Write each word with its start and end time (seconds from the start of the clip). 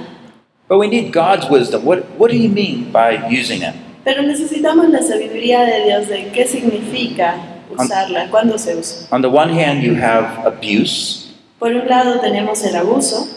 But 0.68 0.78
we 0.78 0.86
need 0.86 1.12
God's 1.12 1.48
wisdom. 1.48 1.84
What, 1.84 2.04
what 2.18 2.30
do 2.30 2.36
you 2.36 2.50
mean 2.50 2.92
by 2.92 3.26
using 3.28 3.62
it? 3.62 3.74
Pero 4.04 4.22
necesitamos 4.22 4.90
la 4.90 5.00
sabiduría 5.00 5.64
de 5.64 5.84
Dios 5.84 6.08
de 6.08 6.30
qué 6.32 6.46
significa 6.46 7.36
usarla, 7.70 8.28
cuándo 8.30 8.58
se 8.58 8.74
usa. 8.76 9.08
On 9.10 9.22
the 9.22 9.30
one 9.30 9.50
hand, 9.50 9.82
you 9.82 9.94
have 9.94 10.46
abuse, 10.46 11.32
Por 11.58 11.72
un 11.72 11.88
lado 11.88 12.20
tenemos 12.20 12.62
el 12.64 12.74
abuso, 12.76 13.28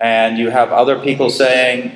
and 0.00 0.36
you 0.38 0.50
have 0.50 0.72
other 0.72 0.98
people 0.98 1.30
saying, 1.30 1.92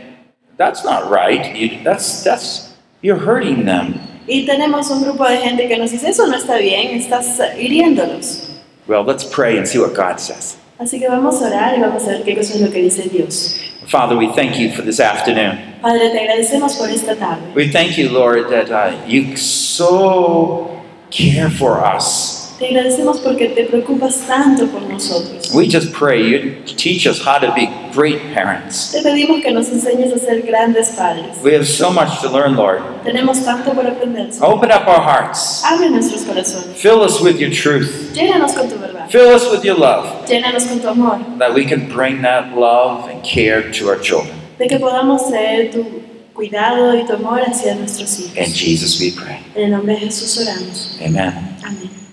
"That's 0.57 0.85
not 0.85 1.11
right. 1.11 1.55
You, 1.55 1.83
that's 1.85 2.23
that's 2.25 2.73
you're 3.03 3.19
hurting 3.19 3.65
them." 3.67 4.01
Y 4.29 4.47
tenemos 4.47 4.91
un 4.91 5.03
grupo 5.03 5.25
de 5.29 5.37
gente 5.37 5.69
que 5.69 5.77
nos 5.79 5.91
dice, 5.93 6.09
eso 6.09 6.27
no 6.27 6.37
está 6.37 6.57
bien, 6.59 6.97
estás 6.97 7.39
hiriéndolos. 7.57 8.51
Well, 8.89 9.05
let's 9.05 9.25
pray 9.25 9.57
and 9.57 9.67
see 9.67 9.79
what 9.79 9.95
God 9.95 10.19
says. 10.19 10.57
Así 10.79 10.99
que 10.99 11.09
vamos 11.09 11.41
a 11.43 11.47
orar 11.47 11.77
y 11.77 11.81
vamos 11.81 12.05
a 12.09 12.13
ver 12.13 12.23
qué 12.25 12.35
cosa 12.37 12.55
es 12.55 12.61
lo 12.61 12.71
que 12.71 12.83
dice 12.83 13.09
Dios. 13.09 13.61
Father, 13.89 14.17
we 14.17 14.33
thank 14.33 14.59
you 14.59 14.73
for 14.73 14.83
this 14.83 14.99
afternoon. 14.99 15.81
Padre, 15.81 16.11
te 16.11 16.19
agradecemos 16.19 16.77
por 16.77 16.89
esta 16.89 17.15
tarde. 17.15 17.55
We 17.55 17.71
thank 17.71 17.97
you, 17.97 18.11
Lord, 18.11 18.51
that 18.51 18.71
uh, 18.71 19.05
you 19.07 19.37
so 19.37 20.85
care 21.11 21.51
for 21.51 21.85
us. 21.85 22.46
Te 22.59 22.69
agradecemos 22.69 23.19
porque 23.21 23.49
te 23.49 23.65
preocupas 23.65 24.23
tanto 24.27 24.67
por 24.69 24.81
nosotros. 24.83 25.53
We 25.53 25.69
just 25.69 25.93
pray 25.93 26.23
you 26.23 26.63
teach 26.65 27.07
us 27.07 27.21
how 27.21 27.39
to 27.39 27.53
be 27.55 27.69
great 27.93 28.19
parents. 28.33 28.93
Te 28.93 29.03
pedimos 29.03 29.43
que 29.43 29.53
nos 29.53 29.69
enseñes 29.69 30.11
a 30.15 30.19
ser 30.19 30.41
grandes 30.41 30.91
padres. 30.91 31.37
We 31.45 31.55
have 31.55 31.67
so 31.67 31.91
much 31.91 32.23
to 32.23 32.31
learn, 32.31 32.57
Lord. 32.57 32.81
Tenemos 33.05 33.45
tanto 33.45 33.75
por 33.75 33.87
aprender. 33.87 34.31
Open 34.41 34.71
up 34.71 34.89
our 34.89 35.03
hearts. 35.03 35.63
Abre 35.65 35.91
nuestros 35.91 36.23
corazones. 36.23 36.77
Fill 36.77 37.03
us 37.03 37.21
with 37.21 37.39
your 37.39 37.51
truth. 37.51 38.13
Llénanos 38.15 38.55
con 38.55 38.69
tu 38.71 38.77
verdad. 38.79 39.11
Fill 39.11 39.35
us 39.35 39.51
with 39.51 39.63
your 39.63 39.79
love. 39.79 40.27
Llénanos 40.27 40.65
con 40.65 40.81
tu 40.81 40.89
amor. 40.89 41.19
That 41.39 41.53
we 41.53 41.67
can 41.67 41.89
bring 41.89 42.23
that 42.23 42.57
love 42.57 43.07
and 43.11 43.23
care 43.23 43.71
to 43.73 43.89
our 43.91 44.01
children. 44.01 44.35
De 44.59 44.67
que 44.67 44.79
podamos 44.79 45.29
traer 45.29 45.71
tu 45.73 45.85
cuidado 46.33 46.97
y 46.97 47.05
tu 47.05 47.13
amor 47.13 47.43
hacia 47.43 47.75
nuestros 47.75 48.19
In 48.19 48.45
hijos. 48.45 48.55
Jesus 48.55 48.99
we 48.99 49.11
pray. 49.13 49.41
En 49.55 49.65
el 49.65 49.71
nombre 49.73 49.95
de 49.95 50.01
Jesús 50.07 50.39
oramos. 50.39 50.97
Amen. 51.05 51.35
Amén. 51.63 52.06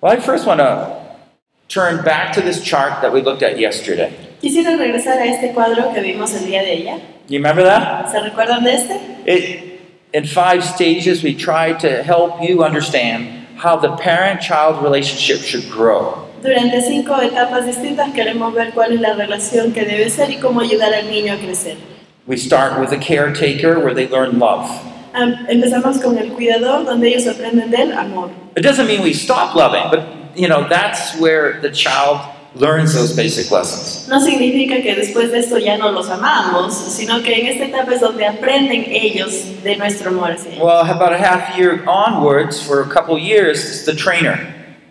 Well, 0.00 0.12
I 0.12 0.20
first 0.20 0.46
want 0.46 0.60
to 0.60 1.16
turn 1.68 2.04
back 2.04 2.34
to 2.34 2.42
this 2.42 2.62
chart 2.62 3.00
that 3.00 3.12
we 3.12 3.22
looked 3.22 3.42
at 3.42 3.58
yesterday. 3.58 4.12
Quisiera 4.42 4.76
regresar 4.76 5.16
a 5.18 5.26
este 5.26 5.54
cuadro 5.54 5.94
que 5.94 6.02
vimos 6.02 6.34
el 6.34 6.46
día 6.46 6.60
de 6.62 6.72
ayer. 6.72 7.00
You 7.28 7.38
remember 7.38 7.62
that? 7.64 8.10
¿Se 8.10 8.20
recuerdan 8.20 8.62
de 8.62 8.74
este? 8.74 9.26
It, 9.26 9.80
in 10.12 10.26
five 10.26 10.62
stages, 10.62 11.22
we 11.22 11.34
tried 11.34 11.80
to 11.80 12.02
help 12.02 12.42
you 12.42 12.62
understand 12.62 13.46
how 13.56 13.76
the 13.76 13.96
parent 13.96 14.42
child 14.42 14.82
relationship 14.82 15.38
should 15.38 15.70
grow. 15.70 16.28
Durante 16.42 16.78
cinco 16.82 17.14
etapas 17.14 17.64
distintas 17.64 18.12
queremos 18.12 18.52
ver 18.54 18.72
cuál 18.72 18.92
es 18.92 19.00
la 19.00 19.14
relación 19.14 19.72
que 19.72 19.86
debe 19.86 20.10
ser 20.10 20.30
y 20.30 20.36
cómo 20.36 20.60
ayudar 20.60 20.92
al 20.92 21.08
niño 21.08 21.32
a 21.32 21.38
crecer. 21.38 21.78
We 22.26 22.36
start 22.36 22.78
with 22.78 22.92
a 22.92 22.98
caretaker 22.98 23.78
where 23.78 23.94
they 23.94 24.06
learn 24.06 24.38
love. 24.38 24.68
Am- 25.16 25.46
Empezamos 25.48 25.98
con 25.98 26.18
el 26.18 26.30
cuidador, 26.32 26.84
donde 26.84 27.08
ellos 27.08 27.26
aprenden 27.26 27.70
del 27.70 27.92
amor. 27.92 28.30
It 28.56 28.62
doesn't 28.62 28.86
mean 28.86 29.02
we 29.02 29.12
stop 29.14 29.54
loving, 29.54 29.82
but 29.90 30.00
you 30.36 30.46
know, 30.48 30.68
that's 30.68 31.18
where 31.18 31.60
the 31.62 31.70
child 31.70 32.20
learns 32.54 32.94
those 32.94 33.14
basic 33.14 33.50
lessons. 33.50 34.06
No 34.08 34.20
significa 34.20 34.80
que 34.82 34.94
después 34.94 35.30
de 35.30 35.38
esto 35.40 35.58
ya 35.58 35.76
no 35.76 35.90
los 35.92 36.08
amamos, 36.08 36.74
sino 36.74 37.22
que 37.22 37.34
en 37.40 37.46
esta 37.46 37.64
etapa 37.64 37.92
es 37.94 38.00
donde 38.00 38.26
aprenden 38.26 38.84
ellos 38.88 39.62
de 39.62 39.76
nuestro 39.76 40.10
amor 40.10 40.30
hacia 40.32 40.52
ellos. 40.52 40.62
Well, 40.64 40.80
about 40.90 41.12
a 41.12 41.18
half 41.18 41.56
year 41.58 41.82
onwards, 41.86 42.60
for 42.60 42.80
a 42.82 42.88
couple 42.88 43.18
years, 43.18 43.58
it's 43.64 43.84
the 43.84 43.94
trainer. 43.94 44.38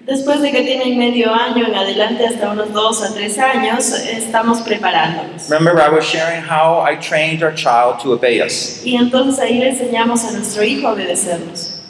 Después 0.05 0.39
de 0.41 0.51
que 0.51 0.61
tienen 0.61 0.97
medio 0.99 1.33
año 1.33 1.65
en 1.65 1.73
adelante, 1.73 2.27
hasta 2.27 2.51
unos 2.51 2.71
dos 2.71 3.01
a 3.03 3.11
tres 3.13 3.39
años, 3.39 3.89
estamos 3.91 4.61
preparándolos. 4.61 5.49
Remember, 5.49 5.83
I 5.83 5.89
was 5.89 6.05
sharing 6.05 6.43
how 6.43 6.79
I 6.85 6.95
trained 6.95 7.41
our 7.41 7.51
child 7.53 7.99
to 8.03 8.13
obey 8.13 8.39
us. 8.39 8.85
Y 8.85 8.95
entonces 8.97 9.39
ahí 9.39 9.57
le 9.57 9.69
enseñamos 9.69 10.23
a 10.23 10.31
nuestro 10.31 10.63
hijo 10.63 10.87
a 10.87 10.91
obedecernos. 10.93 11.81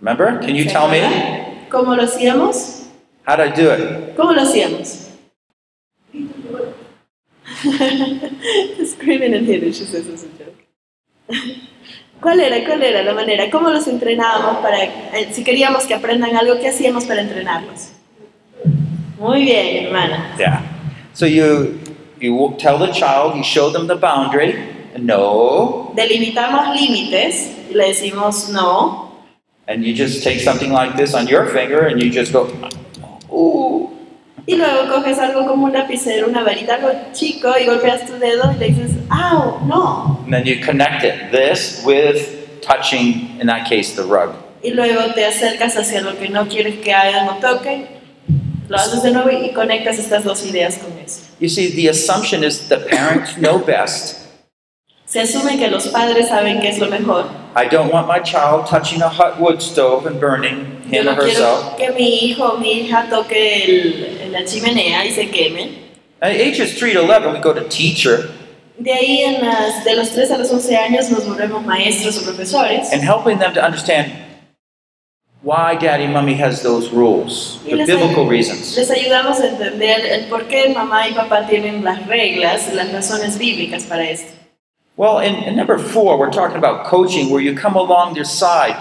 Remember? 0.00 0.38
Can 0.40 0.54
you 0.54 0.62
¿Se 0.64 0.70
tell 0.70 0.88
me? 0.88 1.66
¿Cómo 1.70 1.96
lo 1.96 2.04
hacíamos? 2.04 2.82
How 3.26 3.36
did 3.36 3.46
I 3.46 3.50
do 3.50 3.72
it? 3.72 4.14
¿Cómo 4.16 4.32
lo 4.32 4.42
hacíamos? 4.42 5.08
Screaming 8.84 9.34
and 9.34 9.44
hitting, 9.46 9.72
she 9.72 9.84
says 9.84 10.06
it's 10.06 10.22
a 10.22 10.28
joke. 10.38 10.54
¿Cuál 12.20 12.40
era? 12.40 12.64
¿Cuál 12.66 12.82
era 12.82 13.02
la 13.02 13.14
manera? 13.14 13.50
¿Cómo 13.50 13.70
los 13.70 13.86
entrenábamos 13.86 14.58
para, 14.58 14.84
eh, 14.84 15.28
si 15.32 15.42
queríamos 15.42 15.84
que 15.84 15.94
aprendan 15.94 16.36
algo, 16.36 16.58
qué 16.60 16.68
hacíamos 16.68 17.04
para 17.06 17.22
entrenarlos? 17.22 17.92
Muy 19.18 19.42
bien, 19.42 19.86
hermana. 19.86 20.34
Yeah. 20.38 20.62
So 21.12 21.26
you 21.26 21.78
you 22.20 22.54
tell 22.58 22.78
the 22.78 22.92
child, 22.92 23.36
you 23.36 23.42
show 23.42 23.70
them 23.70 23.86
the 23.86 23.96
boundary. 23.96 24.54
No. 24.98 25.92
Delimitamos 25.94 26.74
límites 26.74 27.50
le 27.72 27.88
decimos 27.88 28.48
no. 28.50 29.10
And 29.68 29.84
you 29.84 29.94
just 29.94 30.24
take 30.24 30.40
something 30.40 30.72
like 30.72 30.96
this 30.96 31.14
on 31.14 31.26
your 31.26 31.46
finger 31.46 31.86
and 31.86 32.00
you 32.02 32.10
just 32.10 32.32
go, 32.32 32.48
ooh. 33.32 33.88
Y 34.46 34.56
luego 34.56 34.88
coges 34.92 35.18
algo 35.18 35.46
como 35.46 35.66
un 35.66 35.72
lapicero, 35.72 36.26
una 36.26 36.42
varita, 36.42 36.74
algo 36.74 36.90
chico, 37.12 37.52
y 37.60 37.66
golpeas 37.66 38.04
tu 38.06 38.14
dedo 38.14 38.50
y 38.56 38.58
le 38.58 38.66
dices, 38.68 38.90
¡au! 39.08 39.60
¡No! 39.66 40.19
And 40.30 40.46
then 40.46 40.46
you 40.46 40.60
connect 40.64 41.02
it, 41.02 41.32
this 41.32 41.82
with 41.84 42.60
touching, 42.62 43.40
in 43.40 43.48
that 43.48 43.68
case, 43.68 43.96
the 43.96 44.04
rug. 44.04 44.32
Y 44.62 44.70
luego 44.70 45.12
te 45.12 45.24
acercas 45.24 45.74
hacia 45.76 46.02
lo 46.02 46.12
que 46.16 46.28
no 46.28 46.44
quieres 46.46 46.76
que 46.84 46.92
hagan 46.94 47.26
o 47.30 47.40
toquen, 47.40 47.88
lo 48.68 48.76
haces 48.76 49.02
de 49.02 49.10
nuevo 49.10 49.28
y 49.28 49.52
conectas 49.52 49.98
estas 49.98 50.22
dos 50.22 50.46
ideas 50.46 50.78
con 50.78 50.96
eso. 51.04 51.22
You 51.40 51.48
see, 51.48 51.72
the 51.74 51.88
assumption 51.88 52.44
is 52.44 52.68
the 52.68 52.76
parents 52.78 53.34
know 53.38 53.58
best. 53.58 54.18
Se 55.04 55.18
asume 55.20 55.58
que 55.58 55.68
los 55.68 55.88
padres 55.88 56.28
saben 56.28 56.60
qué 56.60 56.68
es 56.68 56.78
lo 56.78 56.86
mejor. 56.88 57.24
I 57.56 57.66
don't 57.66 57.92
want 57.92 58.06
my 58.06 58.20
child 58.20 58.66
touching 58.68 59.02
a 59.02 59.08
hot 59.08 59.40
wood 59.40 59.60
stove 59.60 60.06
and 60.06 60.20
burning 60.20 60.80
Yo 60.92 61.00
him 61.00 61.06
no 61.06 61.12
or 61.12 61.24
herself. 61.24 61.76
quiero 61.76 61.94
que 61.96 62.00
mi 62.00 62.18
hijo 62.30 62.56
mi 62.58 62.82
hija 62.82 63.08
toque 63.10 63.64
el- 63.64 64.30
la 64.30 64.44
chimenea 64.44 65.04
y 65.04 65.10
se 65.10 65.26
queme. 65.28 65.90
At 66.22 66.30
ages 66.36 66.78
3 66.78 66.92
to 66.92 67.00
11, 67.02 67.32
we 67.32 67.40
go 67.40 67.52
to 67.52 67.64
teacher 67.68 68.30
De 68.82 68.92
ahí, 68.92 69.20
en 69.24 69.44
las, 69.44 69.84
de 69.84 69.94
los 69.94 70.10
3 70.10 70.30
a 70.30 70.38
los 70.38 70.50
11 70.50 70.76
años, 70.76 71.10
nos 71.10 71.26
volvemos 71.26 71.64
maestros 71.66 72.18
o 72.18 72.24
profesores. 72.24 72.90
and 72.92 73.02
helping 73.02 73.38
them 73.38 73.52
to 73.52 73.62
understand 73.62 74.10
why 75.42 75.74
daddy 75.76 76.04
and 76.04 76.12
mommy 76.14 76.34
has 76.34 76.62
those 76.62 76.90
rules, 76.90 77.58
Y 77.66 77.70
the 77.70 77.76
les, 77.76 77.86
biblical 77.86 78.26
reasons. 78.26 78.76
les 78.76 78.90
ayudamos 78.90 79.38
a 79.40 79.48
entender 79.48 80.00
el 80.06 80.28
por 80.28 80.44
qué 80.48 80.70
mamá 80.74 81.08
y 81.08 81.12
papá 81.12 81.46
tienen 81.46 81.84
las 81.84 82.06
reglas, 82.06 82.72
las 82.72 82.90
razones 82.90 83.36
bíblicas 83.38 83.84
para 83.84 84.04
esto. 84.08 84.32
Well, 84.96 85.18
in, 85.20 85.34
in 85.44 85.56
number 85.56 85.78
four, 85.78 86.18
we're 86.18 86.30
talking 86.30 86.56
about 86.56 86.86
coaching 86.86 87.30
where 87.30 87.42
you 87.42 87.54
come 87.54 87.74
along 87.76 88.14
their 88.14 88.24
side. 88.26 88.76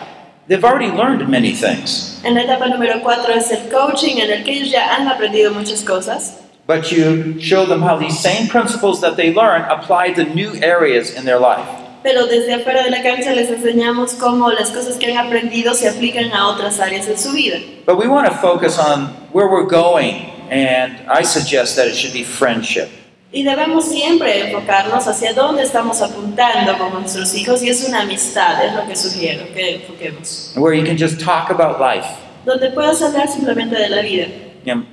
They've 0.47 0.63
already 0.63 0.91
learned 0.91 1.27
many 1.29 1.51
things, 1.53 2.19
En 2.23 2.33
la 2.35 2.41
etapa 2.43 2.67
número 2.67 3.01
4 3.03 3.33
es 3.35 3.51
el 3.51 3.69
coaching, 3.69 4.17
en 4.19 4.31
el 4.31 4.43
que 4.43 4.53
ellos 4.53 4.71
ya 4.71 4.95
han 4.95 5.07
aprendido 5.07 5.53
muchas 5.53 5.83
cosas, 5.83 6.37
but 6.69 6.91
you 6.91 7.39
show 7.41 7.65
them 7.65 7.81
how 7.81 7.97
these 7.97 8.19
same 8.19 8.47
principles 8.47 9.01
that 9.01 9.17
they 9.17 9.33
learn 9.33 9.63
apply 9.63 10.13
to 10.13 10.23
new 10.35 10.51
areas 10.61 11.15
in 11.17 11.25
their 11.25 11.39
life. 11.39 11.67
pero 12.03 12.27
desde 12.27 12.53
afuera 12.53 12.83
de 12.83 12.91
la 12.91 13.01
cancha 13.01 13.33
les 13.33 13.49
enseñamos 13.49 14.13
cómo 14.13 14.51
las 14.51 14.69
cosas 14.69 14.97
que 14.97 15.11
han 15.11 15.17
aprendido 15.17 15.73
se 15.73 15.89
aplican 15.89 16.31
a 16.31 16.47
otras 16.47 16.79
áreas 16.79 17.07
en 17.07 17.17
su 17.17 17.31
vida. 17.31 17.57
But 17.87 17.97
we 17.97 18.07
want 18.07 18.27
to 18.27 18.35
focus 18.35 18.77
on 18.77 19.07
where 19.33 19.47
we're 19.47 19.67
going, 19.67 20.29
and 20.51 20.93
I 21.09 21.23
suggest 21.23 21.75
that 21.77 21.87
it 21.87 21.95
should 21.95 22.13
be 22.13 22.23
friendship. 22.23 22.87
Y 23.31 23.43
debemos 23.43 23.85
siempre 23.85 24.49
enfocarnos 24.51 25.07
hacia 25.07 25.33
dónde 25.33 25.63
estamos 25.63 26.01
apuntando 26.03 26.77
con 26.77 26.93
nuestros 26.93 27.33
hijos 27.33 27.63
y 27.63 27.69
es 27.69 27.83
una 27.87 28.01
amistad, 28.01 28.63
es 28.63 28.73
lo 28.73 28.85
que 28.87 28.95
sugiero 28.95 29.45
que 29.55 29.75
enfoquemos. 29.77 30.53
where 30.55 30.75
you 30.75 30.85
can 30.85 30.97
just 30.97 31.19
talk 31.19 31.49
about 31.49 31.79
life. 31.79 32.07
Donde 32.45 32.69
puedas 32.69 33.01
hablar 33.01 33.27
simplemente 33.27 33.75
de 33.75 33.89
la 33.89 34.01
vida. 34.03 34.27
Know, 34.63 34.83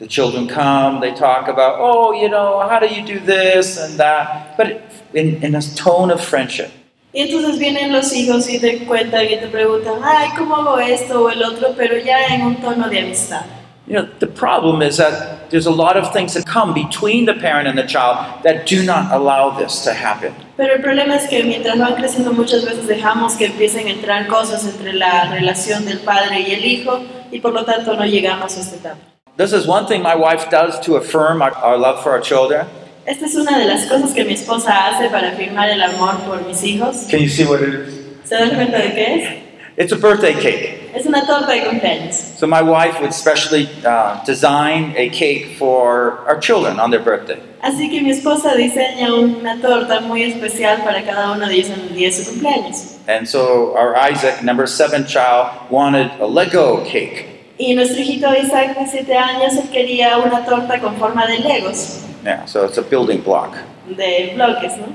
the 0.00 0.06
children 0.06 0.48
come, 0.48 1.00
they 1.00 1.12
talk 1.12 1.46
about, 1.46 1.76
oh, 1.78 2.12
you 2.12 2.28
know, 2.28 2.66
how 2.68 2.80
do 2.80 2.88
you 2.88 3.06
do 3.06 3.20
this 3.20 3.78
and 3.78 4.00
that, 4.00 4.56
but 4.56 4.82
in, 5.14 5.42
in 5.44 5.54
a 5.54 5.62
tone 5.62 6.10
of 6.10 6.20
friendship. 6.20 6.70
Y 7.12 7.22
entonces 7.22 7.58
vienen 7.58 7.92
los 7.92 8.12
hijos 8.12 8.48
y 8.48 8.58
te 8.60 8.86
cuentan 8.86 9.24
y 9.24 9.36
te 9.36 9.48
preguntan, 9.48 10.00
ay, 10.02 10.28
¿cómo 10.38 10.56
hago 10.56 10.78
esto 10.78 11.24
o 11.24 11.28
el 11.28 11.42
otro? 11.42 11.74
Pero 11.76 11.98
ya 11.98 12.26
en 12.28 12.42
un 12.42 12.56
tono 12.56 12.88
de 12.88 13.00
amistad. 13.00 13.44
You 13.86 13.96
know, 13.96 14.08
the 14.20 14.28
problem 14.28 14.82
is 14.82 14.98
that 14.98 15.50
there's 15.50 15.66
a 15.66 15.72
lot 15.72 15.96
of 15.96 16.12
things 16.12 16.34
that 16.34 16.46
come 16.46 16.72
between 16.72 17.26
the 17.26 17.34
parent 17.34 17.66
and 17.66 17.76
the 17.76 17.86
child 17.86 18.44
that 18.44 18.64
do 18.64 18.84
not 18.84 19.10
allow 19.10 19.50
this 19.50 19.82
to 19.82 19.92
happen. 19.92 20.32
Pero 20.56 20.76
el 20.76 20.80
problema 20.80 21.16
es 21.16 21.28
que 21.28 21.42
mientras 21.42 21.76
van 21.76 21.96
creciendo 21.96 22.32
muchas 22.32 22.64
veces 22.64 22.86
dejamos 22.86 23.34
que 23.34 23.46
empiecen 23.46 23.88
a 23.88 23.90
entrar 23.90 24.28
cosas 24.28 24.64
entre 24.64 24.92
la 24.92 25.24
relación 25.24 25.84
del 25.84 25.98
padre 25.98 26.40
y 26.40 26.52
el 26.52 26.64
hijo 26.64 27.00
y 27.32 27.40
por 27.40 27.52
lo 27.52 27.64
tanto 27.64 27.96
no 27.96 28.06
llegamos 28.06 28.56
a 28.56 28.60
esta 28.60 28.76
etapa. 28.76 29.09
This 29.40 29.54
is 29.54 29.66
one 29.66 29.86
thing 29.86 30.02
my 30.02 30.16
wife 30.16 30.50
does 30.50 30.78
to 30.80 30.96
affirm 30.96 31.40
our, 31.40 31.50
our 31.52 31.78
love 31.78 32.02
for 32.02 32.10
our 32.10 32.20
children. 32.20 32.66
Esta 33.06 33.24
es 33.24 33.34
una 33.36 33.58
de 33.58 33.64
las 33.64 33.88
cosas 33.88 34.12
que 34.12 34.22
mi 34.22 34.34
esposa 34.34 34.70
hace 34.70 35.08
para 35.08 35.30
afirmar 35.30 35.70
el 35.70 35.80
amor 35.80 36.20
por 36.26 36.46
mis 36.46 36.62
hijos. 36.62 37.08
Can 37.08 37.20
you 37.20 37.28
see 37.30 37.46
what 37.46 37.62
it 37.62 37.72
is? 37.72 37.94
¿Se 38.24 38.36
dan 38.36 38.50
cuenta 38.50 38.76
de 38.76 38.90
qué 38.90 39.14
es? 39.16 39.42
It's 39.78 39.92
a 39.92 39.96
birthday 39.96 40.34
cake. 40.34 40.92
Es 40.94 41.06
una 41.06 41.24
torta 41.24 41.52
de 41.52 41.62
cumpleaños. 41.62 42.36
So 42.36 42.46
my 42.46 42.60
wife 42.60 43.00
would 43.00 43.14
specially 43.14 43.66
uh, 43.86 44.22
design 44.26 44.92
a 44.98 45.08
cake 45.08 45.56
for 45.56 46.18
our 46.28 46.38
children 46.38 46.78
on 46.78 46.90
their 46.90 47.02
birthday. 47.02 47.40
Así 47.62 47.88
que 47.88 48.02
mi 48.02 48.10
esposa 48.10 48.54
diseña 48.54 49.10
una 49.14 49.58
torta 49.62 50.02
muy 50.02 50.22
especial 50.22 50.84
para 50.84 51.02
cada 51.02 51.32
uno 51.32 51.48
de 51.48 51.54
ellos 51.54 51.70
en 51.70 51.80
el 51.80 51.94
día 51.94 52.08
de 52.08 52.12
su 52.12 52.30
cumpleaños. 52.30 52.98
And 53.08 53.26
so 53.26 53.74
our 53.74 53.96
Isaac, 53.96 54.42
number 54.42 54.66
seven 54.66 55.06
child, 55.06 55.70
wanted 55.70 56.10
a 56.20 56.26
Lego 56.26 56.84
cake. 56.84 57.39
Y 57.60 57.74
nuestro 57.74 58.00
hijito 58.00 58.34
Isaac 58.34 58.78
de 58.78 58.86
7 58.86 59.14
años 59.16 59.54
él 59.54 59.68
quería 59.70 60.16
una 60.16 60.44
torta 60.46 60.80
con 60.80 60.96
forma 60.96 61.26
de 61.26 61.38
legos, 61.40 62.00
Yeah, 62.24 62.46
so 62.46 62.64
it's 62.64 62.78
a 62.78 62.82
building 62.82 63.22
block. 63.22 63.54
de 63.86 64.32
bloques, 64.34 64.76
¿no? 64.78 64.86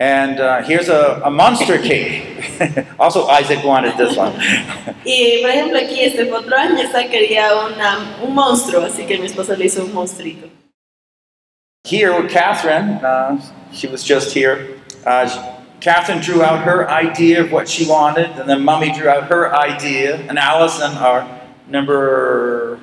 And 0.00 0.38
uh, 0.38 0.62
here's 0.62 0.88
a, 0.88 1.20
a 1.24 1.30
monster 1.30 1.78
cake. 1.78 2.44
also, 3.00 3.26
Isaac 3.28 3.64
wanted 3.64 3.96
this 3.96 4.16
one. 4.16 4.32
Y 5.04 5.38
por 5.40 5.50
ejemplo 5.50 5.78
aquí 5.78 6.00
este 6.02 6.30
otro 6.30 6.54
año 6.56 6.78
Isaac 6.82 7.10
quería 7.10 7.48
una, 7.66 7.98
un 8.22 8.34
monstruo, 8.34 8.84
así 8.84 9.04
que 9.06 9.18
mi 9.18 9.26
esposa 9.26 9.56
le 9.56 9.64
hizo 9.64 9.82
un 9.84 9.92
monstruito. 9.94 10.46
here 11.84 12.12
with 12.20 12.30
Catherine, 12.30 13.00
uh, 13.02 13.40
she 13.72 13.86
was 13.86 14.04
just 14.04 14.34
here. 14.34 14.78
Uh, 15.06 15.26
Catherine 15.80 16.20
drew 16.20 16.42
out 16.42 16.64
her 16.64 16.88
idea 16.90 17.40
of 17.42 17.52
what 17.52 17.68
she 17.68 17.86
wanted, 17.88 18.30
and 18.38 18.48
then 18.48 18.64
Mummy 18.64 18.92
drew 18.92 19.08
out 19.08 19.24
her 19.30 19.54
idea, 19.54 20.16
and 20.28 20.38
Allison, 20.38 20.92
our 20.96 21.26
number 21.68 22.78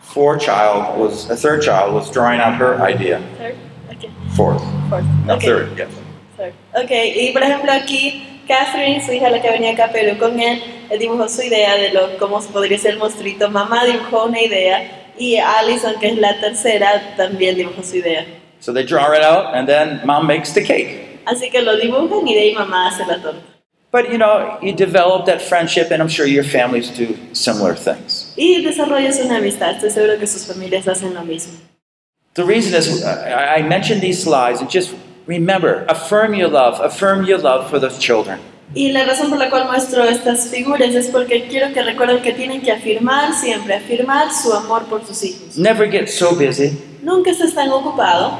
four 0.00 0.38
child, 0.38 0.98
was 0.98 1.28
a 1.30 1.36
third 1.36 1.62
child, 1.62 1.92
was 1.94 2.10
drawing 2.10 2.40
out 2.40 2.54
her 2.54 2.80
idea. 2.80 3.20
Third? 3.36 3.56
Okay. 3.92 4.10
Fourth, 4.34 4.62
Fourth. 4.88 5.04
no 5.26 5.34
Okay. 5.34 5.46
third, 5.46 5.76
yes. 5.78 5.90
Third. 6.36 6.54
Ok, 6.74 6.90
y 6.90 7.32
por 7.32 7.42
ejemplo 7.42 7.70
aquí 7.72 8.42
Catherine, 8.48 9.04
su 9.04 9.12
hija 9.12 9.28
la 9.30 9.40
que 9.40 9.50
venía 9.50 9.72
acá 9.72 9.86
a 9.86 9.92
Perú 9.92 10.18
con 10.18 10.38
él, 10.40 10.62
él 10.90 10.98
dibujó 10.98 11.28
su 11.28 11.42
idea 11.42 11.76
de 11.76 11.92
lo, 11.92 12.16
cómo 12.18 12.40
podría 12.40 12.78
ser 12.78 12.92
el 12.92 12.98
monstruito. 12.98 13.50
Mamá 13.50 13.84
dibujó 13.84 14.24
una 14.26 14.40
idea 14.40 15.12
y 15.18 15.36
Allison, 15.36 15.98
que 16.00 16.08
es 16.08 16.18
la 16.18 16.38
tercera, 16.40 17.14
también 17.16 17.56
dibujó 17.56 17.82
su 17.82 17.96
idea. 17.96 18.24
So 18.60 18.72
they 18.72 18.84
draw 18.84 19.12
it 19.12 19.22
out, 19.22 19.54
and 19.54 19.66
then 19.68 20.00
Mom 20.04 20.26
makes 20.26 20.52
the 20.54 20.62
cake. 20.62 21.05
Así 21.26 21.50
que 21.50 21.60
lo 21.60 21.76
dibujan 21.76 22.26
y 22.26 22.34
de 22.34 22.40
ahí 22.40 22.54
mamá 22.54 22.88
hace 22.88 23.04
la 23.04 23.20
torta. 23.20 23.42
But 23.92 24.10
you 24.10 24.18
know, 24.18 24.58
you 24.62 24.72
develop 24.72 25.26
that 25.26 25.40
friendship, 25.40 25.90
and 25.90 26.02
I'm 26.02 26.08
sure 26.08 26.26
your 26.26 26.44
families 26.44 26.90
do 26.90 27.16
similar 27.32 27.74
things. 27.74 28.32
Y 28.36 28.62
desarrollas 28.62 29.18
una 29.24 29.38
amistad, 29.38 29.76
estoy 29.76 29.90
seguro 29.90 30.18
que 30.18 30.26
sus 30.26 30.44
familias 30.44 30.86
hacen 30.86 31.14
lo 31.14 31.22
mismo. 31.22 31.54
The 32.34 32.44
reason 32.44 32.74
is, 32.74 33.02
uh, 33.02 33.54
I 33.56 33.62
mentioned 33.62 34.02
these 34.02 34.22
slides, 34.22 34.60
and 34.60 34.68
just 34.70 34.94
remember, 35.26 35.86
affirm 35.88 36.34
your 36.34 36.48
love, 36.48 36.78
affirm 36.80 37.24
your 37.24 37.38
love 37.38 37.70
for 37.70 37.78
those 37.78 37.98
children. 37.98 38.38
Y 38.74 38.90
la 38.92 39.04
razón 39.04 39.30
por 39.30 39.38
la 39.38 39.48
cual 39.48 39.66
muestro 39.66 40.04
estas 40.04 40.48
figuras 40.48 40.94
es 40.94 41.08
porque 41.08 41.46
quiero 41.48 41.72
que 41.72 41.82
recuerden 41.82 42.20
que 42.20 42.32
tienen 42.32 42.60
que 42.60 42.72
afirmar 42.72 43.32
siempre, 43.32 43.74
afirmar 43.74 44.32
su 44.32 44.52
amor 44.52 44.84
por 44.86 45.06
sus 45.06 45.22
hijos. 45.22 45.56
Never 45.56 45.90
get 45.90 46.08
so 46.08 46.34
busy, 46.34 46.76
Nunca 47.02 47.30
estés 47.30 47.54
tan 47.54 47.70
ocupado, 47.70 48.32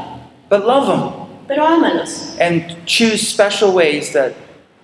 but 0.51 0.67
love 0.67 0.87
them, 0.87 1.26
pero 1.47 1.67
ámalos. 1.67 2.37
and 2.41 2.77
choose 2.87 3.27
special 3.27 3.73
ways 3.73 4.13
that 4.13 4.35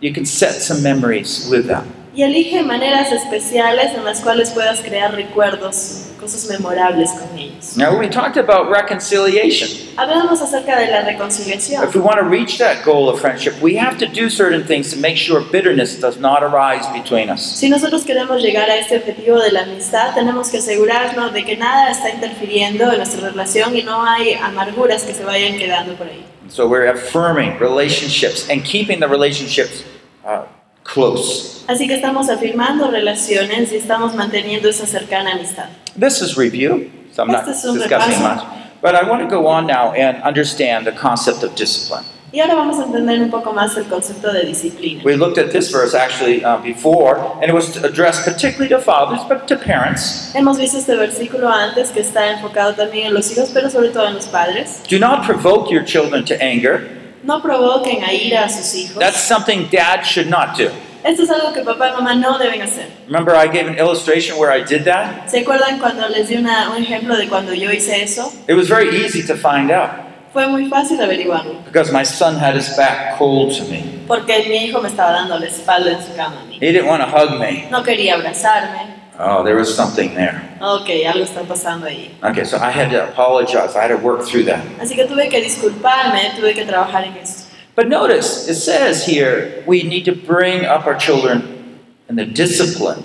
you 0.00 0.12
can 0.12 0.24
set 0.26 0.52
some 0.52 0.82
memories 0.82 1.48
with 1.50 1.66
them. 1.66 1.84
Y 2.14 2.22
elige 2.24 2.62
maneras 2.62 3.10
especiales 3.10 3.94
en 3.94 4.04
las 4.04 4.20
cuales 4.20 4.50
puedas 4.50 4.80
crear 4.82 5.14
recuerdos, 5.14 6.08
cosas 6.20 6.46
memorables 6.46 7.10
con 7.12 7.38
ellos. 7.38 7.74
Now, 7.74 7.98
we 7.98 8.06
talked 8.06 8.36
about 8.36 8.70
reconciliation. 8.70 9.70
Hablamos 9.96 10.42
acerca 10.42 10.78
de 10.78 10.88
la 10.88 11.02
reconciliación. 11.02 11.82
If 11.82 11.94
we 11.94 12.02
want 12.02 12.18
to 12.18 12.24
reach 12.26 12.58
that 12.58 12.84
goal 12.84 13.08
of 13.08 13.18
friendship, 13.18 13.54
we 13.62 13.76
have 13.78 13.96
to 13.96 14.06
do 14.06 14.28
certain 14.28 14.62
things 14.62 14.92
to 14.92 15.00
make 15.00 15.16
sure 15.16 15.40
bitterness 15.40 15.98
does 15.98 16.18
not 16.18 16.42
arise 16.42 16.86
between 16.92 17.30
us. 17.30 17.40
Si 17.40 17.70
nosotros 17.70 18.04
queremos 18.04 18.42
llegar 18.42 18.68
a 18.68 18.76
este 18.76 18.98
objetivo 18.98 19.40
de 19.40 19.50
la 19.50 19.62
amistad, 19.62 20.14
tenemos 20.14 20.50
que 20.50 20.58
asegurarnos 20.58 21.32
de 21.32 21.44
que 21.44 21.56
nada 21.56 21.90
está 21.90 22.10
interfiriendo 22.10 22.92
en 22.92 22.98
nuestra 22.98 23.30
relación 23.30 23.74
y 23.74 23.82
no 23.84 24.04
hay 24.04 24.34
amarguras 24.34 25.04
que 25.04 25.14
se 25.14 25.24
vayan 25.24 25.56
quedando 25.56 25.94
por 25.94 26.08
ahí. 26.08 26.22
So 26.52 26.68
we're 26.68 26.86
affirming 26.86 27.58
relationships 27.60 28.46
and 28.50 28.62
keeping 28.62 29.00
the 29.00 29.08
relationships 29.08 29.84
uh, 30.22 30.44
close. 30.84 31.64
Así 31.66 31.88
que 31.88 31.94
estamos 31.94 32.28
afirmando 32.28 32.90
relaciones 32.90 33.72
y 33.72 33.76
estamos 33.76 34.14
manteniendo 34.14 34.68
esa 34.68 34.84
cercana 34.84 35.32
amistad. 35.32 35.70
This 35.96 36.20
is 36.20 36.36
review, 36.36 36.90
so 37.12 37.22
I'm 37.22 37.28
not 37.32 37.48
Este 37.48 37.52
es 37.52 37.64
un 37.64 37.78
discussing 37.78 38.18
repaso. 38.18 38.44
much. 38.44 38.44
But 38.82 38.94
I 38.94 39.08
want 39.08 39.22
to 39.22 39.28
go 39.28 39.46
on 39.46 39.66
now 39.66 39.92
and 39.92 40.22
understand 40.22 40.86
the 40.86 40.92
concept 40.92 41.42
of 41.42 41.54
discipline. 41.54 42.04
Y 42.32 42.40
ahora 42.40 42.54
vamos 42.54 42.78
a 42.80 42.84
entender 42.84 43.20
un 43.20 43.30
poco 43.30 43.52
más 43.52 43.76
el 43.76 43.84
concepto 43.84 44.32
de 44.32 44.44
disciplina. 44.46 45.02
We 45.04 45.16
looked 45.16 45.36
at 45.38 45.50
this 45.52 45.70
verse 45.70 45.94
actually 45.94 46.42
uh, 46.42 46.56
before, 46.62 47.18
and 47.42 47.44
it 47.44 47.52
was 47.52 47.76
addressed 47.84 48.24
particularly 48.24 48.70
to 48.70 48.78
fathers, 48.80 49.20
but 49.28 49.46
to 49.48 49.56
parents. 49.56 50.32
Hemos 50.34 50.58
visto 50.58 50.78
este 50.78 50.96
versículo 50.96 51.50
antes 51.50 51.90
que 51.90 52.00
está 52.00 52.30
enfocado 52.30 52.74
también 52.74 53.08
en 53.08 53.14
los 53.14 53.30
hijos, 53.30 53.50
pero 53.52 53.68
sobre 53.68 53.90
todo 53.90 54.06
en 54.08 54.14
los 54.14 54.26
padres. 54.28 54.80
Do 54.88 54.98
not 54.98 55.26
provoke 55.26 55.70
your 55.70 55.84
children 55.84 56.24
to 56.24 56.34
anger. 56.42 56.88
No 57.22 57.42
provoquen 57.42 58.02
a 58.02 58.12
ira 58.14 58.44
a 58.44 58.48
sus 58.48 58.74
hijos. 58.74 58.98
That's 58.98 59.20
something 59.20 59.68
dad 59.70 60.02
should 60.04 60.28
not 60.28 60.56
do. 60.56 60.70
Esto 61.04 61.24
es 61.24 61.30
algo 61.30 61.52
que 61.52 61.62
papá 61.62 61.88
y 61.90 61.92
mamá 62.00 62.14
no 62.14 62.38
deben 62.38 62.62
hacer. 62.62 62.86
Remember, 63.08 63.34
I 63.34 63.46
gave 63.48 63.66
an 63.68 63.76
illustration 63.76 64.38
where 64.38 64.50
I 64.56 64.62
did 64.64 64.84
that? 64.84 65.28
¿Se 65.28 65.40
acuerdan 65.40 65.78
cuando 65.80 66.08
les 66.08 66.28
di 66.28 66.36
una- 66.36 66.70
un 66.70 66.82
ejemplo 66.82 67.16
de 67.16 67.28
cuando 67.28 67.52
yo 67.52 67.70
hice 67.72 68.02
eso? 68.02 68.32
It 68.48 68.54
was 68.54 68.68
very 68.68 68.88
easy 69.04 69.22
to 69.26 69.34
find 69.34 69.70
out 69.70 69.90
Fue 70.32 70.46
muy 70.46 70.66
fácil 70.68 71.00
averiguarlo, 71.00 71.62
because 71.64 71.92
my 71.92 72.04
son 72.04 72.36
had 72.36 72.56
his 72.56 72.74
back 72.76 73.18
cold 73.18 73.54
to 73.56 73.64
me. 73.64 73.84
porque 74.06 74.44
mi 74.48 74.64
hijo 74.64 74.80
me 74.80 74.88
estaba 74.88 75.12
dando 75.12 75.38
la 75.38 75.46
espalda 75.46 75.92
en 75.92 76.02
su 76.02 76.14
cama 76.16 76.40
a 76.42 76.46
mí. 76.46 76.58
He 76.60 76.72
didn't 76.72 76.86
want 76.86 77.02
to 77.02 77.08
hug 77.08 77.38
me. 77.38 77.68
No 77.70 77.82
quería 77.82 78.14
abrazarme. 78.14 79.02
Oh, 79.18 79.44
there 79.44 79.56
was 79.56 79.74
something 79.74 80.14
there. 80.14 80.40
Ok, 80.60 80.88
algo 81.06 81.24
está 81.24 81.42
pasando 81.42 81.86
ahí. 81.86 82.10
Okay, 82.22 82.44
so 82.44 82.56
I 82.56 82.70
had 82.70 82.90
to 82.90 83.04
apologize. 83.04 83.76
I 83.76 83.82
had 83.82 83.88
to 83.88 83.98
work 83.98 84.24
through 84.24 84.44
that. 84.44 84.60
Así 84.80 84.96
que 84.96 85.04
tuve 85.04 85.28
que 85.28 85.40
disculparme, 85.42 86.32
tuve 86.34 86.54
que 86.54 86.64
trabajar 86.64 87.04
en 87.04 87.16
esto. 87.18 87.44
But 87.76 87.88
notice, 87.88 88.48
it 88.48 88.56
says 88.56 89.06
here 89.06 89.62
we 89.66 89.82
need 89.82 90.04
to 90.06 90.12
bring 90.12 90.64
up 90.64 90.86
our 90.86 90.94
children 90.96 91.78
in 92.08 92.16
the 92.16 92.24
discipline. 92.24 93.04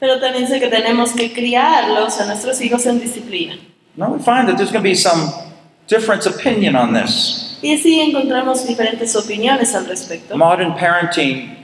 Pero 0.00 0.18
también 0.18 0.46
sé 0.48 0.58
que 0.58 0.68
tenemos 0.68 1.12
que 1.12 1.32
criarlos 1.32 2.20
a 2.20 2.26
nuestros 2.26 2.60
hijos 2.60 2.84
en 2.86 3.00
disciplina. 3.00 3.56
Now 3.96 4.12
we 4.12 4.18
find 4.18 4.48
that 4.48 4.56
there's 4.56 4.72
going 4.72 4.82
to 4.82 4.90
be 4.90 4.94
some 4.96 5.32
difference 5.86 6.26
opinion 6.26 6.76
on 6.76 6.92
this. 6.94 7.58
Y 7.62 7.74
así 7.74 8.00
encontramos 8.00 8.66
diferentes 8.66 9.14
opiniones 9.16 9.74
al 9.74 9.86
respecto. 9.86 10.36
Modern 10.36 10.74
parenting 10.74 11.56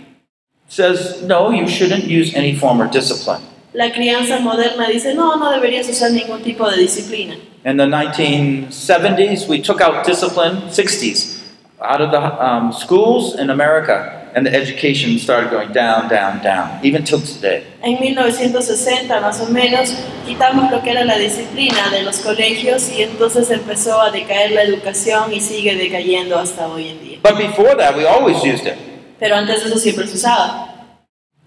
says 0.69 1.23
no, 1.23 1.51
you 1.51 1.69
shouldn't 1.69 2.05
use 2.05 2.35
any 2.35 2.57
form 2.57 2.81
of 2.81 2.91
discipline. 2.91 3.43
La 3.73 3.91
crianza 3.91 4.41
moderna 4.41 4.89
dice, 4.89 5.15
no, 5.15 5.37
no 5.37 5.53
deberías 5.53 5.89
usar 5.89 6.11
ningún 6.11 6.43
tipo 6.43 6.69
de 6.69 6.77
disciplina. 6.77 7.37
In 7.65 7.77
the 7.77 7.85
1970s, 7.85 9.47
we 9.47 9.61
took 9.61 9.81
out 9.81 10.05
discipline, 10.05 10.57
60s, 10.71 11.43
out 11.81 12.01
of 12.01 12.11
the 12.11 12.21
um, 12.21 12.73
schools 12.73 13.39
in 13.39 13.51
America, 13.51 14.20
and 14.35 14.47
the 14.47 14.53
education 14.53 15.19
started 15.19 15.51
going 15.51 15.73
down, 15.73 16.09
down, 16.09 16.43
down, 16.43 16.79
even 16.83 17.05
till 17.05 17.21
today. 17.21 17.65
En 17.83 18.01
1960 18.01 19.21
más 19.21 19.41
o 19.41 19.47
menos 19.47 19.95
quitamos 20.27 20.71
lo 20.71 20.83
que 20.83 20.91
era 20.91 21.05
la 21.05 21.19
disciplina 21.19 21.91
de 21.91 22.03
los 22.03 22.19
colegios 22.19 22.91
y 22.91 23.03
entonces 23.03 23.51
empezó 23.51 24.01
a 24.01 24.11
decaer 24.11 24.53
la 24.53 24.63
educación 24.63 25.33
y 25.33 25.41
sigue 25.41 25.77
decayendo 25.77 26.39
hasta 26.39 26.67
hoy 26.69 26.89
en 26.89 27.01
día. 27.03 27.19
But 27.23 27.39
before 27.39 27.77
that, 27.77 27.97
we 27.97 28.07
always 28.07 28.39
used 28.45 28.67
it. 28.67 28.75
Pero 29.19 29.37
antes 29.37 29.63
de 29.63 29.69
eso 29.69 29.79
siempre 29.79 30.07
se 30.07 30.17
usaba. 30.17 30.67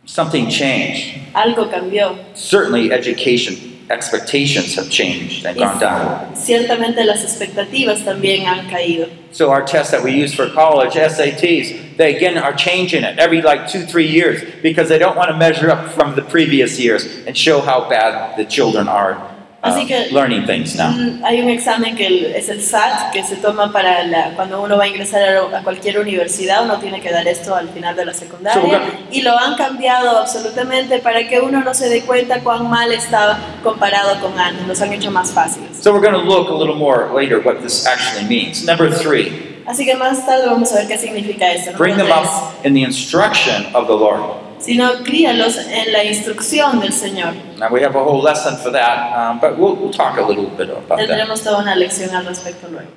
Something 0.06 0.48
changed. 0.50 1.22
Algo 1.34 1.70
cambió. 1.70 2.16
Certainly, 2.36 2.92
education 2.92 3.73
expectations 3.90 4.76
have 4.76 4.90
changed 4.90 5.46
and 5.46 5.58
gone 5.58 5.80
down. 5.80 6.36
Ciertamente 6.36 7.04
las 7.06 7.24
expectativas 7.24 8.04
también 8.04 8.46
han 8.46 8.70
caído. 8.70 9.10
So 9.32 9.52
our 9.52 9.64
tests 9.64 9.92
that 9.92 10.04
we 10.04 10.12
use 10.12 10.34
for 10.34 10.50
college, 10.50 10.94
SATs, 10.94 11.98
they 11.98 12.16
again 12.16 12.38
are 12.38 12.54
changing 12.54 13.04
it 13.04 13.18
every 13.20 13.42
like 13.42 13.68
two, 13.68 13.86
three 13.86 14.08
years 14.08 14.44
because 14.62 14.90
they 14.90 15.00
don't 15.00 15.16
want 15.16 15.32
to 15.32 15.38
measure 15.38 15.72
up 15.72 15.90
from 15.92 16.16
the 16.16 16.22
previous 16.22 16.80
years 16.80 17.06
and 17.26 17.36
show 17.36 17.62
how 17.62 17.90
bad 17.90 18.38
the 18.38 18.46
children 18.46 18.88
are 18.88 19.33
Así 19.64 19.86
que- 19.86 20.10
learning 20.12 20.46
things 20.46 20.76
now. 20.76 20.90
Mm, 20.92 21.24
Hay 21.24 21.40
un 21.42 21.50
examen 21.50 21.96
que 21.96 22.38
es 22.38 22.50
el 22.50 22.62
SAT 22.62 23.12
que 23.14 23.24
se 23.24 23.38
toma 23.38 23.72
para 23.72 24.04
la- 24.04 24.32
cuando 24.36 24.62
uno 24.62 24.78
va 24.78 24.84
a 24.84 24.88
ingresar 24.88 25.22
a, 25.54 25.64
cualquier 25.64 26.00
universidad, 26.00 26.66
uno 26.66 26.78
tiene 26.80 27.00
que 27.00 27.10
dar 27.12 27.26
esto 27.28 27.56
al 27.56 27.70
final 27.70 27.96
de 27.96 28.06
la 28.06 28.14
secundaria 28.14 28.62
So 28.62 28.68
we're 28.68 28.82
y 29.12 29.22
lo 29.22 29.38
han 29.40 29.56
cambiado 29.56 30.18
absolutamente 30.20 31.00
para 31.00 31.28
que 31.30 31.40
uno 31.40 31.62
no 31.64 31.74
se 31.74 31.88
dé 31.88 32.02
cuenta 32.02 32.42
cuán 32.42 32.70
mal 32.70 32.92
estaba 32.92 33.38
comparado 33.64 34.20
con 34.20 34.38
antes, 34.38 34.68
los 34.68 34.82
han 34.82 34.92
hecho 34.92 35.12
más 35.12 35.32
fáciles. 35.32 35.78
So 35.82 35.94
we're 35.94 36.06
going 36.06 36.22
to 36.22 36.28
look 36.30 36.50
a 36.50 36.54
little 36.54 36.76
more 36.76 37.08
later 37.16 37.40
what 37.40 37.62
this 37.62 37.86
actually 37.88 38.26
means. 38.28 38.66
Number 38.66 38.92
three, 38.94 39.62
Así 39.66 39.86
que 39.86 39.96
más 39.96 40.26
tarde 40.26 40.46
vamos 40.46 40.74
a 40.74 40.80
ver 40.80 40.88
qué 40.90 40.98
significa 40.98 41.50
esto. 41.54 41.72
bring 41.78 41.96
them 41.96 42.12
up 42.12 42.54
in 42.66 42.74
the 42.74 42.84
instruction 42.84 43.66
of 43.74 43.88
the 43.88 43.94
Lord. 43.94 44.43
Sino 44.64 45.04
críalos 45.04 45.58
en 45.58 45.92
la 45.92 46.04
instrucción 46.06 46.80
del 46.80 46.94
Señor. 46.94 47.34
Now 47.60 47.70
we 47.70 47.82
have 47.82 47.96
a 47.96 48.04
whole 48.04 48.22
lesson 48.22 48.56
for 48.58 48.72
that, 48.72 49.14
um, 49.14 49.40
but 49.40 49.58
we'll, 49.58 49.76
we'll 49.76 49.92
talk 49.92 50.18
a 50.18 50.22
little 50.22 50.50
bit 50.58 50.70
about 50.70 50.88
that. 50.88 51.08
Tendremos 51.08 51.44
toda 51.44 51.60
una 51.60 51.76
lección 51.76 52.16
al 52.16 52.26
respecto 52.26 52.70
luego. 52.70 52.88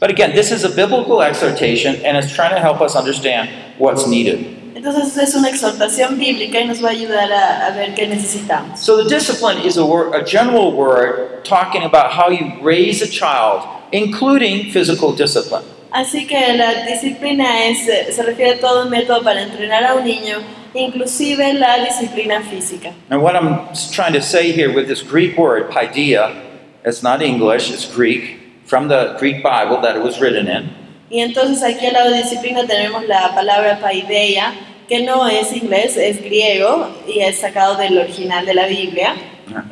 But 0.00 0.08
again, 0.10 0.32
this 0.34 0.50
is 0.50 0.64
a 0.64 0.70
biblical 0.70 1.20
exhortation 1.22 1.96
and 2.06 2.16
it's 2.16 2.32
trying 2.32 2.54
to 2.54 2.60
help 2.60 2.80
us 2.80 2.96
understand 2.96 3.50
what's 3.78 4.06
needed. 4.06 4.56
Entonces 4.74 5.14
es 5.18 5.34
una 5.34 5.50
exhortación 5.50 6.18
bíblica 6.18 6.58
y 6.58 6.64
nos 6.64 6.82
va 6.82 6.88
a 6.88 6.92
ayudar 6.92 7.30
a, 7.30 7.66
a 7.66 7.70
ver 7.72 7.94
qué 7.94 8.06
necesitamos. 8.06 8.78
So 8.78 9.04
the 9.04 9.10
discipline 9.10 9.58
is 9.58 9.76
a, 9.76 9.84
word, 9.84 10.14
a 10.14 10.24
general 10.24 10.72
word 10.72 11.44
talking 11.44 11.82
about 11.82 12.12
how 12.12 12.30
you 12.30 12.58
raise 12.62 13.02
a 13.02 13.06
child, 13.06 13.62
including 13.92 14.70
physical 14.72 15.12
discipline. 15.12 15.64
Así 15.90 16.26
que 16.26 16.54
la 16.54 16.86
disciplina 16.86 17.66
es, 17.66 17.86
eh, 17.88 18.10
se 18.10 18.22
refiere 18.22 18.54
a 18.54 18.60
todo 18.60 18.84
un 18.84 18.90
método 18.90 19.22
para 19.22 19.42
entrenar 19.42 19.84
a 19.84 19.94
un 19.96 20.04
niño, 20.04 20.38
inclusive 20.74 21.54
la 21.54 21.78
disciplina 21.84 22.42
física. 22.42 22.92
And 23.10 23.22
what 23.22 23.36
I'm 23.36 23.68
trying 23.92 24.12
to 24.12 24.22
say 24.22 24.52
here 24.52 24.72
with 24.72 24.88
this 24.88 25.02
Greek 25.02 25.36
word, 25.36 25.70
paideia, 25.70 26.34
it's 26.84 27.02
not 27.02 27.22
English, 27.22 27.70
it's 27.70 27.86
Greek, 27.86 28.38
from 28.64 28.88
the 28.88 29.16
Greek 29.18 29.42
Bible 29.42 29.80
that 29.82 29.96
it 29.96 30.02
was 30.02 30.20
written 30.20 30.46
in. 30.48 30.70
Y 31.10 31.18
entonces 31.18 31.62
aquí 31.62 31.86
al 31.86 31.92
lado 31.92 32.10
de 32.10 32.22
disciplina 32.22 32.66
tenemos 32.66 33.06
la 33.08 33.34
palabra 33.34 33.80
paideia, 33.80 34.54
que 34.88 35.02
no 35.02 35.26
es 35.26 35.52
inglés, 35.52 35.96
es 35.96 36.22
griego 36.22 36.88
y 37.06 37.20
es 37.20 37.40
sacado 37.40 37.76
del 37.76 37.98
original 37.98 38.46
de 38.46 38.54
la 38.54 38.66
Biblia. 38.66 39.16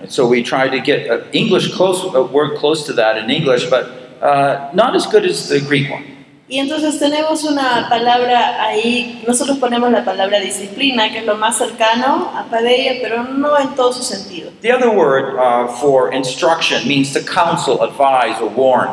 So 0.08 0.26
we 0.26 0.42
tried 0.42 0.70
to 0.70 0.80
get 0.80 1.08
an 1.08 1.22
English 1.32 1.72
close, 1.74 2.02
a 2.12 2.22
word 2.22 2.58
close 2.58 2.84
to 2.86 2.92
that 2.94 3.16
in 3.16 3.30
English, 3.30 3.70
but 3.70 3.86
uh, 4.20 4.70
not 4.74 4.96
as 4.96 5.06
good 5.06 5.24
as 5.24 5.48
the 5.48 5.60
Greek 5.60 5.88
one. 5.88 6.04
Y 6.50 6.58
entonces 6.58 6.98
tenemos 6.98 7.44
una 7.44 7.90
palabra 7.90 8.64
ahí, 8.64 9.22
nosotros 9.26 9.58
ponemos 9.58 9.90
la 9.90 10.02
palabra 10.02 10.40
disciplina, 10.40 11.10
que 11.12 11.18
es 11.18 11.26
lo 11.26 11.36
más 11.36 11.58
cercano 11.58 12.32
a 12.34 12.44
paideia, 12.44 12.94
pero 13.02 13.22
no 13.22 13.58
en 13.58 13.74
todo 13.74 13.92
su 13.92 14.02
sentido. 14.02 14.50
The 14.62 14.72
other 14.72 14.88
word 14.88 15.36
uh, 15.36 15.68
for 15.68 16.14
instruction 16.14 16.88
means 16.88 17.12
to 17.12 17.20
counsel, 17.20 17.82
advise, 17.82 18.40
or 18.40 18.48
warn. 18.48 18.88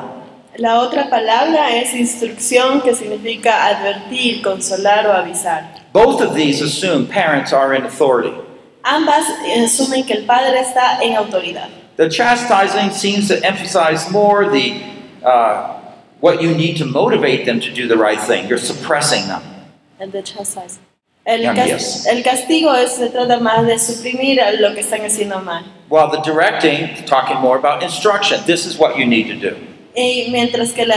La 0.57 0.81
otra 0.81 1.09
palabra 1.09 1.77
es 1.77 1.93
instrucción, 1.93 2.81
que 2.81 2.93
significa 2.93 3.67
advertir, 3.67 4.41
consolar 4.41 5.07
o 5.07 5.13
avisar. 5.13 5.63
Both 5.93 6.21
of 6.21 6.35
these 6.35 6.61
assume 6.61 7.07
parents 7.07 7.53
are 7.53 7.73
in 7.73 7.85
authority. 7.85 8.33
Ambas 8.83 9.25
asumen 9.63 10.05
que 10.05 10.13
el 10.13 10.25
padre 10.25 10.59
está 10.59 11.01
en 11.01 11.15
autoridad. 11.15 11.69
The 11.95 12.09
chastising 12.09 12.91
seems 12.91 13.29
to 13.29 13.41
emphasize 13.45 14.11
more 14.11 14.49
the 14.49 14.81
uh, 15.23 15.84
what 16.21 16.41
you 16.41 16.53
need 16.55 16.77
to 16.77 16.85
motivate 16.85 17.45
them 17.45 17.59
to 17.59 17.71
do 17.71 17.87
the 17.87 17.95
right 17.97 18.19
thing. 18.19 18.47
You're 18.47 18.57
suppressing 18.61 19.27
them. 19.27 19.41
El 19.99 20.11
de 20.11 20.21
chastise. 20.23 20.79
El, 21.25 21.43
cas- 21.55 22.05
el 22.05 22.21
castigo 22.23 22.73
es- 22.75 22.95
se 22.97 23.09
trata 23.09 23.39
más 23.39 23.65
de 23.65 23.79
suprimir 23.79 24.39
lo 24.59 24.73
que 24.75 24.81
están 24.81 25.01
haciendo 25.05 25.39
mal. 25.43 25.63
While 25.89 26.09
the 26.11 26.21
directing, 26.21 27.05
talking 27.05 27.37
more 27.39 27.57
about 27.57 27.81
instruction. 27.83 28.41
This 28.45 28.65
is 28.65 28.77
what 28.77 28.97
you 28.97 29.05
need 29.05 29.27
to 29.29 29.35
do. 29.35 29.55
Y 29.95 30.27
mientras 30.31 30.71
que 30.73 30.85
la, 30.85 30.95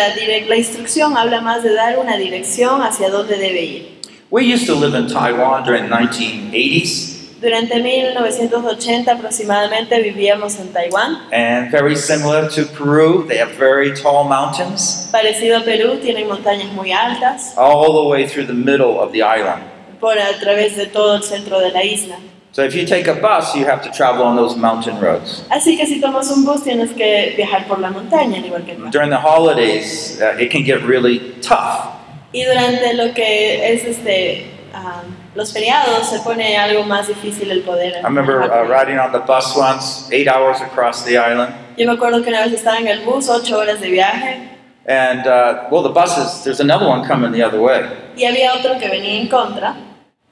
la 0.48 0.56
instrucción 0.56 1.16
habla 1.16 1.40
más 1.40 1.62
de 1.62 1.72
dar 1.72 1.98
una 1.98 2.16
dirección 2.16 2.82
hacia 2.82 3.08
dónde 3.10 3.38
debe 3.38 3.62
ir. 3.64 3.88
We 4.30 4.42
used 4.44 4.66
to 4.66 4.74
live 4.74 4.94
in 4.94 5.06
Taiwan 5.06 5.64
during 5.64 5.88
the 5.88 5.94
1980s, 5.94 7.17
Durante 7.40 7.80
1980 7.80 9.12
aproximadamente 9.12 10.00
vivíamos 10.02 10.58
en 10.58 10.72
Taiwán. 10.72 11.18
and 11.32 11.70
very 11.70 11.94
similar 11.94 12.48
to 12.48 12.64
Peru, 12.76 13.24
they 13.28 13.38
have 13.38 13.52
very 13.56 13.94
tall 13.94 14.24
mountains 14.24 15.08
Parecido 15.12 15.58
a 15.58 15.64
Perú, 15.64 15.98
tienen 16.00 16.26
montañas 16.26 16.72
muy 16.72 16.90
altas 16.90 17.54
all 17.56 17.92
the 17.92 18.08
way 18.08 18.26
through 18.26 18.46
the 18.46 18.52
middle 18.52 18.98
of 18.98 19.12
the 19.12 19.22
island. 19.22 19.62
por 20.00 20.18
a 20.18 20.32
través 20.40 20.76
de 20.76 20.86
todo 20.86 21.16
el 21.16 21.22
centro 21.22 21.60
de 21.60 21.70
la 21.70 21.84
isla. 21.84 22.16
So 22.52 22.64
if 22.64 22.74
you 22.74 22.86
take 22.86 23.06
a 23.06 23.14
bus, 23.14 23.54
you 23.54 23.66
have 23.66 23.82
to 23.82 23.90
travel 23.90 24.24
on 24.24 24.34
those 24.34 24.56
mountain 24.56 24.98
roads. 25.00 25.44
Así 25.50 25.76
que 25.76 25.86
si 25.86 26.00
tomas 26.00 26.30
un 26.30 26.44
bus 26.44 26.64
tienes 26.64 26.90
que 26.92 27.34
viajar 27.36 27.66
por 27.68 27.78
la 27.78 27.90
montaña, 27.90 28.38
al 28.38 28.46
igual 28.46 28.64
que. 28.64 28.74
During 28.90 29.10
the 29.10 29.20
holidays, 29.20 30.20
uh, 30.20 30.36
it 30.40 30.50
can 30.50 30.64
get 30.64 30.82
really 30.82 31.20
tough. 31.40 31.94
Y 32.32 32.42
durante 32.44 32.94
lo 32.94 33.12
que 33.14 33.72
es 33.72 33.84
este 33.84 34.46
ah, 34.74 35.02
los 35.38 35.52
feriados 35.52 36.10
se 36.10 36.18
pone 36.18 36.58
algo 36.58 36.82
más 36.82 37.06
difícil 37.06 37.48
el 37.52 37.60
poder. 37.62 37.94
I 38.00 38.02
remember 38.02 38.42
uh, 38.42 38.64
riding 38.68 38.98
on 38.98 39.12
the 39.12 39.20
bus 39.20 39.56
once, 39.56 40.08
eight 40.12 40.26
hours 40.26 40.60
across 40.60 41.04
the 41.04 41.16
island. 41.16 41.54
Yo 41.76 41.86
me 41.86 41.92
acuerdo 41.92 42.22
que 42.24 42.28
una 42.30 42.42
vez 42.42 42.52
estaba 42.52 42.78
en 42.78 42.88
el 42.88 43.04
bus, 43.04 43.28
ocho 43.28 43.56
horas 43.58 43.80
de 43.80 43.88
viaje, 43.88 44.40
And, 44.88 45.26
uh, 45.26 45.68
well, 45.70 45.82
the 45.82 45.90
buses, 45.92 46.42
there's 46.44 46.60
another 46.60 46.86
one 46.88 47.06
coming 47.06 47.30
the 47.30 47.42
other 47.42 47.60
way. 47.60 47.84
y 48.16 48.24
había 48.24 48.52
otro 48.54 48.78
que 48.80 48.88
venía 48.88 49.20
en 49.20 49.28
contra, 49.28 49.76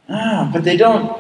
Ah, 0.09 0.51
but 0.53 0.65
they 0.65 0.77
don't, 0.77 1.13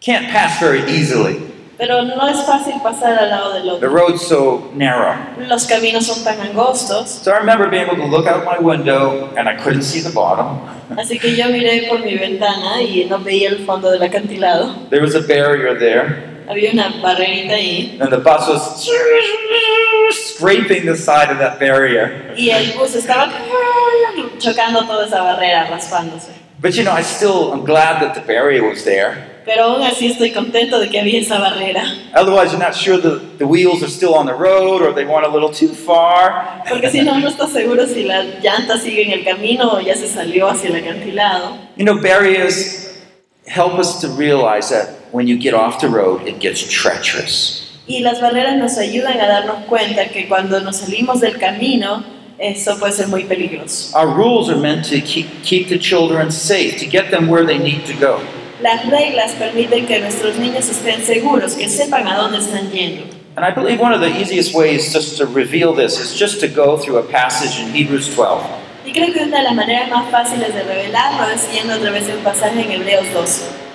can't 0.00 0.30
pass 0.32 0.58
very 0.58 0.80
easily. 0.88 1.36
Pero 1.78 2.02
no 2.02 2.26
es 2.28 2.40
fácil 2.44 2.74
pasar 2.82 3.18
al 3.18 3.28
lado 3.30 3.52
del 3.54 3.64
The 3.64 3.70
otro. 3.70 3.90
road's 3.90 4.22
so 4.26 4.70
narrow. 4.74 5.14
Los 5.46 5.66
caminos 5.66 6.06
son 6.06 6.24
tan 6.24 6.40
angostos, 6.40 7.08
So 7.22 7.32
I 7.32 7.38
remember 7.38 7.68
being 7.68 7.84
able 7.86 7.96
to 7.96 8.06
look 8.06 8.26
out 8.26 8.44
my 8.44 8.58
window 8.58 9.28
and 9.36 9.48
I 9.48 9.56
couldn't 9.56 9.82
see 9.82 10.00
the 10.00 10.10
bottom. 10.14 10.58
así 10.96 11.18
que 11.18 11.34
yo 11.36 11.46
miré 11.48 11.86
por 11.88 11.98
mi 12.00 12.14
ventana 12.16 12.80
y 12.80 13.04
no 13.10 13.18
veía 13.18 13.48
el 13.50 13.64
fondo 13.66 13.90
del 13.90 14.02
acantilado. 14.02 14.88
There 14.90 15.02
was 15.02 15.14
a 15.14 15.20
barrier 15.20 15.78
there, 15.78 16.34
Había 16.48 16.70
una 16.72 16.94
barrerita 17.02 17.54
ahí 17.56 17.98
and 18.00 18.08
the 18.10 18.18
bus 18.18 18.48
was 18.48 18.88
scraping 20.12 20.86
the 20.86 20.96
side 20.96 21.30
of 21.30 21.38
that 21.38 21.58
barrier. 21.58 22.32
y 22.36 22.50
el 22.50 22.72
bus 22.78 22.94
estaba 22.94 23.28
chocando 24.38 24.86
toda 24.86 25.06
esa 25.06 25.22
barrera, 25.22 25.66
raspándose. 25.68 26.30
But 26.60 26.74
you 26.76 26.84
know, 26.84 26.92
I 26.92 27.02
still, 27.02 27.52
I'm 27.52 27.64
glad 27.64 28.00
that 28.00 28.14
the 28.14 28.20
barrier 28.22 28.62
was 28.66 28.84
there. 28.84 29.35
Pero 29.46 29.62
aún 29.62 29.82
así 29.84 30.08
estoy 30.08 30.32
contento 30.32 30.80
de 30.80 30.88
que 30.88 30.98
había 30.98 31.20
esa 31.20 31.38
barrera. 31.38 31.84
Otherwise, 32.16 32.50
you're 32.50 32.58
not 32.58 32.74
sure 32.74 32.98
the, 32.98 33.20
the 33.38 33.46
wheels 33.46 33.80
are 33.80 33.88
still 33.88 34.14
on 34.14 34.26
the 34.26 34.34
road 34.34 34.82
or 34.82 34.92
they 34.92 35.04
went 35.04 35.24
a 35.24 35.28
little 35.28 35.50
too 35.50 35.72
far. 35.72 36.64
Porque 36.68 36.90
si 36.90 37.02
no, 37.02 37.16
no 37.20 37.28
estás 37.28 37.52
seguro 37.52 37.86
si 37.86 38.02
la 38.02 38.24
llanta 38.42 38.76
sigue 38.76 39.04
en 39.04 39.12
el 39.12 39.24
camino 39.24 39.74
o 39.74 39.80
ya 39.80 39.94
se 39.94 40.08
salió 40.08 40.48
hacia 40.48 40.70
el 40.70 40.76
acantilado. 40.76 41.56
You 41.76 41.84
know, 41.84 42.02
barriers 42.02 42.92
help 43.46 43.78
us 43.78 44.00
to 44.00 44.08
realize 44.08 44.68
that 44.70 44.88
when 45.12 45.28
you 45.28 45.38
get 45.38 45.54
off 45.54 45.80
the 45.80 45.88
road, 45.88 46.26
it 46.26 46.40
gets 46.40 46.68
treacherous. 46.68 47.62
Y 47.86 48.00
las 48.00 48.20
barreras 48.20 48.56
nos 48.56 48.78
ayudan 48.78 49.20
a 49.20 49.28
darnos 49.28 49.64
cuenta 49.68 50.08
que 50.08 50.26
cuando 50.26 50.60
nos 50.60 50.78
salimos 50.78 51.20
del 51.20 51.38
camino, 51.38 52.02
eso 52.36 52.76
puede 52.80 52.92
ser 52.92 53.06
muy 53.06 53.22
peligroso. 53.22 53.96
Our 53.96 54.08
rules 54.08 54.50
are 54.50 54.58
meant 54.58 54.86
to 54.86 55.00
keep, 55.00 55.28
keep 55.44 55.68
the 55.68 55.78
children 55.78 56.32
safe, 56.32 56.78
to 56.80 56.86
get 56.86 57.12
them 57.12 57.28
where 57.28 57.46
they 57.46 57.58
need 57.58 57.86
to 57.86 57.94
go. 57.94 58.20
Las 58.60 58.88
reglas 58.88 59.32
permiten 59.32 59.86
que 59.86 60.00
nuestros 60.00 60.36
niños 60.38 60.68
estén 60.68 61.04
seguros, 61.04 61.54
que 61.54 61.68
sepan 61.68 62.08
a 62.08 62.16
dónde 62.16 62.38
están 62.38 62.70
yendo. 62.70 63.04
And 63.36 63.44
I 63.44 63.50
believe 63.50 63.80
one 63.80 63.92
of 63.92 64.00
the 64.00 64.08
easiest 64.18 64.54
ways 64.54 64.94
just 64.94 65.18
to 65.18 65.26
reveal 65.26 65.74
this 65.74 65.98
is 66.00 66.18
just 66.18 66.40
to 66.40 66.48
go 66.48 66.78
through 66.78 66.96
a 66.98 67.02
passage 67.02 67.60
in 67.60 67.70
Hebrews 67.74 68.08
12. 68.14 68.42
Y 68.86 68.92
creo 68.92 69.12
que 69.12 69.22
una 69.24 69.38
de 69.38 69.42
las 69.44 69.54
maneras 69.54 69.90
más 69.90 70.10
fáciles 70.10 70.54
de 70.54 70.62
revelarlo 70.62 71.28
es 71.34 71.52
yendo 71.52 71.74
a 71.74 71.78
través 71.78 72.06
de 72.06 72.16
un 72.16 72.24
pasaje 72.24 72.62
en 72.62 72.70
Hebreos 72.70 73.04
12. 73.12 73.42
Uh, 73.42 73.52
12 73.52 73.66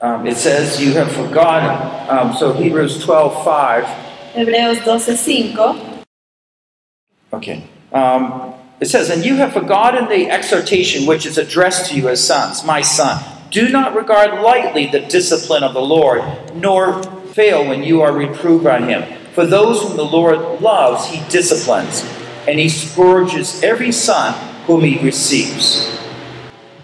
Uh, 0.00 0.06
Um, 0.06 0.26
it 0.26 0.36
says 0.36 0.80
you 0.80 0.92
have 0.92 1.10
forgotten. 1.10 1.70
Um, 2.08 2.32
so 2.34 2.52
Hebrews 2.52 3.04
12:5. 3.04 3.84
Hebreos 4.34 4.78
12:5 4.78 6.04
Okay. 7.32 7.64
Um, 7.92 8.54
it 8.80 8.88
says, 8.88 9.10
and 9.10 9.24
you 9.24 9.36
have 9.36 9.52
forgotten 9.52 10.08
the 10.08 10.30
exhortation 10.30 11.06
which 11.06 11.26
is 11.26 11.36
addressed 11.36 11.90
to 11.90 11.96
you 11.96 12.08
as 12.08 12.26
sons, 12.26 12.64
my 12.64 12.80
son. 12.80 13.22
Do 13.50 13.68
not 13.68 13.94
regard 13.94 14.40
lightly 14.42 14.86
the 14.86 15.00
discipline 15.00 15.62
of 15.62 15.74
the 15.74 15.82
Lord, 15.82 16.22
nor 16.54 17.02
fail 17.34 17.68
when 17.68 17.82
you 17.82 18.00
are 18.00 18.12
reproved 18.12 18.64
by 18.64 18.80
him. 18.80 19.04
For 19.34 19.44
those 19.44 19.82
whom 19.82 19.96
the 19.96 20.04
Lord 20.04 20.62
loves, 20.62 21.06
he 21.06 21.20
disciplines, 21.28 22.04
and 22.48 22.58
he 22.58 22.70
scourges 22.70 23.62
every 23.62 23.92
son 23.92 24.32
whom 24.66 24.80
he 24.82 24.98
receives. 24.98 25.96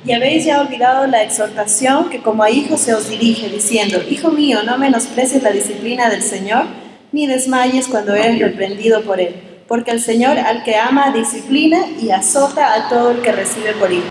Y 0.05 0.13
habéis 0.13 0.45
ya 0.45 0.61
olvidado 0.61 1.07
la 1.09 1.23
exhortación 1.23 2.11
que 2.11 2.23
como 2.23 2.45
a 2.45 2.51
hijos 2.51 2.81
se 2.81 2.95
os 2.95 3.09
dirige, 3.09 3.49
diciendo, 3.49 4.03
Hijo 4.09 4.31
mío, 4.31 4.63
no 4.63 4.77
menosprecies 4.79 5.43
la 5.43 5.51
disciplina 5.51 6.11
del 6.11 6.23
Señor, 6.23 6.67
ni 7.11 7.27
desmayes 7.27 7.89
cuando 7.89 8.15
eres 8.15 8.39
reprendido 8.39 9.03
por 9.03 9.19
Él. 9.19 9.46
Porque 9.69 9.91
el 9.91 10.01
Señor 10.01 10.39
al 10.39 10.63
que 10.63 10.77
ama 10.77 11.11
disciplina 11.11 11.79
y 12.01 12.11
azota 12.11 12.75
a 12.75 12.89
todo 12.89 13.11
el 13.11 13.21
que 13.21 13.33
recibe 13.33 13.73
por 13.73 13.91
hijo. 13.93 14.09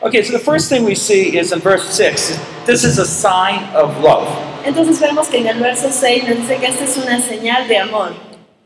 Okay, 0.00 0.22
so 0.22 0.32
the 0.32 0.38
first 0.38 0.68
thing 0.68 0.84
we 0.84 0.94
see 0.94 1.36
is 1.36 1.50
in 1.52 1.60
verse 1.60 1.88
6. 1.90 2.38
This 2.66 2.84
is 2.84 2.98
a 2.98 3.06
sign 3.06 3.64
of 3.74 3.98
love. 4.02 4.28
Entonces 4.64 5.00
vemos 5.00 5.28
que 5.28 5.38
en 5.38 5.46
el 5.46 5.58
verso 5.58 5.90
6 5.90 6.28
nos 6.28 6.36
dice 6.36 6.58
que 6.58 6.66
esta 6.66 6.84
es 6.84 6.96
una 6.96 7.20
señal 7.20 7.66
de 7.68 7.78
amor. 7.78 8.12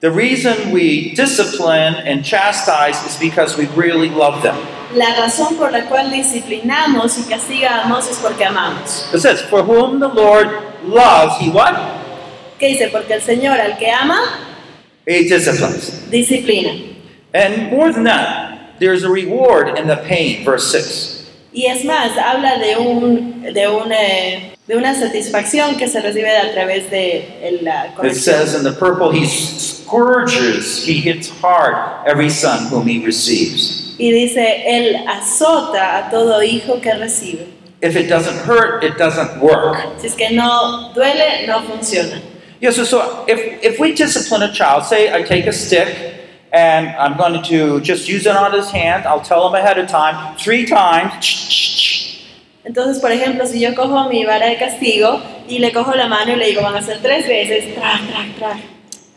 The 0.01 0.11
reason 0.11 0.73
we 0.73 1.13
discipline 1.15 1.95
and 1.95 2.25
chastise 2.25 3.05
is 3.07 3.17
because 3.19 3.57
we 3.57 3.67
really 3.75 4.09
love 4.09 4.43
them. 4.43 4.57
La 4.95 5.15
razón 5.17 5.57
por 5.57 5.71
la 5.71 5.87
cual 5.87 6.11
disciplinamos 6.11 7.19
y 7.19 7.23
castigamos 7.23 8.09
es 8.11 8.19
porque 8.19 8.45
amamos. 8.45 9.09
It 9.13 9.21
says, 9.21 9.41
For 9.43 9.63
whom 9.63 10.01
the 10.01 10.09
Lord 10.09 10.49
loves, 10.85 11.39
he 11.41 11.51
what? 11.51 11.75
¿Qué 12.59 12.69
dice? 12.69 12.89
Porque 12.89 13.15
el 13.15 13.23
Señor 13.23 13.61
al 13.61 13.77
que 13.77 13.91
ama, 13.91 14.48
Disciplines. 15.09 15.91
disciplina. 16.11 16.95
And 17.33 17.71
more 17.71 17.91
than 17.93 18.05
that, 18.05 18.79
there's 18.79 19.05
a 19.05 19.11
reward 19.11 19.79
in 19.79 19.87
the 19.87 19.97
pain, 19.97 20.45
verse 20.45 20.71
6. 20.71 21.15
Y 21.53 21.65
es 21.67 21.83
más, 21.85 22.17
habla 22.19 22.59
de, 22.59 22.77
un, 22.77 23.43
de, 23.55 23.69
un, 23.69 23.91
eh, 23.91 24.55
de 24.67 24.77
una 24.77 24.95
satisfacción 24.95 25.77
que 25.77 25.89
se 25.89 26.01
recibe 26.01 26.31
a 26.31 26.53
través 26.53 26.91
de 26.91 27.61
la 27.63 27.95
It 28.05 28.15
says 28.15 28.55
in 28.55 28.63
the 28.63 28.73
purple, 28.73 29.11
he 29.11 29.25
scourges, 29.27 30.85
he 30.85 31.01
hits 31.01 31.31
hard 31.41 32.07
every 32.07 32.29
son 32.29 32.67
whom 32.69 32.87
he 32.87 33.05
receives. 33.05 33.95
Y 33.99 34.13
dice, 34.13 34.63
Él 34.67 35.05
azota 35.09 36.07
a 36.07 36.11
todo 36.11 36.43
hijo 36.43 36.81
que 36.81 36.93
recibe. 36.93 37.47
If 37.81 37.97
it 37.97 38.09
doesn't 38.09 38.37
hurt, 38.47 38.85
it 38.85 38.99
doesn't 38.99 39.41
work. 39.41 39.99
Si 39.99 40.09
es 40.09 40.15
que 40.15 40.31
no 40.31 40.93
duele, 40.95 41.47
no 41.47 41.63
funciona. 41.63 42.21
Yeah, 42.61 42.71
so, 42.71 42.85
so 42.85 43.25
if, 43.29 43.63
if 43.63 43.79
we 43.79 43.95
discipline 43.95 44.43
a 44.43 44.53
child, 44.53 44.85
say 44.85 45.13
I 45.13 45.23
take 45.23 45.47
a 45.47 45.53
stick 45.53 46.15
and 46.53 46.89
I'm 46.97 47.17
going 47.17 47.43
to 47.45 47.81
just 47.81 48.09
use 48.09 48.27
it 48.27 48.37
on 48.37 48.53
his 48.53 48.71
hand, 48.71 49.07
I'll 49.07 49.21
tell 49.21 49.49
him 49.49 49.55
ahead 49.55 49.79
of 49.79 49.89
time, 49.89 50.37
three 50.37 50.67
times, 50.67 51.47
Entonces, 52.65 53.01
por 53.01 53.11
ejemplo, 53.11 53.47
si 53.47 53.61
yo 53.61 53.75
cojo 53.75 54.11
mi 54.11 54.27
vara 54.27 54.47
de 54.47 54.57
castigo 54.57 55.23
y 55.49 55.59
le 55.59 55.73
cojo 55.73 55.95
la 55.97 56.07
mano 56.07 56.33
y 56.33 56.37
le 56.37 56.47
digo, 56.49 56.61
van 56.61 56.77
a 56.77 56.83
ser 56.83 56.99
tres 57.01 57.27
veces, 57.27 57.75
tra, 57.75 57.99
tra, 58.07 58.27
tra. 58.39 58.61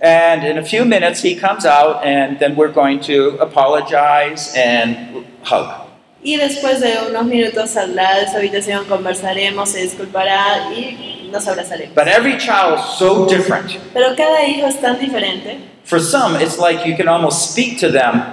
and 0.02 0.44
in 0.44 0.58
a 0.58 0.64
few 0.64 0.84
minutes 0.84 1.22
he 1.22 1.36
comes 1.36 1.66
out 1.66 2.04
and 2.04 2.40
then 2.40 2.56
we're 2.56 2.72
going 2.72 3.00
to 3.02 3.38
apologize 3.40 4.54
and 4.56 5.26
hug. 5.44 5.88
Y 6.24 6.38
después 6.38 6.80
de 6.80 7.10
unos 7.10 7.26
minutos 7.26 7.72
saldrá 7.72 8.20
de 8.20 8.28
su 8.28 8.38
habitación, 8.38 8.86
conversaremos, 8.86 9.70
se 9.70 9.82
disculpará 9.82 10.72
y 10.72 11.21
nos 11.32 11.48
abrazaremos. 11.48 11.96
But 11.96 12.08
every 12.08 12.38
child 12.38 12.80
is 12.80 12.98
so 12.98 13.28
different. 13.28 13.78
Pero 13.94 14.16
cada 14.16 14.44
hijo 14.46 14.68
es 14.68 14.80
tan 14.80 15.00
diferente. 15.00 15.60
For 15.84 16.00
some, 16.00 16.36
it's 16.36 16.60
like 16.60 16.86
you 16.86 16.96
can 16.96 17.08
almost 17.08 17.52
speak 17.52 17.80
to 17.80 17.90
them, 17.90 18.24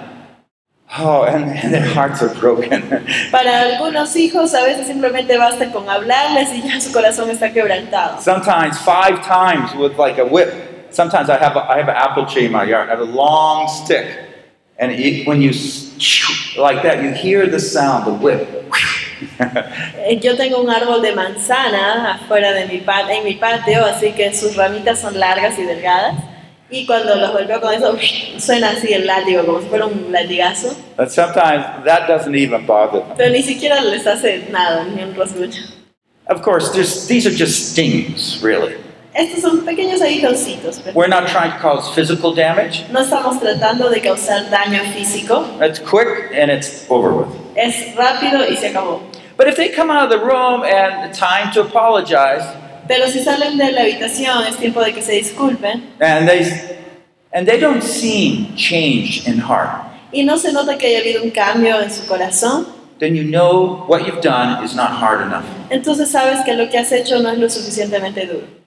oh, 0.99 1.25
and, 1.25 1.45
and 1.45 1.73
their 1.73 1.87
hearts 1.87 2.23
are 2.23 2.35
broken. 2.35 2.83
Para 3.31 3.63
algunos 3.63 4.15
hijos 4.17 4.55
a 4.55 4.63
veces 4.63 4.87
simplemente 4.87 5.37
basta 5.39 5.73
con 5.73 5.89
hablarles 5.89 6.51
y 6.53 6.63
ya 6.69 6.81
su 6.81 6.93
corazón 6.93 7.31
está 7.31 7.53
quebrantado. 7.53 8.21
Sometimes 8.21 8.79
five 8.79 9.25
times 9.25 9.75
with 9.75 9.99
like 9.99 10.19
a 10.19 10.25
whip. 10.25 10.53
Sometimes 10.91 11.29
I 11.29 11.39
have 11.39 11.57
a, 11.57 11.61
I 11.61 11.79
have 11.79 11.89
an 11.89 11.97
apple 11.97 12.27
tree 12.27 12.47
in 12.47 12.53
my 12.53 12.65
yard. 12.65 12.89
I 12.89 12.97
have 12.97 13.01
a 13.01 13.13
long 13.13 13.69
stick, 13.69 14.07
and 14.79 14.93
it, 14.93 15.27
when 15.27 15.43
you 15.43 15.53
like 16.57 16.83
that, 16.83 17.03
you 17.03 17.13
hear 17.13 17.47
the 17.47 17.61
sound, 17.61 18.07
the 18.07 18.15
whip. 18.15 18.65
Yo 20.21 20.37
tengo 20.37 20.61
un 20.61 20.71
árbol 20.71 21.03
de 21.03 21.13
manzana 21.15 22.15
afuera 22.15 22.53
de 22.53 22.67
mi 22.67 22.83
en 23.11 23.25
mi 23.25 23.35
patio, 23.35 23.85
así 23.85 24.13
que 24.13 24.35
sus 24.35 24.57
ramitas 24.57 25.01
son 25.01 25.19
largas 25.19 25.59
y 25.59 25.63
delgadas. 25.63 26.15
Y 26.71 26.85
cuando 26.85 27.15
los 27.17 27.33
golpeo 27.33 27.61
con 27.61 27.73
eso, 27.73 27.97
suena 28.39 28.71
así 28.71 28.93
el 28.93 29.07
látigo, 29.07 29.45
como 29.47 29.61
si 29.61 29.69
fuera 29.69 29.87
un 29.87 30.13
latigazo. 30.13 30.77
But 30.97 31.11
sometimes 31.11 31.65
that 31.85 32.07
doesn't 32.07 32.35
even 32.35 32.67
bother 32.67 33.01
them. 33.01 33.17
Pero 33.17 33.31
ni 33.31 33.43
siquiera 33.43 33.81
les 33.81 34.07
hace 34.07 34.47
nada, 34.51 34.85
ni 34.85 35.03
un 35.03 35.15
rasguño. 35.15 35.63
Of 36.29 36.43
course, 36.43 36.73
these 36.73 37.27
are 37.27 37.35
just 37.35 37.73
stings, 37.73 38.43
really. 38.43 38.77
Estos 39.19 39.41
son 39.41 39.65
pequeños 39.65 40.01
aguijoncitos. 40.01 40.79
pero 40.85 40.97
We're 40.97 41.09
not 41.09 41.27
trying 41.27 41.51
to 41.51 41.59
cause 41.59 41.91
physical 41.93 42.33
damage. 42.33 42.85
No 42.93 43.01
estamos 43.01 43.41
tratando 43.41 43.91
de 43.91 44.01
causar 44.01 44.49
daño 44.49 44.81
físico. 44.95 45.45
It's 45.61 45.81
quick 45.81 46.33
and 46.41 46.53
it's 46.53 46.87
over 46.89 47.11
with. 47.13 47.27
Es 47.57 47.95
rápido 47.97 48.49
y 48.49 48.57
se 48.57 48.69
acabó. 48.69 49.01
But 49.37 49.49
if 49.49 49.57
they 49.57 49.71
come 49.75 49.91
out 49.91 50.05
of 50.05 50.11
the 50.11 50.25
room 50.25 50.63
and 50.63 51.13
time 51.13 51.51
to 51.55 51.63
apologize, 51.63 52.45
Pero 52.87 53.09
si 53.09 53.19
salen 53.21 53.59
de 53.59 53.73
la 53.73 53.81
habitación, 53.83 54.47
es 54.47 54.57
tiempo 54.57 54.83
de 54.85 54.93
que 54.95 55.03
se 55.03 55.13
disculpen. 55.13 55.83
and 56.01 56.29
they 56.29 56.47
and 57.33 57.47
they 57.47 57.59
don't 57.59 57.83
seem 57.83 58.55
changed 58.57 59.27
in 59.27 59.39
heart, 59.41 59.83
Y 60.13 60.23
no 60.23 60.37
se 60.39 60.53
nota 60.53 60.79
que 60.79 60.87
haya 60.87 61.01
habido 61.01 61.23
un 61.25 61.31
cambio 61.33 61.81
en 61.81 61.91
su 61.91 62.07
corazón. 62.07 62.67
then 63.01 63.15
you 63.17 63.25
know 63.25 63.85
what 63.89 64.07
you've 64.07 64.21
done 64.23 64.65
is 64.65 64.75
not 64.77 64.91
hard 64.93 65.21
enough. 65.23 65.45
Entonces 65.71 66.09
sabes 66.11 66.41
que 66.45 66.55
lo 66.55 66.69
que 66.71 66.79
has 66.79 66.93
hecho 66.93 67.19
no 67.19 67.31
es 67.31 67.39
lo 67.39 67.49
suficientemente 67.51 68.25
duro. 68.27 68.58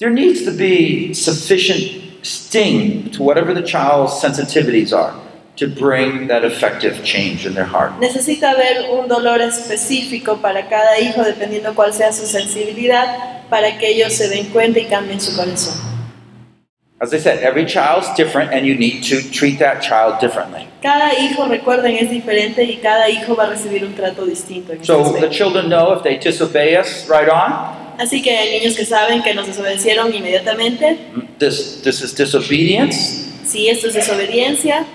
There 0.00 0.08
needs 0.08 0.46
to 0.46 0.50
be 0.50 1.12
sufficient 1.12 2.24
sting 2.24 3.10
to 3.10 3.22
whatever 3.22 3.52
the 3.52 3.62
child's 3.62 4.14
sensitivities 4.14 4.96
are 4.96 5.14
to 5.56 5.68
bring 5.68 6.28
that 6.28 6.42
effective 6.42 7.04
change 7.04 7.44
in 7.44 7.52
their 7.52 7.66
heart. 7.66 7.92
Necesita 8.00 8.52
haber 8.52 8.88
un 8.98 9.08
dolor 9.08 9.42
específico 9.42 10.40
para 10.40 10.70
cada 10.70 10.98
hijo, 11.00 11.22
dependiendo 11.22 11.74
cuál 11.74 11.92
sea 11.92 12.14
su 12.14 12.24
sensibilidad, 12.24 13.46
para 13.50 13.76
que 13.76 13.88
ellos 13.88 14.14
se 14.14 14.28
den 14.28 14.46
cuenta 14.46 14.80
y 14.80 14.86
cambien 14.86 15.20
su 15.20 15.36
corazón. 15.36 15.74
As 17.02 17.12
I 17.12 17.18
said, 17.18 17.40
every 17.42 17.66
child's 17.66 18.08
different 18.14 18.54
and 18.54 18.64
you 18.64 18.74
need 18.74 19.04
to 19.04 19.20
treat 19.30 19.58
that 19.58 19.82
child 19.82 20.18
differently. 20.18 20.66
Cada 20.80 21.12
hijo, 21.20 21.46
recuerden, 21.46 21.96
es 21.96 22.08
diferente 22.08 22.64
y 22.64 22.76
cada 22.76 23.10
hijo 23.10 23.36
va 23.36 23.44
a 23.44 23.50
recibir 23.50 23.84
un 23.84 23.94
trato 23.94 24.24
distinto. 24.24 24.72
So 24.82 25.12
the 25.20 25.28
children 25.28 25.68
know 25.68 25.92
if 25.92 26.02
they 26.02 26.16
disobey 26.16 26.74
us 26.78 27.06
right 27.06 27.28
on, 27.28 27.79
Así 28.00 28.22
que 28.22 28.30
hay 28.34 28.58
niños 28.58 28.74
que 28.76 28.86
saben 28.86 29.22
que 29.22 29.34
nos 29.34 29.46
desobedecieron 29.46 30.14
inmediatamente. 30.14 30.96
this, 31.38 31.82
this 31.82 32.00
is 32.00 32.14
disobedience, 32.14 33.26
Si 33.44 33.68
esto 33.68 33.88
es 33.88 33.94
desobediencia, 33.94 34.86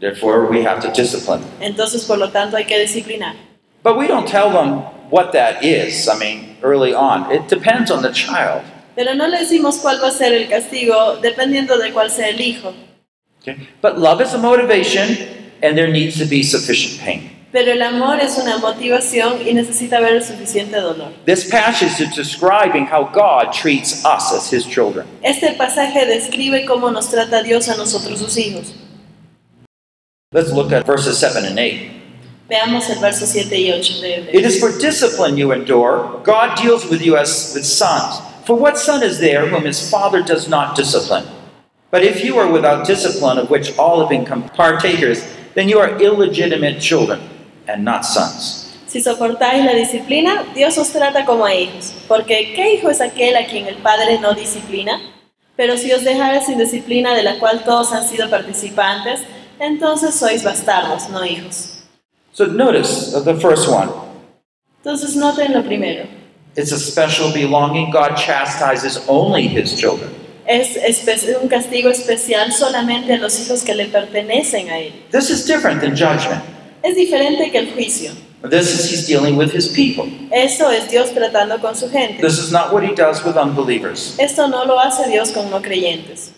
therefore 0.00 0.46
we 0.50 0.62
have 0.62 0.80
to 0.80 0.88
discipline. 0.92 1.40
entonces 1.60 2.04
por 2.04 2.18
lo 2.18 2.30
tanto 2.30 2.56
hay 2.58 2.64
que 2.66 2.78
disciplinar. 2.78 3.34
But 3.82 3.96
we 3.96 4.06
don't 4.06 4.26
tell 4.28 4.50
them 4.52 4.82
what 5.10 5.32
that 5.32 5.64
is, 5.64 6.08
I 6.08 6.18
mean, 6.18 6.56
early 6.62 6.92
on. 6.94 7.32
It 7.32 7.48
depends 7.48 7.90
on 7.90 8.02
the 8.02 8.12
child. 8.12 8.62
Pero 8.94 9.14
no 9.14 9.26
le 9.28 9.38
decimos 9.38 9.78
cuál 9.78 9.98
va 10.02 10.08
a 10.08 10.12
ser 10.12 10.34
el 10.34 10.48
castigo 10.48 11.16
dependiendo 11.22 11.78
de 11.78 11.90
cuál 11.92 12.10
sea 12.10 12.28
el 12.28 12.40
hijo. 12.40 12.74
Okay? 13.40 13.56
But 13.80 13.98
love 13.98 14.20
is 14.20 14.34
a 14.34 14.38
motivation 14.38 15.16
and 15.62 15.74
there 15.76 15.90
needs 15.90 16.18
to 16.18 16.26
be 16.26 16.42
sufficient 16.42 17.00
pain. 17.00 17.30
Pero 17.52 17.70
el 17.70 17.82
amor 17.82 18.18
es 18.18 18.38
una 18.38 18.56
motivación 18.56 19.46
y 19.46 19.52
necesita 19.52 19.98
haber 19.98 20.14
el 20.14 20.24
suficiente 20.24 20.80
dolor. 20.80 21.12
This 21.26 21.44
passage 21.50 22.00
is 22.00 22.16
describing 22.16 22.86
how 22.86 23.04
God 23.12 23.52
treats 23.52 24.06
us 24.06 24.32
as 24.32 24.50
His 24.50 24.66
children. 24.66 25.06
Este 25.22 25.52
pasaje 25.58 26.06
describe 26.06 26.64
cómo 26.64 26.90
nos 26.90 27.10
trata 27.10 27.42
Dios 27.42 27.68
a 27.68 27.76
nosotros 27.76 28.18
sus 28.18 28.38
hijos. 28.38 28.72
Let's 30.32 30.50
look 30.50 30.72
at 30.72 30.86
verses 30.86 31.18
7 31.18 31.44
and 31.44 31.58
8. 31.58 31.90
Veamos 32.48 32.88
el 32.88 33.00
verso 33.00 33.26
7 33.26 33.54
y 33.54 33.70
8 33.70 34.00
de 34.00 34.14
It 34.14 34.44
Hebreos. 34.44 34.58
for 34.58 34.78
discipline 34.78 35.36
you 35.36 35.52
endure. 35.52 36.22
God 36.24 36.56
deals 36.56 36.88
with 36.88 37.02
you 37.02 37.18
as 37.18 37.52
with 37.54 37.66
sons. 37.66 38.18
For 38.46 38.56
what 38.56 38.78
son 38.78 39.02
is 39.02 39.18
there 39.18 39.46
whom 39.46 39.66
his 39.66 39.90
father 39.90 40.22
does 40.22 40.48
not 40.48 40.74
discipline? 40.74 41.24
But 41.90 42.02
if 42.02 42.24
you 42.24 42.38
are 42.38 42.50
without 42.50 42.86
discipline, 42.86 43.36
of 43.36 43.50
which 43.50 43.76
all 43.78 44.00
have 44.00 44.08
become 44.08 44.48
partakers, 44.48 45.22
then 45.54 45.68
you 45.68 45.78
are 45.78 46.00
illegitimate 46.00 46.80
children 46.80 47.20
and 47.72 47.84
not 47.84 48.04
sons. 48.04 48.68
Si 48.86 49.00
soportáis 49.00 49.64
la 49.64 49.72
disciplina, 49.72 50.44
Dios 50.54 50.76
os 50.76 50.90
trata 50.90 51.24
como 51.24 51.46
a 51.46 51.54
hijos. 51.54 51.94
Porque 52.06 52.52
¿qué 52.54 52.74
hijo 52.74 52.90
es 52.90 53.00
aquel 53.00 53.36
a 53.36 53.46
quien 53.46 53.66
el 53.66 53.76
Padre 53.76 54.18
no 54.18 54.34
disciplina? 54.34 55.00
Pero 55.56 55.78
si 55.78 55.92
os 55.92 56.04
dejares 56.04 56.46
sin 56.46 56.58
disciplina 56.58 57.14
de 57.14 57.22
la 57.22 57.38
cual 57.38 57.64
todos 57.64 57.92
han 57.92 58.06
sido 58.06 58.28
participantes, 58.28 59.20
entonces 59.58 60.14
sois 60.14 60.42
bastardos, 60.44 61.08
no 61.08 61.24
hijos. 61.24 61.84
So 62.32 62.46
notice 62.46 63.12
the 63.24 63.34
first 63.34 63.68
one. 63.68 63.90
Entonces 64.78 65.16
noten 65.16 65.52
lo 65.54 65.62
primero. 65.62 66.04
It's 66.56 66.72
a 66.72 66.78
special 66.78 67.32
belonging. 67.32 67.90
God 67.90 68.16
chastises 68.16 69.02
only 69.08 69.48
his 69.48 69.74
children. 69.74 70.10
Es 70.46 70.76
un 71.40 71.48
castigo 71.48 71.88
especial 71.88 72.52
solamente 72.52 73.14
a 73.14 73.18
los 73.18 73.38
hijos 73.40 73.62
que 73.62 73.74
le 73.74 73.86
pertenecen 73.86 74.68
a 74.68 74.78
Él. 74.78 74.92
This 75.10 75.30
is 75.30 75.46
different 75.46 75.80
than 75.80 75.92
judgment. 75.92 76.42
Es 76.82 76.96
diferente 76.96 77.50
que 77.50 77.58
el 77.58 77.72
juicio. 77.72 78.12
This 78.50 78.74
is 78.74 78.90
he's 78.90 79.06
dealing 79.06 79.36
with 79.36 79.52
his 79.52 79.68
people. 79.68 80.06
Eso 80.32 80.68
es 80.70 80.90
Dios 80.90 81.10
tratando 81.10 81.60
con 81.60 81.76
su 81.76 81.88
gente. 81.88 82.20
This 82.20 82.38
is 82.38 82.50
not 82.50 82.72
what 82.72 82.82
he 82.82 82.92
does 82.92 83.24
with 83.24 83.36
unbelievers. 83.36 84.16
Esto 84.18 84.48
no 84.48 84.64
lo 84.64 84.78
hace 84.80 85.08
Dios 85.08 85.30
con 85.30 85.48
no 85.50 85.60
creyentes. 85.60 86.32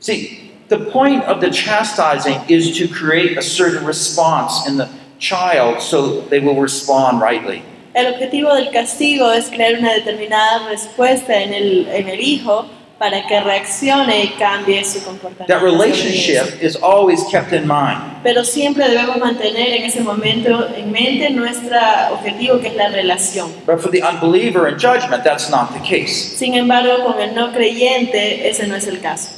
See, 0.00 0.52
the 0.68 0.78
point 0.78 1.24
of 1.24 1.40
the 1.40 1.48
chastising 1.50 2.40
is 2.48 2.76
to 2.76 2.86
create 2.88 3.38
a 3.38 3.42
certain 3.42 3.86
response 3.86 4.68
in 4.68 4.76
the 4.76 4.88
child 5.18 5.80
so 5.80 6.20
they 6.28 6.40
will 6.40 6.60
respond 6.60 7.22
rightly. 7.22 7.62
El 7.94 8.12
objetivo 8.12 8.54
del 8.54 8.70
castigo 8.70 9.32
es 9.32 9.48
crear 9.48 9.78
una 9.78 9.94
determinada 9.94 10.68
respuesta 10.68 11.40
en 11.40 11.54
el, 11.54 11.88
en 11.88 12.08
el 12.08 12.20
hijo 12.20 12.66
para 12.98 13.26
que 13.26 13.40
reaccione 13.40 14.24
y 14.24 14.28
cambie 14.38 14.84
su 14.84 15.04
comportamiento. 15.04 15.46
That 15.46 15.62
relationship 15.62 16.62
is 16.62 16.76
always 16.76 17.22
kept 17.30 17.52
in 17.52 17.66
mind. 17.66 18.22
Pero 18.22 18.42
siempre 18.44 18.88
debemos 18.88 19.18
mantener 19.18 19.74
en 19.74 19.84
ese 19.84 20.00
momento 20.00 20.66
en 20.74 20.90
mente 20.90 21.30
nuestro 21.30 21.76
objetivo 22.12 22.58
que 22.60 22.68
es 22.68 22.76
la 22.76 22.88
relación. 22.88 23.52
But 23.66 23.80
for 23.80 23.90
the 23.90 24.02
unbeliever 24.02 24.68
in 24.68 24.78
judgment, 24.78 25.24
that's 25.24 25.50
not 25.50 25.72
the 25.74 25.80
case. 25.80 26.36
Sin 26.36 26.54
embargo, 26.54 27.04
con 27.04 27.20
el 27.20 27.34
no 27.34 27.52
creyente 27.52 28.48
ese 28.48 28.66
no 28.66 28.76
es 28.76 28.86
el 28.86 29.00
caso. 29.00 29.30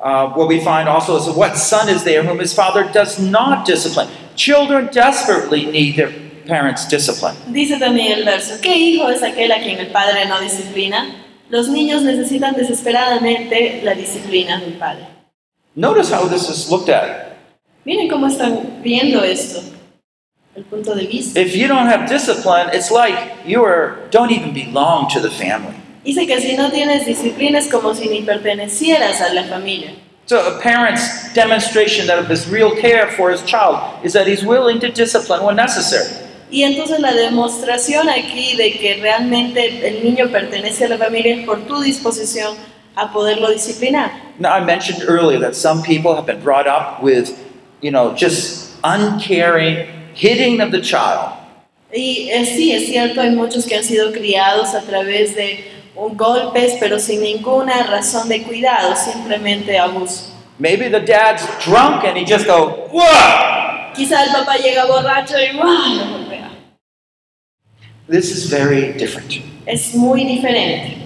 Uh, 0.00 0.30
what 0.34 0.48
we 0.48 0.60
find 0.60 0.88
also 0.88 1.16
is 1.16 1.28
what 1.28 1.56
son 1.56 1.88
is 1.88 2.04
there 2.04 2.22
whom 2.22 2.38
his 2.38 2.54
father 2.54 2.84
does 2.92 3.18
not 3.18 3.66
discipline? 3.66 4.08
Children 4.36 4.90
desperately 4.92 5.66
need 5.66 5.96
their 5.96 6.12
parents' 6.46 6.86
discipline. 6.88 7.34
Dice 7.48 7.78
también 7.78 8.18
el 8.18 8.24
verso, 8.24 8.60
¿qué 8.60 8.76
hijo 8.76 9.08
es 9.08 9.22
aquel 9.22 9.52
a 9.52 9.58
quien 9.58 9.78
el 9.78 9.88
padre 9.88 10.26
no 10.26 10.40
disciplina? 10.40 11.27
Los 11.50 11.68
niños 11.68 12.02
necesitan 12.02 12.54
desesperadamente 12.54 13.80
la 13.82 13.94
disciplina 13.94 14.60
del 14.60 14.74
padre. 14.74 15.06
Notice 15.74 16.10
how 16.12 16.28
this 16.28 16.48
is 16.50 16.70
looked 16.70 16.90
at. 16.90 17.36
Miren 17.84 18.08
cómo 18.08 18.26
están 18.26 18.82
viendo 18.82 19.22
esto, 19.22 19.62
el 20.54 20.64
punto 20.64 20.94
de 20.94 21.06
vista. 21.06 21.40
If 21.40 21.54
you 21.54 21.66
don't 21.66 21.86
have 21.86 22.06
discipline, 22.06 22.68
it's 22.74 22.90
like 22.90 23.16
you 23.46 23.64
are, 23.64 23.96
don't 24.10 24.30
even 24.30 24.52
belong 24.52 25.08
to 25.08 25.20
the 25.20 25.30
family. 25.30 25.74
Dice 26.04 26.26
que 26.26 26.40
si 26.40 26.56
no 26.56 26.70
tienes 26.70 27.06
disciplina 27.06 27.58
es 27.58 27.68
como 27.68 27.94
si 27.94 28.08
ni 28.08 28.22
pertenecieras 28.22 29.20
a 29.22 29.32
la 29.32 29.44
familia. 29.44 29.92
So 30.26 30.40
a 30.46 30.60
parent's 30.60 31.32
demonstration 31.32 32.06
that 32.08 32.18
of 32.18 32.28
his 32.28 32.46
real 32.50 32.76
care 32.76 33.10
for 33.12 33.30
his 33.30 33.42
child 33.44 34.04
is 34.04 34.12
that 34.12 34.26
he's 34.26 34.44
willing 34.44 34.80
to 34.80 34.90
discipline 34.90 35.42
when 35.42 35.56
necessary. 35.56 36.27
Y 36.50 36.62
entonces 36.62 36.98
la 37.00 37.12
demostración 37.12 38.08
aquí 38.08 38.56
de 38.56 38.72
que 38.72 38.94
realmente 39.00 39.86
el 39.86 40.02
niño 40.02 40.28
pertenece 40.30 40.86
a 40.86 40.88
la 40.88 40.98
familia 40.98 41.34
es 41.34 41.44
por 41.44 41.66
tu 41.66 41.80
disposición 41.80 42.56
a 42.96 43.12
poderlo 43.12 43.50
disciplinar. 43.50 44.10
Now 44.38 44.56
I 44.56 44.60
mentioned 44.60 45.02
earlier 45.08 45.40
that 45.40 45.54
some 45.54 45.82
people 45.82 46.14
have 46.14 46.26
been 46.26 46.42
brought 46.42 46.66
up 46.66 47.02
with, 47.02 47.36
you 47.82 47.90
know, 47.90 48.14
just 48.14 48.76
uncaring 48.82 49.86
hitting 50.14 50.60
of 50.60 50.70
the 50.70 50.80
child. 50.80 51.34
Y 51.92 52.28
eh, 52.30 52.44
sí, 52.44 52.72
es 52.72 52.86
cierto, 52.86 53.20
hay 53.20 53.30
muchos 53.30 53.66
que 53.66 53.74
han 53.74 53.84
sido 53.84 54.12
criados 54.12 54.74
a 54.74 54.82
través 54.82 55.34
de 55.34 55.64
un 55.96 56.16
golpes, 56.16 56.76
pero 56.78 56.98
sin 56.98 57.22
ninguna 57.22 57.82
razón 57.84 58.28
de 58.28 58.42
cuidado, 58.42 58.94
simplemente 58.94 59.78
abuso. 59.78 60.32
Maybe 60.58 60.88
the 60.88 61.00
dad's 61.00 61.46
drunk 61.64 62.04
and 62.04 62.16
he 62.16 62.24
just 62.24 62.46
go, 62.46 62.88
whoa! 62.92 63.94
Quizá 63.94 64.24
el 64.24 64.32
papá 64.32 64.56
llega 64.56 64.86
borracho 64.86 65.34
y 65.38 65.56
¡guau! 65.56 66.27
This 68.08 68.30
is 68.30 68.46
very 68.50 68.92
different. 68.96 69.40
Es 69.66 69.94
muy 69.94 70.24
diferente. 70.24 70.96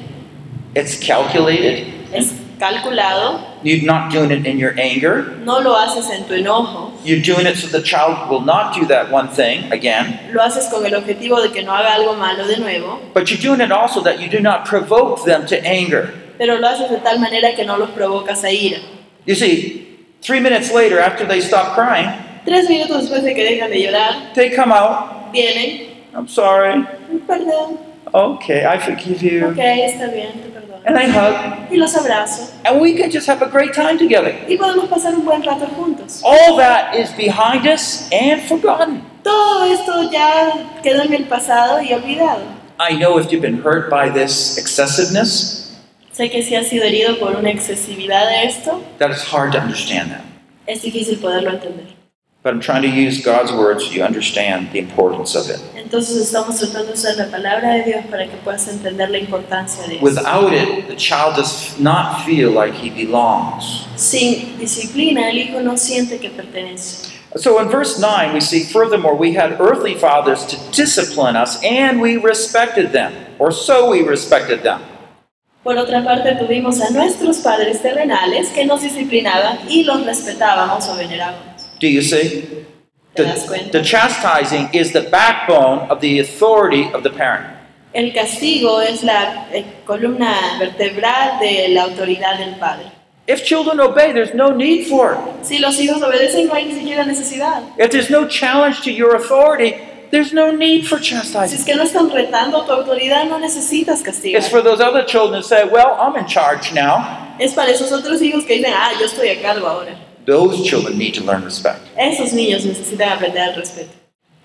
It's 0.75 0.97
calculated. 0.99 1.89
Es 2.15 2.33
calculado, 2.59 3.41
You're 3.65 3.85
not 3.85 4.13
doing 4.13 4.31
it 4.31 4.47
in 4.47 4.59
your 4.59 4.79
anger. 4.79 5.37
no 5.45 5.59
lo 5.61 5.75
haces 5.77 6.09
en 6.11 6.25
tu 6.25 6.35
enojo, 6.35 6.93
You're 7.05 7.21
doing 7.23 7.47
it 7.47 7.57
so 7.57 7.67
the 7.67 7.83
child 7.83 8.31
will 8.31 8.41
not 8.41 8.75
do 8.75 8.87
that 8.87 9.11
one 9.11 9.29
thing 9.29 9.71
again. 9.73 10.19
lo 10.33 10.41
haces 10.43 10.69
con 10.71 10.85
el 10.87 10.93
objetivo 10.95 11.41
de 11.43 11.51
que 11.51 11.63
no 11.63 11.73
haga 11.73 11.95
algo 11.95 12.15
malo 12.17 12.47
de 12.47 12.57
nuevo, 12.59 13.01
But 13.15 13.31
you're 13.31 13.41
doing 13.41 13.61
it 13.61 13.73
also 13.73 14.01
that 14.03 14.21
you 14.21 14.29
do 14.29 14.39
not 14.41 14.65
provoke 14.65 15.25
them 15.25 15.45
to 15.47 15.57
anger. 15.67 16.13
pero 16.39 16.57
lo 16.59 16.69
haces 16.69 16.89
de 16.91 16.99
tal 16.99 17.19
manera 17.19 17.55
que 17.57 17.65
no 17.65 17.77
los 17.79 17.91
provocas 17.91 18.45
a 18.45 18.53
ira. 18.53 18.79
You 19.27 19.35
see, 19.35 20.07
three 20.21 20.41
minutes 20.41 20.73
later, 20.73 21.01
after 21.01 21.27
they 21.27 21.41
stop 21.41 21.75
crying, 21.75 22.09
Tres 22.45 22.69
minutos 22.69 23.03
después 23.03 23.23
de 23.25 23.35
que 23.35 23.45
dejan 23.45 23.71
de 23.71 23.81
llorar, 23.83 24.33
they 24.35 24.51
come 24.55 24.73
out. 24.73 25.33
vienen, 25.33 25.92
I'm 26.15 26.29
sorry. 26.29 26.85
perdón, 27.27 27.79
Okay, 28.15 28.67
I 28.67 28.79
forgive 28.79 29.23
you. 29.23 29.47
ok, 29.47 29.59
está 29.59 30.07
bien, 30.09 30.33
te 30.43 30.49
perdono. 30.51 30.83
And 30.85 30.99
I 30.99 31.07
hug. 31.07 31.71
Y 31.73 31.77
los 31.79 31.97
abrazo. 31.97 32.53
And 32.65 32.81
we 32.81 32.95
can 32.95 33.11
just 33.11 33.27
have 33.27 33.41
a 33.43 33.49
great 33.49 33.73
time 33.73 33.97
together. 33.97 34.35
Y 34.49 34.57
podemos 34.57 34.87
pasar 34.91 35.15
un 35.15 35.25
buen 35.25 35.43
rato 35.43 35.67
juntos. 35.67 36.21
All 36.25 36.57
that 36.59 36.95
is 36.95 37.11
behind 37.17 37.67
us 37.67 38.09
and 38.13 38.43
forgotten. 38.43 39.03
Todo 39.23 39.65
esto 39.73 40.11
ya 40.11 40.53
quedó 40.83 41.03
en 41.05 41.15
el 41.15 41.25
pasado 41.25 41.81
y 41.81 41.93
olvidado. 41.95 42.43
I 42.79 42.97
know 42.97 43.19
if 43.19 43.31
you've 43.31 43.41
been 43.41 43.63
hurt 43.63 43.89
by 43.89 44.11
this 44.11 44.59
excessiveness, 44.59 45.61
Sé 46.13 46.29
que 46.31 46.43
si 46.43 46.55
has 46.55 46.67
sido 46.69 46.85
herido 46.85 47.19
por 47.19 47.35
una 47.37 47.49
excesividad 47.51 48.29
de 48.29 48.45
esto, 48.47 48.83
that 48.99 49.11
it's 49.11 49.23
hard 49.23 49.53
to 49.53 49.59
understand 49.59 50.11
that. 50.11 50.21
es 50.67 50.83
difícil 50.83 51.19
poderlo 51.19 51.51
entender. 51.51 51.87
But 52.43 52.55
I'm 52.55 52.61
trying 52.61 52.83
to 52.83 52.89
use 52.89 53.23
God's 53.25 53.53
words 53.53 53.85
so 53.85 53.93
you 53.93 54.03
understand 54.03 54.73
the 54.73 54.81
importance 54.81 55.37
of 55.37 55.49
it. 55.49 55.61
Entonces 55.77 56.17
estamos 56.17 56.59
tratando 56.59 56.89
de 56.89 56.95
usar 56.95 57.17
la 57.17 57.27
palabra 57.27 57.75
de 57.75 57.85
Dios 57.85 58.05
para 58.11 58.27
que 58.27 58.37
puedas 58.43 58.67
entender 58.67 59.11
la 59.11 59.19
importancia 59.19 59.87
de 59.87 59.97
eso. 59.97 60.05
Without 60.05 60.53
it, 60.53 60.89
the 60.89 60.97
child 60.97 61.37
does 61.37 61.79
not 61.79 62.25
feel 62.25 62.51
like 62.51 62.75
he 62.75 62.91
belongs. 62.91 63.87
Sin 63.95 64.59
disciplina, 64.59 65.31
el 65.31 65.39
hijo 65.39 65.61
no 65.61 65.77
siente 65.77 66.19
que 66.19 66.31
pertenece. 66.31 67.13
So 67.37 67.61
in 67.61 67.69
verse 67.69 68.01
9, 68.01 68.35
we 68.35 68.41
see, 68.41 68.65
furthermore, 68.65 69.15
we 69.15 69.35
had 69.35 69.61
earthly 69.61 69.95
fathers 69.95 70.45
to 70.47 70.57
discipline 70.73 71.37
us, 71.37 71.63
and 71.63 72.01
we 72.01 72.17
respected 72.17 72.91
them, 72.93 73.13
or 73.39 73.53
so 73.53 73.89
we 73.89 74.03
respected 74.03 74.65
them. 74.65 74.81
Por 75.63 75.79
otra 75.79 76.03
parte, 76.03 76.35
tuvimos 76.35 76.81
a 76.81 76.91
nuestros 76.91 77.39
padres 77.39 77.81
terrenales 77.81 78.49
que 78.49 78.65
nos 78.65 78.83
disciplinaban 78.83 79.61
y 79.69 79.85
los 79.85 80.05
respetábamos 80.05 80.89
o 80.89 80.97
venerábamos. 80.97 81.52
Do 81.83 81.89
you 81.89 82.01
see? 82.01 82.65
The, 83.17 83.25
the 83.73 83.83
chastising 83.83 84.73
is 84.73 84.93
the 84.93 85.01
backbone 85.01 85.91
of 85.91 86.01
the 86.01 86.21
authority 86.21 86.85
of 86.93 87.03
the 87.03 87.11
parent. 87.11 87.59
El 87.93 88.13
castigo 88.13 88.79
es 88.81 89.03
la 89.03 89.49
eh, 89.53 89.65
columna 89.85 90.61
vertebral 90.61 91.41
de 91.41 91.75
la 91.75 91.83
autoridad 91.87 92.39
del 92.39 92.55
padre. 92.61 92.93
If 93.27 93.45
children 93.45 93.81
obey, 93.81 94.13
there's 94.13 94.33
no 94.33 94.55
need 94.55 94.87
for 94.87 95.15
it. 95.15 95.45
Si 95.45 95.59
los 95.59 95.77
hijos 95.81 96.01
obedecen, 96.01 96.47
no 96.47 96.55
hay 96.55 96.67
ni 96.67 96.75
siquiera 96.75 97.05
necesidad. 97.05 97.65
If 97.77 97.91
there's 97.91 98.11
no 98.11 98.29
challenge 98.29 98.83
to 98.83 98.93
your 98.93 99.17
authority, 99.17 99.75
there's 100.13 100.33
no 100.33 100.53
need 100.53 100.87
for 100.87 100.99
Si 100.99 101.17
chastising. 101.17 101.59
es 101.59 101.65
que 101.65 101.75
no 101.75 101.83
están 101.83 102.11
retando 102.11 102.65
tu 102.65 102.71
autoridad, 102.71 103.25
no 103.25 103.41
necesitas 103.41 104.03
castigar. 104.03 104.41
It's 104.41 104.49
for 104.49 104.63
those 104.63 104.81
other 104.81 105.05
children 105.05 105.43
to 105.43 105.49
say, 105.49 105.65
Well, 105.65 105.97
I'm 105.99 106.15
in 106.17 106.29
charge 106.29 106.73
now. 106.73 107.35
Es 107.41 107.55
para 107.55 107.73
esos 107.73 107.91
otros 107.91 108.23
hijos 108.23 108.45
que 108.45 108.55
dicen, 108.59 108.73
ah, 108.73 108.93
yo 109.01 109.07
estoy 109.07 109.31
a 109.31 109.43
cargo 109.43 109.67
ahora. 109.67 110.12
Those 110.25 110.65
children 110.65 110.99
need 110.99 111.15
to 111.15 111.25
learn 111.25 111.45
respect. 111.45 111.81
Esos 111.97 112.33
niños 112.33 112.65
necesitan 112.65 113.13
aprender 113.13 113.55
respeto. 113.57 113.91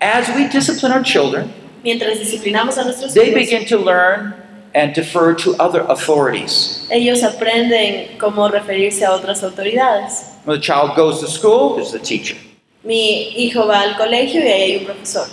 As 0.00 0.28
we 0.34 0.48
discipline 0.48 0.92
our 0.92 1.02
children, 1.02 1.52
Mientras 1.84 2.18
disciplinamos 2.18 2.76
a 2.76 2.84
nuestros 2.84 3.14
they 3.14 3.30
hijos, 3.30 3.34
begin 3.34 3.64
to 3.66 3.78
learn 3.78 4.34
and 4.74 4.94
defer 4.94 5.34
to 5.34 5.54
other 5.60 5.82
authorities. 5.88 6.86
ellos 6.90 7.22
aprenden 7.22 8.18
cómo 8.18 8.48
referirse 8.48 9.04
a 9.04 9.12
otras 9.12 9.42
autoridades. 9.42 10.34
When 10.44 10.58
the 10.58 10.62
child 10.62 10.96
goes 10.96 11.20
to 11.20 11.28
school, 11.28 11.76
there's 11.76 11.92
the 11.92 12.00
teacher. 12.00 12.36
Mi 12.82 13.30
hijo 13.36 13.66
va 13.66 13.82
al 13.82 13.96
colegio 13.96 14.40
y 14.40 14.48
ahí 14.48 14.62
hay 14.62 14.76
un 14.78 14.84
profesor. 14.86 15.26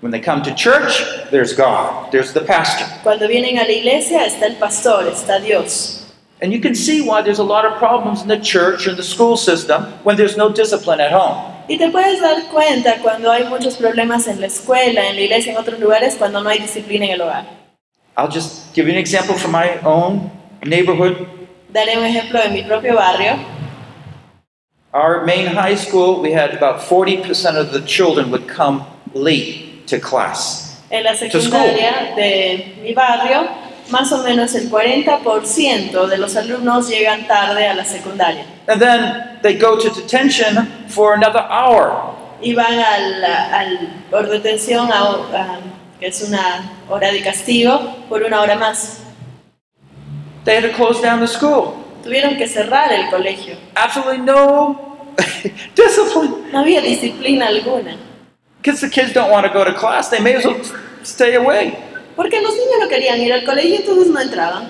When 0.00 0.12
they 0.12 0.20
come 0.20 0.42
to 0.42 0.54
church, 0.54 1.02
there's 1.30 1.54
God, 1.54 2.12
there's 2.12 2.32
the 2.32 2.42
pastor. 2.42 2.86
Cuando 3.02 3.26
vienen 3.26 3.58
a 3.58 3.64
la 3.64 3.72
iglesia 3.72 4.26
está 4.26 4.46
el 4.46 4.56
pastor, 4.56 5.08
está 5.08 5.40
Dios. 5.40 6.07
And 6.40 6.52
you 6.52 6.60
can 6.60 6.74
see 6.74 7.02
why 7.02 7.22
there's 7.22 7.40
a 7.40 7.44
lot 7.44 7.64
of 7.64 7.78
problems 7.78 8.22
in 8.22 8.28
the 8.28 8.38
church 8.38 8.86
and 8.86 8.96
the 8.96 9.02
school 9.02 9.36
system 9.36 9.84
when 10.04 10.16
there's 10.16 10.36
no 10.36 10.52
discipline 10.52 11.00
at 11.00 11.10
home. 11.10 11.36
Y 11.68 11.76
te 11.76 11.90
puedes 11.90 12.20
dar 12.20 12.48
cuenta 12.50 13.02
cuando 13.02 13.30
hay 13.30 13.44
muchos 13.48 13.76
problemas 13.76 14.26
en 14.28 14.40
la 14.40 14.46
escuela, 14.46 15.06
en 15.08 15.16
la 15.16 15.22
iglesia, 15.22 15.52
en 15.52 15.58
otros 15.58 15.78
lugares, 15.80 16.14
cuando 16.16 16.40
no 16.40 16.48
hay 16.48 16.60
disciplina 16.60 17.06
en 17.06 17.12
el 17.12 17.20
hogar. 17.22 17.44
I'll 18.16 18.30
just 18.30 18.72
give 18.74 18.86
you 18.86 18.92
an 18.92 18.98
example 18.98 19.34
from 19.34 19.52
my 19.52 19.78
own 19.84 20.30
neighborhood. 20.64 21.26
Daré 21.72 21.96
un 21.96 22.04
ejemplo 22.04 22.40
de 22.40 22.50
mi 22.50 22.62
propio 22.62 22.94
barrio. 22.94 23.36
Our 24.94 25.26
main 25.26 25.46
high 25.46 25.76
school, 25.76 26.22
we 26.22 26.32
had 26.32 26.54
about 26.54 26.80
40% 26.80 27.56
of 27.56 27.72
the 27.72 27.82
children 27.82 28.30
would 28.30 28.48
come 28.48 28.84
late 29.12 29.86
to 29.88 29.98
class. 29.98 30.80
En 30.90 31.04
la 31.04 31.14
secundaria 31.14 32.14
de 32.16 32.78
mi 32.82 32.94
barrio, 32.94 33.46
más 33.90 34.12
o 34.12 34.22
menos 34.22 34.54
el 34.54 34.70
40% 34.70 36.06
de 36.06 36.18
los 36.18 36.36
alumnos 36.36 36.88
llegan 36.88 37.26
tarde 37.26 37.66
a 37.68 37.74
la 37.74 37.84
secundaria 37.84 38.44
And 38.66 38.80
then 38.80 39.38
they 39.42 39.54
go 39.54 39.78
to 39.78 39.88
detention 39.90 40.68
for 40.88 41.14
another 41.14 41.42
hour. 41.50 42.14
y 42.40 42.54
van 42.54 42.78
al, 42.78 43.24
al- 43.24 43.88
por 44.10 44.28
detención 44.28 44.90
a, 44.92 45.00
a- 45.00 45.60
que 45.98 46.06
es 46.06 46.22
una 46.22 46.70
hora 46.88 47.10
de 47.10 47.20
castigo, 47.22 47.96
por 48.08 48.22
una 48.22 48.40
hora 48.40 48.54
más. 48.56 49.00
They 50.44 50.54
had 50.56 50.62
to 50.62 50.72
close 50.76 51.00
down 51.02 51.18
the 51.20 51.26
school. 51.26 51.74
Tuvieron 52.04 52.36
que 52.36 52.46
cerrar 52.46 52.92
el 52.92 53.10
colegio. 53.10 53.56
Absolutely 53.74 54.18
no 54.24 54.78
discipline. 55.74 56.52
No 56.52 56.60
había 56.60 56.80
disciplina 56.80 57.48
alguna. 57.48 57.96
Because 58.62 58.80
the 58.80 58.88
kids 58.88 59.12
don't 59.12 59.30
want 59.30 59.46
to 59.46 59.52
go 59.52 59.64
to 59.64 59.72
class, 59.74 60.08
they 60.10 60.20
may 60.20 60.34
as 60.34 60.44
well 60.44 60.56
stay 61.02 61.34
away. 61.34 61.76
Porque 62.18 62.40
los 62.40 62.52
niños 62.52 62.74
no 62.80 62.88
querían 62.88 63.20
ir 63.20 63.32
al 63.32 63.44
colegio, 63.44 63.76
entonces 63.76 64.08
no 64.08 64.20
entraban. 64.20 64.68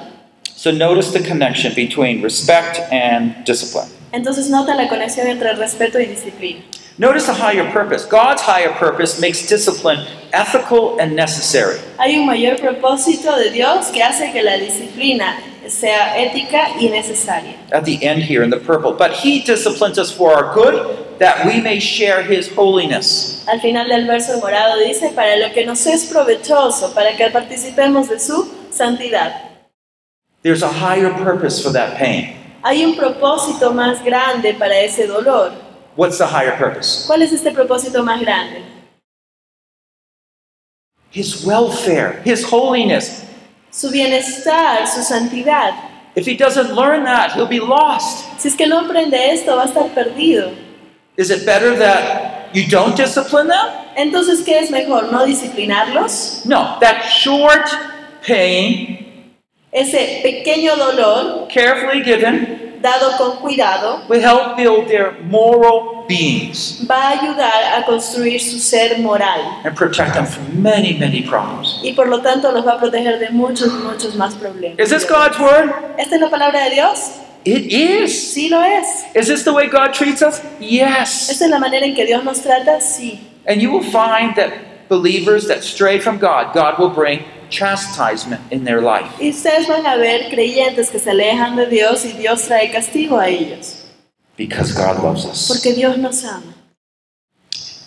So 0.55 0.71
notice 0.71 1.19
the 1.19 1.27
connection 1.27 1.73
between 1.75 2.23
respect 2.23 2.79
and 2.93 3.43
discipline. 3.47 3.89
Entonces 4.13 4.51
nota 4.51 4.75
la 4.75 4.87
conexión 4.87 5.27
entre 5.29 5.55
respeto 5.55 5.99
y 5.99 6.05
disciplina. 6.05 6.61
Notice 6.99 7.25
the 7.25 7.33
higher 7.33 7.65
purpose. 7.73 8.05
God's 8.05 8.43
higher 8.43 8.71
purpose 8.79 9.19
makes 9.19 9.49
discipline 9.49 10.07
ethical 10.35 11.01
and 11.01 11.17
necessary. 11.17 11.79
Hay 11.99 12.19
un 12.19 12.27
mayor 12.27 12.59
propósito 12.59 13.35
de 13.39 13.51
Dios 13.51 13.87
que 13.95 14.03
hace 14.03 14.31
que 14.31 14.43
la 14.43 14.59
disciplina 14.59 15.39
sea 15.71 16.17
ética 16.17 16.79
y 16.81 16.89
necesaria. 16.89 17.55
At 17.73 17.85
the 17.85 17.99
end 18.03 18.23
here 18.23 18.43
in 18.43 18.51
the 18.51 18.59
purple. 18.59 18.93
But 18.93 19.13
He 19.13 19.41
disciplines 19.41 19.99
us 19.99 20.11
for 20.11 20.33
our 20.33 20.55
good, 20.55 21.19
that 21.19 21.45
we 21.47 21.61
may 21.61 21.81
share 21.81 22.23
His 22.23 22.49
holiness. 22.55 23.45
Al 23.49 23.61
final 23.61 23.89
del 23.89 24.07
verso 24.07 24.39
morado 24.41 24.79
dice, 24.79 25.13
para 25.15 25.37
lo 25.37 25.53
que 25.53 25.65
nos 25.65 25.87
es 25.87 26.07
provechoso, 26.07 26.95
para 26.95 27.17
que 27.17 27.31
participemos 27.31 28.09
de 28.09 28.19
su 28.19 28.49
santidad. 28.71 29.33
There's 30.43 30.63
a 30.63 30.69
higher 30.69 31.11
purpose 31.11 31.63
for 31.63 31.71
that 31.73 31.97
pain. 31.97 32.35
Hay 32.65 32.85
un 32.85 32.97
propósito 32.97 33.73
más 33.73 34.03
grande 34.05 34.55
para 34.55 34.79
ese 34.81 35.07
dolor. 35.07 35.53
What's 35.97 36.19
the 36.19 36.27
higher 36.27 36.57
purpose? 36.57 37.07
¿Cuál 37.07 37.23
es 37.23 37.33
este 37.33 37.51
propósito 37.53 38.05
más 38.05 38.21
grande? 38.21 38.63
His 41.11 41.45
welfare, 41.45 42.21
His 42.25 42.45
holiness. 42.45 43.25
Su 43.71 43.91
bienestar, 43.91 44.87
su 44.87 45.03
santidad. 45.03 45.75
If 46.15 46.27
He 46.27 46.37
doesn't 46.37 46.75
learn 46.75 47.05
that, 47.05 47.33
He'll 47.33 47.47
be 47.47 47.61
lost. 47.61 48.27
Si 48.39 48.49
es 48.49 48.57
que 48.57 48.67
no 48.67 48.81
aprende 48.81 49.33
esto, 49.33 49.57
va 49.57 49.65
a 49.65 49.67
estar 49.67 49.89
perdido. 49.95 50.51
Is 51.17 51.31
it 51.31 51.45
better 51.45 51.77
that 51.79 52.55
you 52.55 52.67
don't 52.69 52.97
discipline 52.97 53.49
them? 53.49 53.67
Entonces, 53.97 54.43
¿qué 54.45 54.59
es 54.61 54.71
mejor? 54.71 55.13
¿No 55.13 55.27
disciplinarlos? 55.27 56.43
No, 56.45 56.79
that 56.81 57.05
short 57.11 57.69
pain, 58.27 59.35
Ese 59.71 60.21
pequeño 60.23 60.77
dolor, 60.77 61.47
carefully 61.49 62.03
given, 62.03 62.58
dado 62.81 63.17
con 63.17 63.37
cuidado, 63.37 64.03
will 64.09 64.21
help 64.21 64.57
build 64.57 64.89
their 64.89 65.13
moral 65.25 66.05
beings 66.09 66.85
va 66.89 67.09
a 67.09 67.21
ayudar 67.21 67.79
a 67.79 67.85
construir 67.85 68.41
su 68.41 68.59
ser 68.59 68.99
moral 68.99 69.61
and 69.65 69.77
protect 69.77 70.15
them 70.15 70.27
from 70.27 70.63
many, 70.63 70.95
many 70.99 71.23
problems. 71.23 71.81
y 71.83 71.93
por 71.93 72.09
lo 72.09 72.21
tanto 72.21 72.51
los 72.53 72.67
va 72.67 72.73
a 72.73 72.79
proteger 72.79 73.19
de 73.19 73.31
muchos, 73.31 73.73
muchos 73.73 74.15
más 74.15 74.35
problemas. 74.35 74.79
Is 74.79 74.91
this 74.91 75.07
God's 75.07 75.39
word? 75.39 75.71
¿Esta 75.99 76.17
es 76.17 76.21
la 76.21 76.31
palabra 76.31 76.65
de 76.65 76.71
Dios? 76.71 77.21
It 77.45 77.73
is. 77.73 78.33
Sí 78.35 78.49
lo 78.49 78.63
es. 78.63 79.07
Is 79.15 79.29
this 79.29 79.45
the 79.45 79.53
way 79.53 79.69
God 79.69 79.93
treats 79.93 80.23
us? 80.23 80.41
Yes. 80.61 81.31
¿Esta 81.31 81.45
es 81.45 81.51
la 81.51 81.59
manera 81.59 81.87
en 81.87 81.95
que 81.95 82.05
Dios 82.05 82.23
nos 82.25 82.41
trata? 82.43 82.81
Sí. 82.81 83.21
And 83.47 83.63
you 83.63 83.71
will 83.71 83.85
find 83.85 84.35
that 84.37 84.89
believers 84.89 85.47
that 85.49 85.63
stray 85.63 85.99
from 85.99 86.19
God, 86.19 86.53
God 86.53 86.79
will 86.79 86.91
bring 86.91 87.25
chastisement 87.51 88.41
in 88.51 88.65
their 88.65 88.81
life. 88.81 89.11
Y 89.21 89.31
ustedes 89.31 89.67
van 89.67 89.87
a 89.87 89.97
ver 89.97 90.29
creyentes 90.31 90.91
que 90.91 90.99
se 90.99 91.11
alejan 91.11 91.57
de 91.57 91.67
Dios 91.67 92.05
y 92.05 92.13
Dios 92.13 92.43
trae 92.43 92.71
castigo 92.71 93.19
a 93.19 93.29
ellos. 93.29 93.85
Because 94.37 94.73
God 94.73 95.03
loves 95.03 95.25
us. 95.25 95.49
Porque 95.49 95.75
Dios 95.75 95.99
nos 95.99 96.25
ama. 96.25 96.55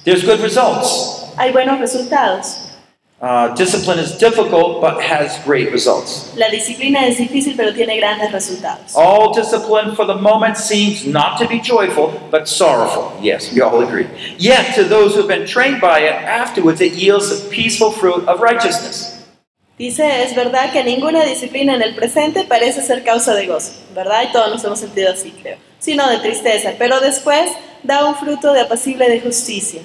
There's 0.04 0.24
good 0.24 0.40
results. 0.42 1.32
Hay 1.38 1.52
buenos 1.52 1.80
resultados. 1.80 2.72
Uh, 3.22 3.54
discipline 3.54 4.00
is 4.00 4.18
difficult 4.18 4.82
but 4.82 5.00
has 5.00 5.38
great 5.46 5.72
results. 5.72 6.36
La 6.36 6.50
disciplina 6.50 7.06
es 7.06 7.20
difícil 7.20 7.56
pero 7.56 7.72
tiene 7.72 7.96
grandes 7.98 8.32
resultados. 8.32 8.96
All 8.96 9.32
discipline 9.32 9.96
for 9.96 10.06
the 10.06 10.16
moment 10.16 10.58
seems 10.58 11.06
not 11.06 11.38
to 11.38 11.48
be 11.48 11.60
joyful, 11.60 12.20
but 12.32 12.48
sorrowful. 12.48 13.16
Yes, 13.22 13.54
we 13.54 13.62
all 13.62 13.80
agree. 13.84 14.08
Yet, 14.40 14.74
to 14.74 14.84
those 14.84 15.14
who 15.14 15.20
have 15.20 15.28
been 15.28 15.46
trained 15.46 15.80
by 15.80 16.00
it, 16.00 16.14
afterwards 16.14 16.82
it 16.82 16.94
yields 16.94 17.30
the 17.30 17.48
peaceful 17.50 17.92
fruit 17.92 18.28
of 18.28 18.40
righteousness. 18.40 19.21
Dice, 19.82 20.24
es 20.24 20.36
verdad 20.36 20.72
que 20.72 20.84
ninguna 20.84 21.24
disciplina 21.24 21.74
en 21.74 21.82
el 21.82 21.96
presente 21.96 22.44
parece 22.44 22.84
ser 22.84 23.04
causa 23.04 23.34
de 23.34 23.48
gozo, 23.48 23.72
¿verdad? 23.96 24.26
Y 24.30 24.32
todos 24.32 24.52
nos 24.52 24.64
hemos 24.64 24.80
sentido 24.80 25.12
así, 25.12 25.32
creo. 25.32 25.58
Sino 25.80 26.08
de 26.08 26.20
tristeza, 26.20 26.74
pero 26.78 27.00
después 27.00 27.50
da 27.82 28.06
un 28.06 28.14
fruto 28.14 28.54
de 28.54 28.62
apacible 28.62 29.10
de 29.10 29.20
justicia. 29.20 29.82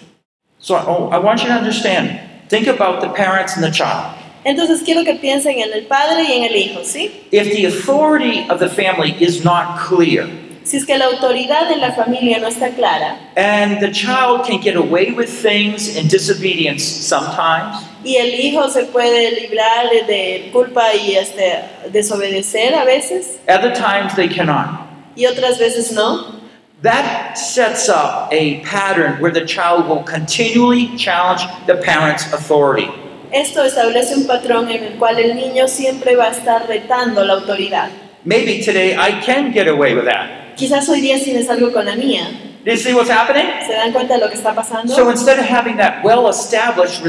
So 0.59 0.75
I, 0.75 1.17
I 1.17 1.19
want 1.19 1.41
you 1.41 1.47
to 1.47 1.55
understand 1.55 2.21
think 2.51 2.69
about 2.69 3.01
the 3.01 3.09
parents 3.09 3.57
and 3.57 3.65
the 3.65 3.73
child. 3.73 4.15
Entonces 4.45 4.83
quiero 4.85 5.03
que 5.03 5.15
piensen 5.15 5.61
en 5.61 5.73
el 5.73 5.87
padre 5.87 6.25
y 6.25 6.33
en 6.33 6.45
el 6.45 6.57
hijo, 6.57 6.85
¿sí? 6.85 7.11
If 7.31 7.55
the 7.55 7.65
authority 7.65 8.45
of 8.51 8.59
the 8.59 8.69
family 8.69 9.17
is 9.19 9.47
not 9.47 9.79
clear, 9.89 10.29
Si 10.63 10.77
es 10.77 10.85
que 10.85 10.99
la 10.99 11.07
autoridad 11.07 11.71
en 11.71 11.81
la 11.81 11.93
familia 11.93 12.39
no 12.39 12.49
está 12.49 12.69
clara 12.71 13.17
and 13.37 13.79
the 13.79 13.91
child 13.91 14.45
can 14.45 14.61
get 14.61 14.75
away 14.77 15.13
with 15.13 15.29
things 15.29 15.97
in 15.97 16.07
disobedience 16.09 16.83
sometimes, 16.83 17.77
y 18.07 18.17
el 18.17 18.35
hijo 18.41 18.69
se 18.71 18.85
puede 18.85 19.33
librar 19.41 19.91
de- 20.07 20.51
culpa 20.53 20.95
y 20.95 21.17
este, 21.17 21.61
desobedecer 21.91 22.75
a 22.75 22.85
veces 22.85 23.39
other 23.49 23.73
times 23.73 24.15
they 24.15 24.29
cannot. 24.29 24.69
y 25.17 25.27
otras 25.27 25.59
veces 25.59 25.93
no, 25.93 26.37
That 26.83 27.37
sets 27.37 27.89
up 27.89 28.29
a 28.31 28.61
pattern 28.63 29.19
where 29.21 29.33
the 29.33 29.45
child 29.47 29.89
will 29.89 30.05
continually 30.05 30.95
challenge 30.97 31.43
the 31.67 31.75
parent's 31.77 32.31
authority. 32.33 32.89
esto 33.33 33.65
establece 33.65 34.15
un 34.15 34.27
patrón 34.27 34.71
en 34.71 34.85
el 34.85 34.93
cual 34.99 35.19
el 35.19 35.35
niño 35.35 35.67
siempre 35.69 36.15
va 36.17 36.27
a 36.27 36.31
estar 36.31 36.67
retando 36.69 37.25
la 37.25 37.33
autoridad. 37.35 37.89
Maybe 38.25 38.63
today 38.65 38.93
I 38.95 39.21
can 39.25 39.53
get 39.53 39.69
away 39.69 39.95
with 39.95 40.05
that. 40.05 40.55
Quizás 40.57 40.89
hoy 40.89 41.01
día 41.01 41.19
sí 41.19 41.33
me 41.33 41.43
salgo 41.43 41.73
con 41.73 41.87
la 41.87 41.97
mía. 41.97 42.29
Do 42.65 42.73
you 42.73 42.77
see 42.79 42.93
what's 42.93 43.09
happening? 43.11 43.47
¿Se 43.67 43.73
dan 43.73 43.93
cuenta 43.93 44.15
de 44.15 44.21
lo 44.21 44.29
que 44.29 44.35
está 44.37 44.55
pasando? 44.55 44.95
So 44.95 45.11
instead 45.11 45.39
of 45.39 45.47
having 45.47 45.77
that 45.79 46.05
well 46.05 46.29
established 46.29 47.03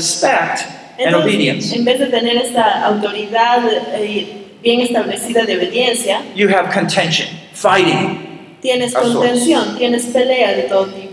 and 1.00 1.16
obedience, 1.16 1.74
en 1.74 1.86
vez 1.86 2.00
de 2.00 2.08
tener 2.08 2.38
esta 2.38 2.86
autoridad 2.86 3.64
eh, 3.94 4.46
bien 4.62 4.82
establecida 4.82 5.46
de 5.46 5.58
obediencia, 5.58 6.22
you 6.36 6.48
have 6.48 6.72
contention, 6.74 7.28
fighting. 7.54 8.60
tienes 8.62 8.94
contención, 8.94 9.78
tienes 9.78 10.06
pelea 10.08 10.56
de 10.56 10.64
todo 10.64 10.86
tipo. 10.88 11.08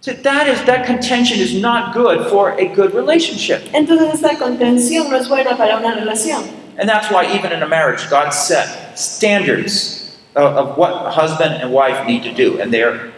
So 0.00 0.12
that 0.12 0.46
is 0.46 0.62
that 0.64 0.86
contention 0.86 1.38
is 1.40 1.60
not 1.60 1.92
good 1.92 2.30
for 2.30 2.52
a 2.58 2.66
good 2.66 2.94
relationship. 2.94 3.62
Entonces 3.72 4.14
esta 4.14 4.36
contención 4.38 5.10
no 5.10 5.16
es 5.16 5.28
buena 5.28 5.56
para 5.56 5.76
una 5.76 5.94
relación. 5.94 6.44
And 6.78 6.88
that's 6.88 7.10
why 7.10 7.26
even 7.34 7.52
in 7.52 7.62
a 7.62 7.66
marriage, 7.66 8.08
God 8.08 8.30
set 8.30 8.96
standards 8.96 10.16
of, 10.36 10.56
of 10.56 10.78
what 10.78 11.04
a 11.04 11.10
husband 11.10 11.54
and 11.60 11.72
wife 11.72 12.06
need 12.06 12.22
to 12.22 12.32
do 12.32 12.60
in 12.60 12.70
their 12.70 13.12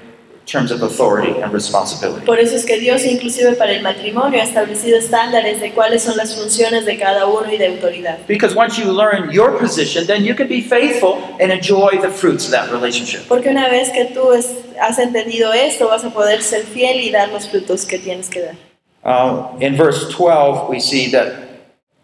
terms 0.51 0.71
of 0.73 0.83
authority 0.83 1.41
and 1.41 1.53
responsibility. 1.53 2.25
Por 2.27 2.39
eso 2.41 2.57
es 2.57 2.65
que 2.65 2.79
Dios 2.79 3.05
inclusive 3.05 3.55
para 3.57 3.73
el 3.73 3.83
matrimonio 3.83 4.41
ha 4.41 4.45
establecido 4.45 4.99
estándares 4.99 5.61
de 5.61 5.73
cuáles 5.73 6.03
son 6.03 6.17
las 6.17 6.35
funciones 6.35 6.85
de 6.85 6.99
cada 6.99 7.27
uno 7.27 7.53
y 7.53 7.57
de 7.57 7.69
autoridad. 7.69 8.19
Because 8.27 8.55
once 8.57 8.77
you 8.79 8.93
learn 8.93 9.31
your 9.31 9.59
position, 9.59 10.07
then 10.07 10.25
you 10.25 10.35
can 10.35 10.49
be 10.49 10.61
faithful 10.61 11.19
and 11.41 11.53
enjoy 11.53 11.99
the 12.01 12.09
fruits 12.11 12.47
of 12.47 12.51
that 12.53 12.71
relationship. 12.73 13.27
Porque 13.29 13.49
una 13.51 13.69
vez 13.69 13.91
que 13.91 14.07
tú 14.07 14.33
es- 14.33 14.51
has 14.81 14.99
entendido 14.99 15.53
esto, 15.53 15.89
vas 15.89 16.05
a 16.05 16.11
poder 16.11 16.43
ser 16.43 16.65
fiel 16.65 17.01
y 17.01 17.11
dar 17.11 17.29
los 17.29 17.49
frutos 17.49 17.85
que 17.87 17.99
tienes 17.99 18.29
que 18.29 18.41
dar. 18.43 18.55
Uh, 19.03 19.57
in 19.61 19.77
verse 19.77 20.09
12, 20.11 20.69
we 20.69 20.79
see 20.81 21.11
that 21.11 21.33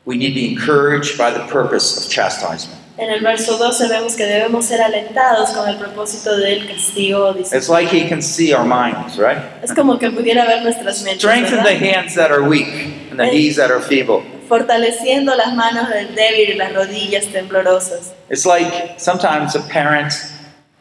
we 0.06 0.16
need 0.16 0.28
to 0.30 0.34
be 0.34 0.48
encouraged 0.52 1.18
by 1.18 1.30
the 1.30 1.40
purpose 1.52 1.96
of 1.98 2.08
chastisement. 2.10 2.80
En 2.98 3.10
el 3.10 3.20
verso 3.22 3.58
12 3.58 3.88
vemos 3.88 4.14
que 4.16 4.24
debemos 4.24 4.64
ser 4.64 4.80
alentados 4.80 5.50
con 5.50 5.68
el 5.68 5.76
propósito 5.76 6.34
del 6.36 6.66
castigo. 6.66 7.34
dice. 7.34 7.54
It's 7.56 7.68
like 7.68 7.88
he 7.94 8.08
can 8.08 8.22
see 8.22 8.54
our 8.54 8.64
minds, 8.64 9.18
right? 9.18 9.38
Es 9.62 9.74
como 9.74 9.98
que 9.98 10.10
pudiera 10.10 10.46
ver 10.46 10.62
nuestras 10.62 11.02
mentes, 11.02 11.20
Strengthen 11.20 11.62
the 11.62 11.76
hands 11.76 12.14
that 12.14 12.30
are 12.30 12.42
weak 12.48 12.68
and 13.10 13.18
the 13.20 13.26
knees 13.30 13.56
that 13.56 13.70
are 13.70 13.80
feeble. 13.82 14.22
fortaleciendo 14.48 15.34
las 15.34 15.54
manos 15.54 15.88
del 15.90 16.14
débil 16.14 16.50
y 16.50 16.54
las 16.54 16.72
rodillas 16.72 17.26
temblorosas. 17.26 18.14
It's 18.30 18.46
like 18.46 18.94
sometimes 18.98 19.54
a 19.56 19.60
parent 19.60 20.12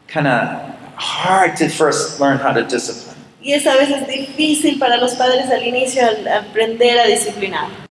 kind 0.08 0.26
of 0.26 0.48
hard 0.96 1.56
to 1.58 1.68
first 1.68 2.18
learn 2.18 2.38
how 2.38 2.52
to 2.54 2.62
discipline. 2.62 3.14
Y 3.42 3.52
es 3.52 3.66
a 3.66 3.74
veces 3.76 4.06
difícil 4.08 4.78
para 4.78 4.96
los 4.96 5.14
padres 5.16 5.50
al 5.50 5.62
inicio 5.66 6.02
aprender 6.32 6.98
a 6.98 7.06
disciplinar. 7.06 7.85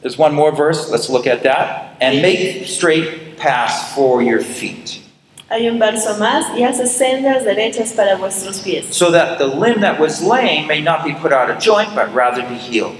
There's 0.00 0.16
one 0.16 0.34
more 0.34 0.54
verse, 0.54 0.90
let's 0.90 1.08
look 1.10 1.26
at 1.26 1.42
that. 1.42 1.96
And 2.00 2.22
make 2.22 2.66
straight 2.66 3.36
paths 3.36 3.92
for 3.94 4.22
your 4.22 4.40
feet, 4.40 5.00
Hay 5.50 5.66
un 5.66 5.78
verso 5.78 6.18
más, 6.18 6.44
y 6.56 6.62
hace 6.62 6.86
sendas 6.86 7.42
derechas 7.44 7.94
para 7.96 8.16
vuestros 8.16 8.60
pies, 8.62 8.94
so 8.94 9.10
that 9.10 9.38
the 9.38 9.46
limb 9.46 9.80
that 9.80 9.98
was 9.98 10.22
lame 10.22 10.66
may 10.68 10.80
not 10.80 11.04
be 11.04 11.14
put 11.14 11.32
out 11.32 11.50
of 11.50 11.58
joint, 11.58 11.94
but 11.94 12.12
rather 12.14 12.42
be 12.42 12.54
healed. 12.56 12.94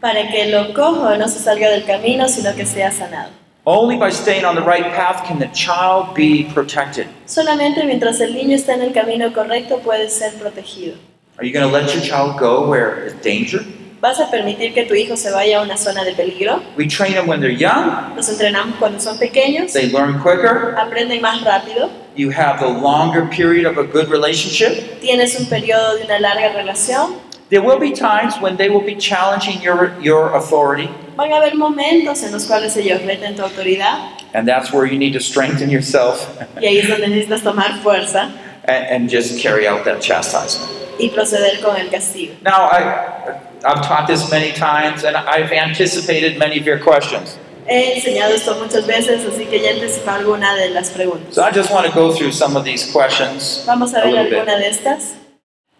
para 0.00 0.28
que 0.28 0.50
lo 0.50 0.74
cojo 0.74 1.16
no 1.16 1.26
se 1.28 1.38
salga 1.38 1.70
del 1.70 1.84
camino, 1.86 2.28
sino 2.28 2.54
que 2.54 2.66
sea 2.66 2.90
sanado. 2.90 3.30
Only 3.66 3.96
by 3.96 4.10
staying 4.10 4.44
on 4.44 4.54
the 4.54 4.60
right 4.60 4.84
path 4.92 5.24
can 5.26 5.38
the 5.38 5.48
child 5.54 6.14
be 6.14 6.44
protected. 6.52 7.06
Solamente 7.24 7.82
mientras 7.86 8.20
el 8.20 8.34
niño 8.34 8.54
está 8.54 8.74
en 8.74 8.82
el 8.82 8.92
camino 8.92 9.32
correcto 9.32 9.78
puede 9.78 10.10
ser 10.10 10.34
protegido. 10.34 10.96
Are 11.38 11.46
you 11.46 11.52
going 11.52 11.66
to 11.66 11.72
let 11.72 11.94
your 11.94 12.04
child 12.04 12.38
go 12.38 12.68
where 12.68 13.06
it's 13.06 13.14
danger? 13.22 13.64
¿Vas 14.04 14.20
a 14.20 14.30
permitir 14.30 14.74
que 14.74 14.84
tu 14.84 14.92
hijo 14.94 15.16
se 15.16 15.30
vaya 15.30 15.60
a 15.60 15.62
una 15.62 15.78
zona 15.78 16.04
de 16.04 16.12
peligro? 16.12 16.62
We 16.76 16.86
train 16.86 17.14
them 17.14 17.26
when 17.26 17.40
they're 17.40 17.56
young, 17.56 18.14
Los 18.14 18.28
entrenamos 18.28 18.76
cuando 18.78 19.00
son 19.00 19.18
pequeños, 19.18 19.72
they 19.72 19.90
learn 19.90 20.18
quicker. 20.22 20.74
aprenden 20.76 21.22
más 21.22 21.42
rápido, 21.42 21.88
You 22.14 22.30
have 22.30 22.60
the 22.60 22.68
longer 22.68 23.26
period 23.34 23.64
of 23.64 23.78
a 23.78 23.82
good 23.82 24.10
relationship. 24.10 25.00
tienes 25.00 25.40
un 25.40 25.46
periodo 25.46 25.96
de 25.96 26.04
una 26.04 26.18
larga 26.20 26.52
relación. 26.52 27.14
There 27.48 27.62
will 27.62 27.78
be 27.78 27.92
times 27.92 28.38
when 28.42 28.58
they 28.58 28.68
will 28.68 28.84
be 28.84 28.94
challenging 28.94 29.62
your, 29.62 29.94
your 30.02 30.34
authority, 30.36 30.90
Van 31.16 31.32
a 31.32 31.36
haber 31.36 31.54
momentos 31.54 32.22
en 32.24 32.32
los 32.32 32.44
cuales 32.44 32.76
ellos 32.76 33.00
reten 33.06 33.34
tu 33.36 33.42
autoridad 33.42 34.18
and 34.34 34.46
that's 34.46 34.70
where 34.70 34.84
you 34.84 34.98
need 34.98 35.14
to 35.14 35.20
strengthen 35.20 35.70
yourself 35.70 36.28
y 36.60 36.66
ahí 36.66 36.76
es 36.76 36.88
donde 36.90 37.08
necesitas 37.08 37.42
tomar 37.42 37.80
fuerza 37.82 38.30
and, 38.68 38.86
and 38.86 39.10
just 39.10 39.40
carry 39.40 39.66
out 39.66 39.82
that 39.86 40.02
chastisement. 40.02 40.68
y 40.98 41.08
proceder 41.08 41.58
con 41.62 41.74
el 41.78 41.88
castigo. 41.88 42.34
Now, 42.42 42.68
I, 42.70 43.40
I've 43.64 43.82
taught 43.82 44.06
this 44.06 44.30
many 44.30 44.52
times, 44.52 45.04
and 45.04 45.16
I've 45.16 45.50
anticipated 45.52 46.38
many 46.38 46.58
of 46.58 46.66
your 46.66 46.78
questions. 46.78 47.38
He 47.66 47.94
enseñado 47.94 48.34
esto 48.34 48.54
muchas 48.60 48.86
veces, 48.86 49.24
así 49.24 49.46
que 49.48 49.58
ya 49.62 49.70
anticipé 49.70 50.10
alguna 50.10 50.54
de 50.54 50.68
las 50.70 50.90
preguntas. 50.90 51.34
So 51.34 51.42
I 51.42 51.50
just 51.50 51.70
want 51.70 51.86
to 51.86 51.92
go 51.92 52.12
through 52.12 52.32
some 52.32 52.56
of 52.56 52.64
these 52.64 52.92
questions 52.92 53.64
Vamos 53.66 53.94
a 53.94 54.00
a 54.00 54.04
ver 54.04 54.12
little 54.12 54.44
bit. 54.44 54.46
de 54.46 54.68
estas. 54.68 55.14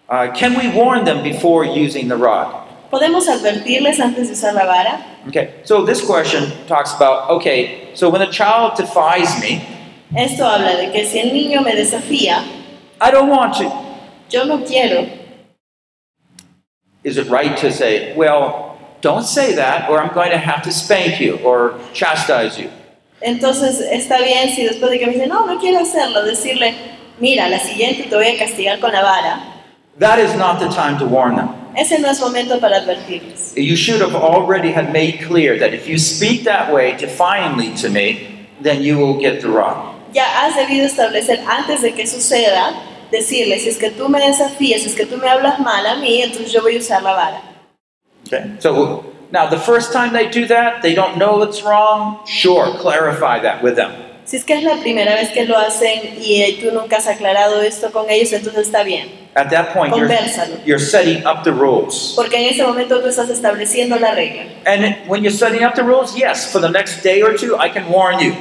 Uh, 0.08 0.32
can 0.34 0.54
we 0.58 0.68
warn 0.68 1.04
them 1.04 1.22
before 1.22 1.64
using 1.64 2.08
the 2.08 2.16
rod? 2.16 2.62
¿Podemos 2.90 3.28
advertirles 3.28 4.00
antes 4.00 4.28
de 4.28 4.34
usar 4.34 4.54
la 4.54 4.64
vara? 4.64 5.04
Okay, 5.28 5.50
so 5.64 5.84
this 5.84 6.00
question 6.00 6.50
talks 6.66 6.94
about 6.94 7.28
okay, 7.30 7.90
so 7.94 8.08
when 8.08 8.22
a 8.22 8.30
child 8.30 8.76
defies 8.76 9.38
me, 9.42 9.62
Esto 10.16 10.44
habla 10.46 10.76
de 10.76 10.90
que 10.92 11.04
si 11.06 11.18
el 11.18 11.32
niño 11.32 11.62
me 11.62 11.74
desafía, 11.74 12.44
I 13.00 13.10
don't 13.10 13.28
want 13.28 13.54
to. 13.58 13.70
yo 14.30 14.44
no 14.44 14.64
quiero. 14.64 15.06
Is 17.04 17.18
it 17.18 17.28
right 17.28 17.54
to 17.58 17.70
say, 17.70 18.16
well, 18.16 18.78
don't 19.02 19.24
say 19.24 19.54
that, 19.56 19.90
or 19.90 20.00
I'm 20.00 20.14
going 20.14 20.30
to 20.30 20.38
have 20.38 20.62
to 20.62 20.72
spank 20.72 21.20
you 21.20 21.36
or 21.44 21.78
chastise 21.92 22.58
you? 22.58 22.70
Entonces 23.20 23.80
está 23.80 24.18
bien 24.18 24.48
si 24.54 24.64
después 24.64 24.90
de 24.90 24.98
que 24.98 25.06
me 25.06 25.12
dice, 25.12 25.26
no, 25.26 25.46
no 25.46 25.58
quiero 25.60 25.80
hacerlo, 25.80 26.24
decirle, 26.24 26.74
mira, 27.20 27.48
la 27.48 27.58
siguiente 27.58 28.04
te 28.08 28.16
voy 28.16 28.28
a 28.28 28.38
castigar 28.38 28.80
con 28.80 28.92
la 28.92 29.02
vara. 29.02 29.42
That 29.98 30.18
is 30.18 30.34
not 30.34 30.58
the 30.60 30.68
time 30.68 30.98
to 30.98 31.06
warn 31.06 31.36
them. 31.36 31.48
Ese 31.76 31.98
no 32.00 32.08
es 32.08 32.20
momento 32.20 32.58
para 32.58 32.80
advertirles. 32.80 33.54
You 33.56 33.76
should 33.76 34.00
have 34.00 34.14
already 34.14 34.72
had 34.72 34.92
made 34.92 35.20
clear 35.26 35.58
that 35.58 35.74
if 35.74 35.86
you 35.86 35.98
speak 35.98 36.44
that 36.44 36.72
way 36.72 36.96
defiantly 36.96 37.74
to 37.82 37.90
me, 37.90 38.48
then 38.62 38.82
you 38.82 38.96
will 38.96 39.20
get 39.20 39.42
the 39.42 39.48
rod. 39.48 39.94
Ya 40.14 40.24
has 40.24 40.54
debido 40.54 40.86
establecer 40.86 41.40
antes 41.46 41.82
de 41.82 41.92
que 41.92 42.06
suceda, 42.06 42.74
decirle, 43.14 43.58
si 43.58 43.68
es 43.68 43.78
que 43.78 43.90
tú 43.90 44.08
me 44.08 44.20
desafías, 44.20 44.82
si 44.82 44.88
es 44.88 44.94
que 44.94 45.06
tú 45.06 45.16
me 45.16 45.28
hablas 45.28 45.58
mal 45.60 45.86
a 45.86 45.96
mí, 45.96 46.22
entonces 46.22 46.52
yo 46.52 46.62
voy 46.62 46.76
a 46.76 46.78
usar 46.78 47.02
la 47.02 47.12
vara. 47.12 47.42
Okay. 48.26 48.56
So 48.58 49.04
now 49.30 49.48
the 49.48 49.58
first 49.58 49.92
time 49.92 50.12
they 50.12 50.28
do 50.28 50.46
that, 50.46 50.82
they 50.82 50.94
don't 50.94 51.16
know 51.16 51.42
it's 51.42 51.62
wrong. 51.62 52.20
Sure, 52.26 52.76
clarify 52.78 53.40
that 53.40 53.62
with 53.62 53.76
them. 53.76 53.92
Si 54.24 54.38
es 54.38 54.44
que 54.44 54.54
es 54.54 54.62
la 54.62 54.76
primera 54.76 55.14
vez 55.14 55.30
que 55.30 55.44
lo 55.44 55.58
hacen 55.58 56.16
y 56.18 56.40
eh, 56.40 56.58
tú 56.58 56.72
nunca 56.72 56.96
has 56.96 57.06
aclarado 57.06 57.60
esto 57.60 57.92
con 57.92 58.08
ellos, 58.08 58.32
entonces 58.32 58.66
está 58.66 58.82
bien. 58.82 59.10
At 59.36 59.50
that 59.50 59.74
point, 59.74 59.94
you're, 59.94 60.08
you're 60.64 60.78
setting 60.78 61.26
up 61.26 61.44
the 61.44 61.52
rules. 61.52 62.14
Porque 62.16 62.36
en 62.36 62.54
ese 62.54 62.62
momento 62.62 63.00
tú 63.00 63.08
estás 63.08 63.28
estableciendo 63.28 63.98
la 63.98 64.14
regla. 64.14 64.44
And 64.64 64.96
when 65.08 65.22
you're 65.22 65.36
setting 65.36 65.62
up 65.62 65.74
the 65.74 65.82
rules, 65.82 66.16
yes, 66.16 66.50
for 66.50 66.60
the 66.60 66.70
next 66.70 67.02
day 67.02 67.20
or 67.20 67.36
two, 67.36 67.58
I 67.58 67.68
can 67.68 67.90
warn 67.90 68.18
you. 68.18 68.34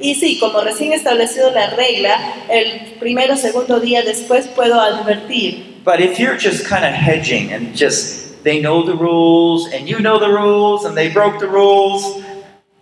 Y 0.00 0.14
sí, 0.14 0.38
como 0.38 0.60
recién 0.60 0.92
establecido 0.92 1.50
la 1.50 1.70
regla, 1.70 2.18
el 2.48 2.94
primero 2.98 3.34
o 3.34 3.36
segundo 3.36 3.80
día 3.80 4.02
después 4.02 4.46
puedo 4.48 4.80
advertir. 4.80 5.80
But 5.84 6.00
if 6.00 6.18
you're 6.18 6.38
just 6.38 6.66
kind 6.66 6.84
of 6.84 6.92
hedging 6.92 7.52
and 7.52 7.74
just 7.74 8.42
they 8.42 8.60
know 8.60 8.82
the 8.82 8.94
rules 8.94 9.66
and 9.72 9.88
you 9.88 9.98
know 9.98 10.18
the 10.18 10.28
rules 10.28 10.84
and 10.84 10.96
they 10.96 11.10
broke 11.10 11.38
the 11.38 11.48
rules, 11.48 12.22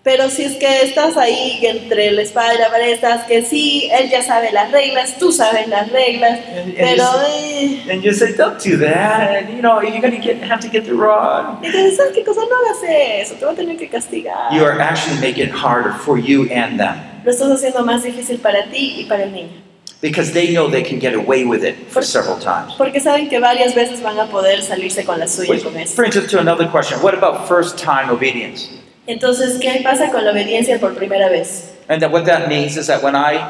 Pero 0.05 0.31
si 0.31 0.45
es 0.45 0.55
que 0.55 0.83
estás 0.83 1.17
ahí 1.17 1.59
entre 1.63 2.13
la 2.13 2.23
espada 2.23 2.55
y 2.55 2.59
la 2.59 2.71
pared, 2.71 2.93
estás 2.93 3.25
que 3.25 3.43
sí, 3.43 3.91
él 3.93 4.09
ya 4.09 4.23
sabe 4.23 4.53
las 4.53 4.71
reglas, 4.71 5.19
tú 5.19 5.33
sabes 5.33 5.67
las 5.69 5.91
reglas, 5.91 6.39
and, 6.49 6.69
and 6.69 6.75
pero... 6.77 7.05
you, 7.05 7.27
eh, 7.27 7.93
and 7.93 8.03
you 8.03 8.13
say, 8.15 8.33
don't 8.33 8.59
do 8.63 8.79
that, 8.79 9.37
and 9.37 9.51
you 9.51 9.61
know, 9.61 9.83
you're 9.83 10.01
going 10.01 10.15
to 10.15 10.21
get, 10.21 10.41
have 10.43 10.61
to 10.61 10.69
get 10.69 10.85
the 10.85 10.95
rod. 10.95 11.59
Entonces, 11.63 11.97
¿sabes 11.97 12.13
qué 12.15 12.25
cosa? 12.25 12.41
No 12.41 12.57
hagas 12.57 12.83
eso, 13.23 13.35
te 13.35 13.45
voy 13.45 13.55
a 13.55 13.57
tener 13.57 13.77
que 13.77 13.89
castigar. 13.89 14.53
You 14.53 14.65
are 14.65 14.81
actually 14.81 15.21
making 15.21 15.49
it 15.49 15.53
harder 15.53 15.93
for 15.93 16.17
you 16.17 16.49
and 16.51 16.79
them 16.79 16.97
Lo 17.25 17.33
estás 17.33 17.51
haciendo 17.51 17.85
más 17.85 18.03
difícil 18.05 18.39
para 18.39 18.65
ti 18.71 19.01
y 19.01 19.05
para 19.05 19.25
el 19.25 19.33
niño. 19.33 19.69
because 20.01 20.33
they 20.33 20.55
know 20.55 20.71
they 20.71 20.83
can 20.85 21.01
get 21.01 21.13
away 21.15 21.45
with 21.45 21.65
it 21.65 21.75
for 21.91 22.03
several 22.03 22.39
times. 22.39 22.73
Porque 22.79 23.01
saben 23.01 23.29
que 23.29 23.41
varias 23.41 23.75
veces 23.75 24.01
van 24.01 24.19
a 24.21 24.27
poder 24.31 24.63
salirse 24.63 25.05
con 25.05 25.19
la 25.19 25.27
suya 25.27 25.51
Which 25.51 25.65
con 25.65 25.77
eso. 25.77 25.97
brings 25.97 26.17
us 26.17 26.31
to 26.31 26.39
another 26.39 26.69
question. 26.69 27.03
What 27.03 27.15
about 27.15 27.49
first 27.49 27.77
time 27.77 28.09
obedience? 28.11 28.71
Entonces, 29.09 29.59
¿qué 29.59 29.81
pasa 29.83 30.11
con 30.11 30.23
la 30.23 30.33
obediencia 30.33 30.79
por 30.79 30.95
primera 30.95 31.31
vez? 31.31 31.73
And 31.89 32.03
that 32.03 32.13
what 32.13 32.27
that 32.27 32.47
means 32.49 32.77
is 32.77 32.89
that 32.89 33.03
when 33.03 33.17
I 33.17 33.41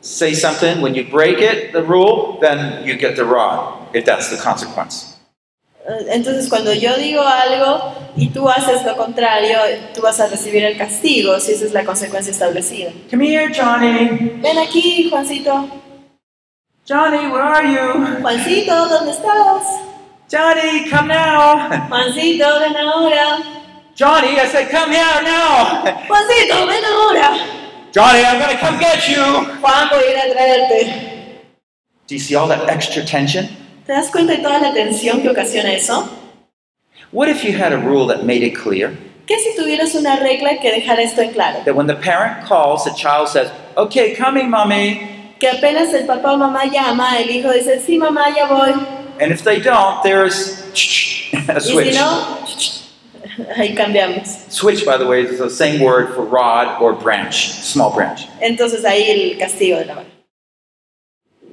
say 0.00 0.32
something, 0.34 0.80
when 0.80 0.94
you 0.94 1.04
break 1.04 1.40
it, 1.40 1.72
the 1.72 1.82
rule, 1.82 2.38
then 2.40 2.82
you 2.86 2.96
get 2.96 3.14
the 3.14 3.24
rod, 3.24 3.74
if 3.92 4.06
that's 4.06 4.30
the 4.30 4.38
consequence. 4.42 5.14
Eh, 5.86 6.06
Entonces, 6.14 6.48
cuando 6.48 6.72
yo 6.72 6.96
digo 6.96 7.20
algo 7.22 7.92
y 8.16 8.28
tú 8.30 8.48
haces 8.48 8.82
lo 8.86 8.96
contrario, 8.96 9.58
tú 9.94 10.00
vas 10.00 10.18
a 10.20 10.26
recibir 10.28 10.64
el 10.64 10.78
castigo 10.78 11.38
si 11.38 11.52
esa 11.52 11.66
es 11.66 11.72
la 11.74 11.84
consecuencia 11.84 12.30
establecida. 12.30 12.90
Come 13.10 13.26
here, 13.28 13.52
Johnny. 13.52 14.40
Ven 14.42 14.56
aquí, 14.58 15.10
Juancito. 15.10 15.68
Johnny, 16.88 17.30
where 17.30 17.42
are 17.42 17.66
you? 17.66 18.20
Juancito, 18.22 18.88
¿dónde 18.88 19.10
estás? 19.12 19.64
Johnny, 20.32 20.88
come 20.88 21.08
now. 21.08 21.68
Juancito, 21.90 22.46
ven 22.60 22.74
ahora. 22.74 23.38
Johnny, 23.94 24.38
I 24.40 24.46
said, 24.48 24.70
come 24.70 24.90
here 24.90 25.22
now. 25.22 25.84
Juancito, 26.08 26.66
ven 26.66 26.84
ahora. 26.84 27.90
Johnny, 27.92 28.24
I'm 28.24 28.40
going 28.40 28.50
to 28.50 28.60
come 28.60 28.78
get 28.80 29.08
you. 29.08 29.22
Juan, 29.62 29.88
voy 29.88 29.98
a 30.02 30.10
ir 30.10 30.18
a 30.18 30.34
traerte. 30.34 31.40
Do 32.06 32.14
you 32.14 32.20
see 32.20 32.34
all 32.34 32.48
that 32.48 32.68
extra 32.68 33.04
tension? 33.04 33.46
¿Te 33.86 33.92
das 33.92 34.10
cuenta 34.10 34.34
de 34.36 34.42
toda 34.42 34.58
la 34.60 34.72
tensión 34.72 35.22
que 35.22 35.28
ocasiona 35.30 35.72
eso? 35.74 36.08
What 37.12 37.28
if 37.28 37.44
you 37.44 37.52
had 37.52 37.72
a 37.72 37.78
rule 37.78 38.06
that 38.08 38.24
made 38.24 38.42
it 38.42 38.56
clear 38.56 38.96
¿Qué 39.26 39.38
si 39.38 39.54
tuvieras 39.56 39.94
una 39.94 40.16
regla 40.16 40.58
que 40.60 40.70
dejara 40.72 41.00
esto 41.02 41.22
en 41.22 41.32
claro? 41.32 41.62
that 41.64 41.74
when 41.76 41.86
the 41.86 41.94
parent 41.94 42.44
calls, 42.44 42.84
the 42.84 42.90
child 42.94 43.28
says, 43.28 43.50
okay, 43.76 44.14
coming, 44.14 44.50
mommy. 44.50 45.34
Que 45.38 45.48
apenas 45.50 45.94
el 45.94 46.06
papá 46.06 46.32
o 46.32 46.36
mamá 46.36 46.64
llama, 46.70 47.16
el 47.18 47.30
hijo 47.30 47.50
dice, 47.52 47.80
sí 47.80 47.96
mamá, 47.96 48.34
ya 48.34 48.46
voy. 48.48 48.72
And 49.20 49.30
if 49.32 49.42
they 49.44 49.60
don't, 49.60 50.02
there's 50.02 50.60
a 51.48 51.54
Y 51.54 51.58
si 51.60 51.72
switch. 51.72 51.94
no, 51.94 52.44
ahí 53.56 53.74
cambiamos. 53.74 54.50
Switch, 54.50 54.84
by 54.84 54.96
the 54.96 55.06
way, 55.06 55.22
is 55.22 55.38
the 55.38 55.50
same 55.50 55.80
word 55.80 56.14
for 56.14 56.24
rod 56.24 56.80
or 56.80 56.92
branch, 56.92 57.50
small 57.52 57.92
branch. 57.92 58.26
Entonces 58.40 58.84
ahí 58.84 59.08
el 59.08 59.38
castigo 59.38 59.78
de 59.78 59.86
la 59.86 59.94
mano. 59.94 60.08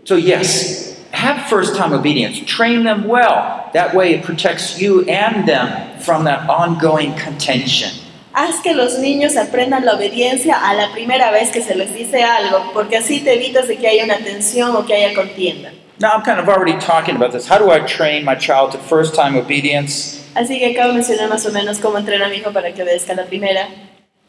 So, 0.03 0.15
yes, 0.15 0.99
have 1.11 1.47
first 1.47 1.75
time 1.75 1.93
obedience. 1.93 2.39
Train 2.45 2.83
them 2.83 3.07
well. 3.07 3.69
That 3.73 3.93
way, 3.93 4.15
it 4.15 4.23
protects 4.23 4.81
you 4.81 5.03
and 5.05 5.47
them 5.47 5.99
from 5.99 6.23
that 6.25 6.49
ongoing 6.49 7.13
contention. 7.15 7.91
Haz 8.33 8.61
que 8.61 8.73
los 8.73 8.97
niños 8.97 9.35
aprendan 9.35 9.85
la 9.85 9.93
obediencia 9.93 10.55
a 10.55 10.73
la 10.73 10.91
primera 10.93 11.31
vez 11.31 11.51
que 11.51 11.61
se 11.61 11.75
les 11.75 11.93
dice 11.93 12.23
algo, 12.23 12.71
porque 12.73 12.97
así 12.97 13.19
te 13.19 13.33
evitas 13.33 13.67
de 13.67 13.75
que 13.75 13.87
haya 13.87 14.05
una 14.05 14.17
tensión 14.17 14.75
o 14.75 14.85
que 14.85 14.93
haya 14.93 15.13
contienda. 15.13 15.71
Now, 15.99 16.13
I'm 16.13 16.23
kind 16.23 16.39
of 16.39 16.49
already 16.49 16.79
talking 16.79 17.15
about 17.15 17.31
this. 17.31 17.47
How 17.47 17.59
do 17.59 17.69
I 17.69 17.81
train 17.81 18.25
my 18.25 18.35
child 18.35 18.71
to 18.71 18.79
first 18.79 19.13
time 19.13 19.35
obedience? 19.35 20.20
Así 20.35 20.59
que 20.59 20.71
acabo 20.71 20.89
de 20.89 20.95
mencionar 20.95 21.29
más 21.29 21.45
o 21.45 21.51
menos 21.51 21.79
cómo 21.79 21.97
entrenar 21.97 22.27
a 22.27 22.29
mi 22.29 22.37
hijo 22.37 22.51
para 22.51 22.73
que 22.73 22.83
obedezca 22.83 23.13
la 23.13 23.25
primera. 23.25 23.67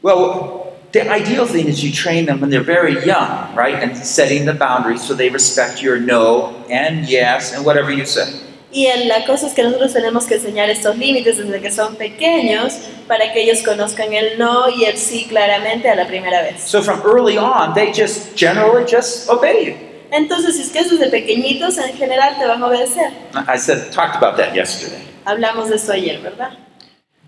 Well, 0.03 0.73
the 0.91 1.03
ideal 1.03 1.47
thing 1.47 1.69
is 1.69 1.83
you 1.83 1.93
train 1.93 2.27
them 2.27 2.41
when 2.41 2.51
they're 2.51 2.65
very 2.65 2.95
young, 3.05 3.55
right? 3.55 3.77
And 3.83 3.97
setting 3.97 4.45
the 4.47 4.53
boundaries 4.53 5.03
so 5.03 5.15
they 5.15 5.31
respect 5.31 5.81
your 5.81 5.99
no 6.01 6.55
and 6.69 7.09
yes 7.09 7.55
and 7.55 7.65
whatever 7.65 7.93
you 7.93 8.05
say. 8.05 8.33
Y 8.73 8.89
la 9.07 9.25
cosa 9.27 9.47
es 9.47 9.53
que 9.53 9.63
nosotros 9.63 9.93
tenemos 9.93 10.25
que 10.25 10.37
enseñar 10.37 10.71
estos 10.71 10.97
límites 10.97 11.37
desde 11.37 11.61
que 11.61 11.71
son 11.71 11.95
pequeños 11.97 12.73
para 13.07 13.31
que 13.33 13.43
ellos 13.43 13.61
conozcan 13.63 14.15
el 14.15 14.39
no 14.39 14.71
y 14.71 14.87
el 14.87 14.97
sí 14.97 15.27
claramente 15.29 15.91
a 15.91 15.95
la 15.95 16.07
primera 16.07 16.41
vez. 16.43 16.63
So 16.63 16.83
from 16.83 17.03
early 17.05 17.37
on, 17.37 17.75
they 17.75 17.93
just 17.93 18.35
generally 18.35 18.85
just 18.91 19.29
obey 19.29 19.67
you. 19.67 19.92
Entonces, 20.13 20.57
si 20.57 20.63
es 20.63 20.71
que 20.71 20.81
es 20.81 20.91
desde 20.91 21.09
pequeñitos, 21.11 21.79
en 21.79 21.97
general 21.97 22.37
te 22.39 22.47
van 22.47 22.63
a 22.63 22.67
obedecer. 22.67 23.11
I 23.49 23.59
said 23.59 23.91
talked 23.91 24.17
about 24.17 24.37
that 24.37 24.55
yesterday. 24.55 25.03
Hablamos 25.25 25.69
de 25.71 25.77
esto 25.77 25.93
ayer, 25.93 26.21
¿verdad? 26.21 26.51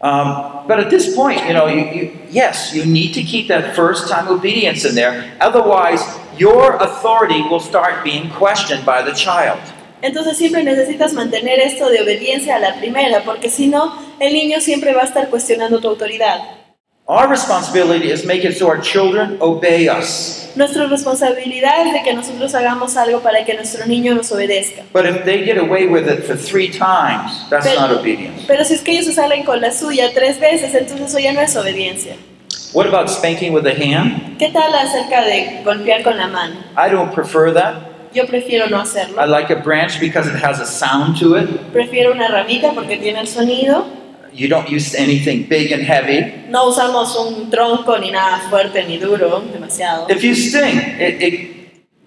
Um, 0.02 0.66
but 0.68 0.78
at 0.78 0.90
this 0.90 1.14
point, 1.16 1.40
you 1.46 1.54
know, 1.54 1.66
you, 1.66 1.80
you, 1.80 2.10
yes, 2.30 2.74
you 2.74 2.84
need 2.84 3.14
to 3.14 3.22
keep 3.22 3.48
that 3.48 3.74
first 3.74 4.06
time 4.08 4.28
obedience 4.28 4.84
in 4.84 4.94
there. 4.94 5.32
Otherwise, 5.40 6.02
your 6.36 6.76
authority 6.76 7.40
will 7.48 7.60
start 7.60 8.04
being 8.04 8.28
questioned 8.30 8.84
by 8.84 9.00
the 9.00 9.12
child. 9.12 9.58
Entonces 10.02 10.36
siempre 10.36 10.62
necesitas 10.62 11.14
mantener 11.14 11.60
esto 11.60 11.88
de 11.88 12.02
obediencia 12.02 12.56
a 12.56 12.58
la 12.58 12.74
primera, 12.74 13.22
porque 13.24 13.48
si 13.48 13.68
no, 13.68 13.96
el 14.20 14.34
niño 14.34 14.60
siempre 14.60 14.92
va 14.92 15.02
a 15.02 15.04
estar 15.06 15.30
cuestionando 15.30 15.80
tu 15.80 15.88
autoridad. 15.88 16.38
Our 17.06 17.28
responsibility 17.28 18.10
is 18.10 18.24
make 18.24 18.44
it 18.46 18.56
so 18.56 18.66
our 18.68 18.80
children 18.80 19.36
obey 19.42 19.88
us. 19.88 20.48
Nuestra 20.56 20.86
responsabilidad 20.86 21.86
es 21.86 21.92
de 21.92 22.02
que 22.02 22.14
nosotros 22.14 22.54
hagamos 22.54 22.96
algo 22.96 23.20
para 23.20 23.44
que 23.44 23.52
nuestro 23.52 23.84
niño 23.86 24.14
nos 24.14 24.32
obedezca. 24.32 24.84
But 24.92 25.04
if 25.04 25.24
they 25.24 25.44
get 25.44 25.58
away 25.58 25.86
with 25.86 26.08
it 26.08 26.24
for 26.24 26.34
three 26.34 26.68
times, 26.70 27.44
that's 27.50 27.66
Pero- 27.66 27.80
not 27.80 27.90
obedience. 27.90 28.44
Pero 28.46 28.64
si 28.64 28.74
es 28.74 28.80
que 28.80 28.92
ellos 28.92 29.04
se 29.04 29.12
salen 29.12 29.44
con 29.44 29.60
la 29.60 29.70
suya 29.70 30.14
tres 30.14 30.40
veces, 30.40 30.74
entonces 30.74 31.08
eso 31.10 31.18
ya 31.18 31.34
no 31.34 31.40
es 31.42 31.54
obediencia. 31.56 32.14
What 32.72 32.86
about 32.86 33.10
spanking 33.10 33.52
with 33.52 33.64
the 33.64 33.74
hand? 33.74 34.38
¿Qué 34.38 34.48
tal 34.48 34.74
acerca 34.74 35.24
de 35.24 35.60
golpear 35.62 36.02
con 36.02 36.16
la 36.16 36.26
mano? 36.28 36.54
I 36.78 36.88
don't 36.90 37.12
prefer 37.12 37.52
that. 37.52 37.74
Yo 38.14 38.24
prefiero 38.26 38.68
no 38.70 38.78
I 38.78 38.82
hacerlo. 38.82 39.26
like 39.26 39.52
a 39.52 39.56
branch 39.60 40.00
because 40.00 40.26
it 40.26 40.36
has 40.42 40.58
a 40.58 40.64
sound 40.66 41.18
to 41.20 41.36
it. 41.36 41.50
Prefiero 41.72 42.12
una 42.12 42.28
ramita 42.28 42.70
porque 42.72 42.96
tiene 42.96 43.20
el 43.20 43.28
sonido. 43.28 43.84
You 44.34 44.48
don't 44.48 44.68
use 44.68 44.94
anything 44.96 45.46
big 45.48 45.70
and 45.72 45.82
heavy. 45.84 46.44
No 46.48 46.68
usamos 46.68 47.14
un 47.16 47.50
tronco 47.50 47.98
ni 48.00 48.10
nada 48.10 48.40
fuerte 48.50 48.84
ni 48.86 48.98
duro, 48.98 49.40
demasiado. 49.52 50.10
If 50.10 50.22
you 50.24 50.34
sting, 50.34 50.76
it, 50.98 51.22
it, 51.22 51.50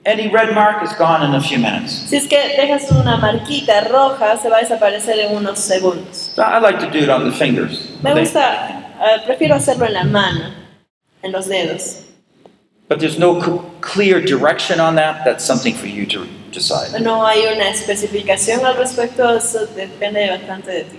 any 0.06 0.28
red 0.28 0.54
mark 0.54 0.84
is 0.84 0.92
gone 0.98 1.24
in 1.26 1.34
a 1.34 1.42
few 1.42 1.58
minutes. 1.58 1.94
Si 2.10 2.18
es 2.18 2.28
que 2.28 2.38
dejas 2.58 2.92
una 2.92 3.16
marquita 3.18 3.82
roja, 3.90 4.38
se 4.42 4.50
va 4.50 4.58
a 4.58 4.62
desaparecer 4.62 5.18
en 5.20 5.38
unos 5.38 5.58
segundos. 5.60 6.34
So 6.36 6.42
I 6.44 6.60
like 6.60 6.80
to 6.80 6.90
do 6.92 7.00
it 7.00 7.10
on 7.10 7.24
the 7.30 7.32
fingers. 7.36 7.80
Me 8.04 8.12
They- 8.14 8.20
gusta, 8.24 8.94
eh, 9.00 9.22
prefiero 9.26 9.56
hacerlo 9.56 9.86
en 9.86 9.94
la 9.94 10.04
mano, 10.04 10.54
en 11.24 11.32
los 11.32 11.48
dedos. 11.48 12.04
But 12.90 13.00
there's 13.00 13.18
no 13.18 13.42
c- 13.42 13.52
clear 13.82 14.22
direction 14.22 14.80
on 14.82 14.96
that. 14.96 15.24
That's 15.26 15.44
something 15.46 15.74
for 15.76 15.88
you 15.88 16.06
to 16.08 16.26
decide. 16.52 17.00
No 17.02 17.26
hay 17.26 17.46
una 17.54 17.70
especificación 17.70 18.66
al 18.66 18.76
respecto, 18.78 19.30
eso 19.36 19.66
depende 19.76 20.30
bastante 20.30 20.72
de 20.72 20.84
ti. 20.84 20.98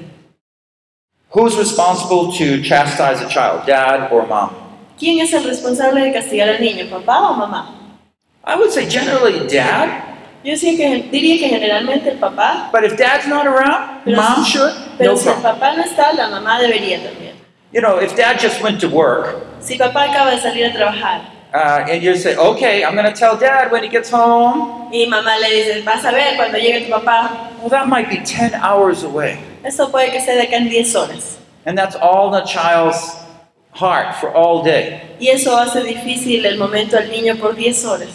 Who's 1.30 1.56
responsible 1.56 2.32
to 2.38 2.62
chastise 2.62 3.20
a 3.20 3.28
child, 3.28 3.66
dad 3.66 4.10
or 4.10 4.26
mom? 4.26 4.50
¿Quién 4.98 5.20
es 5.20 5.32
el 5.34 5.44
responsable 5.44 6.00
de 6.02 6.12
castigar 6.12 6.48
al 6.48 6.58
niño, 6.60 6.88
papá 6.90 7.30
o 7.30 7.34
mamá? 7.34 7.74
I 8.44 8.56
would 8.56 8.72
say 8.72 8.88
generally 8.88 9.46
dad, 9.46 10.04
Yo 10.42 10.54
sí 10.56 10.76
que, 10.76 11.02
diría 11.10 11.38
que 11.38 11.48
generalmente 11.48 12.10
el 12.10 12.18
papá, 12.18 12.70
but 12.72 12.82
if 12.84 12.96
dad's 12.96 13.26
not 13.26 13.46
around, 13.46 14.02
Pero 14.04 14.16
mom 14.16 14.44
si- 14.44 14.52
should. 14.52 14.72
pero 14.96 15.12
No 15.12 15.16
si 15.18 15.28
el 15.28 15.34
problem. 15.34 15.54
papá 15.60 15.76
no 15.76 15.82
está, 15.84 16.12
la 16.14 16.28
mamá 16.28 16.58
debería 16.60 16.98
también. 17.02 17.34
You 17.72 17.82
know, 17.82 17.98
if 18.00 18.16
dad 18.16 18.38
just 18.40 18.62
went 18.62 18.80
to 18.80 18.88
work 18.88 19.36
Si 19.60 19.76
papá 19.76 20.04
acaba 20.04 20.30
de 20.30 20.38
salir 20.40 20.64
a 20.66 20.72
trabajar 20.72 21.20
uh, 21.52 21.84
and 21.90 22.02
you 22.02 22.16
say, 22.16 22.34
okay, 22.36 22.84
I'm 22.84 22.94
going 22.94 23.04
to 23.04 23.12
tell 23.18 23.36
dad 23.36 23.70
when 23.70 23.82
he 23.82 23.88
gets 23.90 24.08
home, 24.10 24.88
y 24.90 25.04
mamá 25.06 25.38
le 25.38 25.48
dice, 25.50 25.82
vas 25.84 26.02
a 26.04 26.10
ver 26.12 26.36
cuando 26.36 26.56
llegue 26.58 26.86
tu 26.86 26.90
papá, 26.92 27.50
well, 27.60 27.68
that 27.68 27.86
might 27.88 28.08
be 28.08 28.16
10 28.24 28.54
hours 28.54 29.02
away. 29.04 29.38
Eso 29.64 29.90
puede 29.90 30.10
que 30.10 30.20
sea 30.20 30.34
de 30.34 30.42
acá 30.42 30.56
en 30.56 30.68
10 30.68 30.94
horas. 30.96 31.38
And 31.66 31.76
that's 31.76 31.96
all 31.96 32.30
the 32.30 32.42
child's 32.42 33.16
heart 33.74 34.16
for 34.16 34.30
all 34.34 34.62
day. 34.62 35.00
Y 35.20 35.28
eso 35.28 35.56
hace 35.56 35.82
difícil 35.82 36.44
el 36.46 36.56
momento 36.58 36.96
al 36.96 37.10
niño 37.10 37.36
por 37.38 37.54
10 37.54 37.84
horas. 37.84 38.08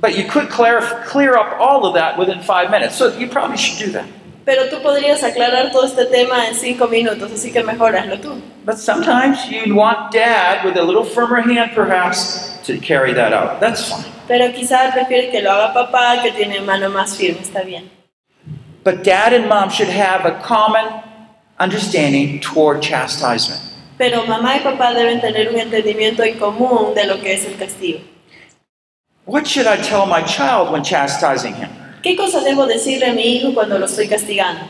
But 0.00 0.16
you 0.16 0.24
could 0.24 0.48
clear, 0.48 0.80
clear 1.06 1.36
up 1.36 1.60
all 1.60 1.84
of 1.84 1.94
that 1.94 2.18
within 2.18 2.40
five 2.40 2.70
minutes. 2.70 2.96
So 2.96 3.16
you 3.18 3.28
probably 3.28 3.56
should 3.56 3.78
do 3.78 3.92
that. 3.92 4.06
Pero 4.46 4.68
tú 4.70 4.82
podrías 4.82 5.22
aclarar 5.22 5.70
todo 5.70 5.84
este 5.84 6.06
tema 6.06 6.48
en 6.48 6.54
5 6.54 6.88
minutos, 6.88 7.30
así 7.30 7.52
que 7.52 7.62
mejor 7.62 7.94
hazlo 7.94 8.18
tú. 8.18 8.40
But 8.64 8.78
sometimes 8.78 9.46
you 9.50 9.74
want 9.74 10.10
dad 10.12 10.64
with 10.64 10.76
a 10.76 10.82
little 10.82 11.04
firmer 11.04 11.42
hand, 11.42 11.72
perhaps, 11.74 12.58
to 12.64 12.78
carry 12.78 13.12
that 13.14 13.32
out. 13.32 13.60
That's 13.60 13.84
fine. 13.90 14.04
Pero 14.26 14.52
quizás 14.52 14.92
prefieres 14.94 15.30
que 15.30 15.42
lo 15.42 15.52
haga 15.52 15.74
papá, 15.74 16.22
que 16.22 16.32
tiene 16.32 16.60
mano 16.60 16.88
más 16.88 17.16
firme, 17.16 17.40
está 17.42 17.62
bien. 17.62 17.90
But 18.82 19.04
dad 19.04 19.32
and 19.32 19.48
mom 19.48 19.68
should 19.70 19.88
have 19.88 20.24
a 20.24 20.40
common 20.42 21.02
understanding 21.58 22.40
toward 22.40 22.82
chastisement. 22.82 23.60
Pero 23.98 24.24
mamá 24.24 24.56
y 24.56 24.60
papá 24.60 24.94
deben 24.94 25.20
tener 25.20 25.48
un 25.50 25.60
entendimiento 25.60 26.22
en 26.22 26.38
común 26.38 26.94
de 26.94 27.06
lo 27.06 27.20
que 27.20 27.34
es 27.34 27.44
el 27.44 27.58
castigo. 27.58 28.00
What 29.26 29.46
should 29.46 29.66
I 29.66 29.76
tell 29.76 30.06
my 30.06 30.22
child 30.22 30.72
when 30.72 30.82
chastising 30.82 31.54
him? 31.54 31.68
¿Qué 32.02 32.16
cosa 32.16 32.40
debo 32.40 32.66
decirle 32.66 33.10
a 33.10 33.12
mi 33.12 33.36
hijo 33.36 33.52
cuando 33.52 33.78
lo 33.78 33.84
estoy 33.84 34.08
castigando? 34.08 34.66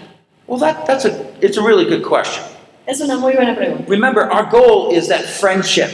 Well, 0.48 0.58
that, 0.58 0.84
that's 0.84 1.04
a, 1.04 1.12
it's 1.40 1.56
a 1.56 1.62
really 1.62 1.84
good 1.84 2.02
question. 2.02 2.42
Es 2.88 3.00
una 3.00 3.16
muy 3.16 3.34
buena 3.34 3.54
pregunta. 3.54 3.88
Remember, 3.88 4.28
our 4.32 4.44
goal 4.44 4.90
is 4.90 5.06
that 5.06 5.24
friendship 5.24 5.90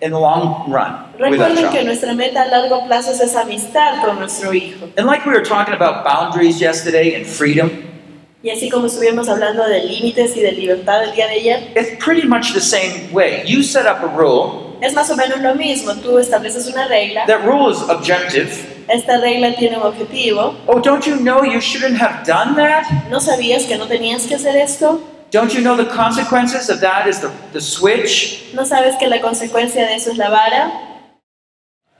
in 0.00 0.10
the 0.10 0.18
long 0.18 0.70
run 0.70 1.04
Recuerden 1.18 1.70
que 1.70 1.84
nuestra 1.84 2.14
meta 2.14 2.42
a 2.42 2.46
largo 2.46 2.84
plazo 2.86 3.12
es 3.12 3.20
esa 3.20 3.42
amistad 3.42 4.04
con 4.04 4.18
nuestro 4.18 4.52
hijo. 4.52 4.88
And 4.96 5.06
like 5.06 5.24
we 5.24 5.32
were 5.32 5.44
talking 5.44 5.74
about 5.74 6.04
boundaries 6.04 6.60
yesterday 6.60 7.14
and 7.14 7.24
freedom, 7.26 7.70
Y 8.42 8.50
así 8.50 8.68
como 8.68 8.88
estuvimos 8.88 9.28
hablando 9.30 9.66
de 9.66 9.84
límites 9.84 10.36
y 10.36 10.40
de 10.40 10.52
libertad 10.52 11.02
el 11.02 11.14
día 11.14 11.28
de 11.28 11.34
ayer, 11.34 11.72
it's 11.74 12.04
pretty 12.04 12.26
much 12.26 12.52
the 12.52 12.60
same 12.60 13.10
way. 13.10 13.42
You 13.46 13.62
set 13.62 13.86
up 13.86 14.04
a 14.04 14.08
rule, 14.08 14.76
es 14.82 14.92
más 14.92 15.10
o 15.10 15.16
menos 15.16 15.40
lo 15.40 15.54
mismo. 15.54 15.94
Tú 15.94 16.18
estableces 16.18 16.66
una 16.66 16.86
regla, 16.86 17.24
that 17.26 17.42
rule 17.46 17.72
is 17.72 17.80
objective. 17.88 18.50
esta 18.88 19.18
regla 19.18 19.54
tiene 19.54 19.78
un 19.78 19.84
objetivo. 19.84 20.54
Oh, 20.66 20.78
don't 20.78 21.06
you 21.06 21.16
know 21.16 21.42
you 21.42 21.60
shouldn't 21.60 21.98
have 21.98 22.26
done 22.26 22.54
that? 22.56 22.84
¿No 23.08 23.18
sabías 23.18 23.64
que 23.64 23.78
no 23.78 23.86
tenías 23.86 24.26
que 24.26 24.34
hacer 24.34 24.56
esto? 24.56 25.00
Don't 25.34 25.52
you 25.52 25.62
know 25.62 25.76
the 25.76 25.90
consequences 25.90 26.70
of 26.70 26.78
that 26.82 27.08
is 27.08 27.18
the, 27.18 27.28
the 27.52 27.60
switch? 27.60 28.54
¿No 28.54 28.62
sabes 28.64 28.94
que 29.00 29.08
la 29.08 29.20
consecuencia 29.20 29.84
de 29.84 29.96
eso 29.96 30.12
es 30.12 30.16
la 30.16 30.30
vara? 30.30 30.70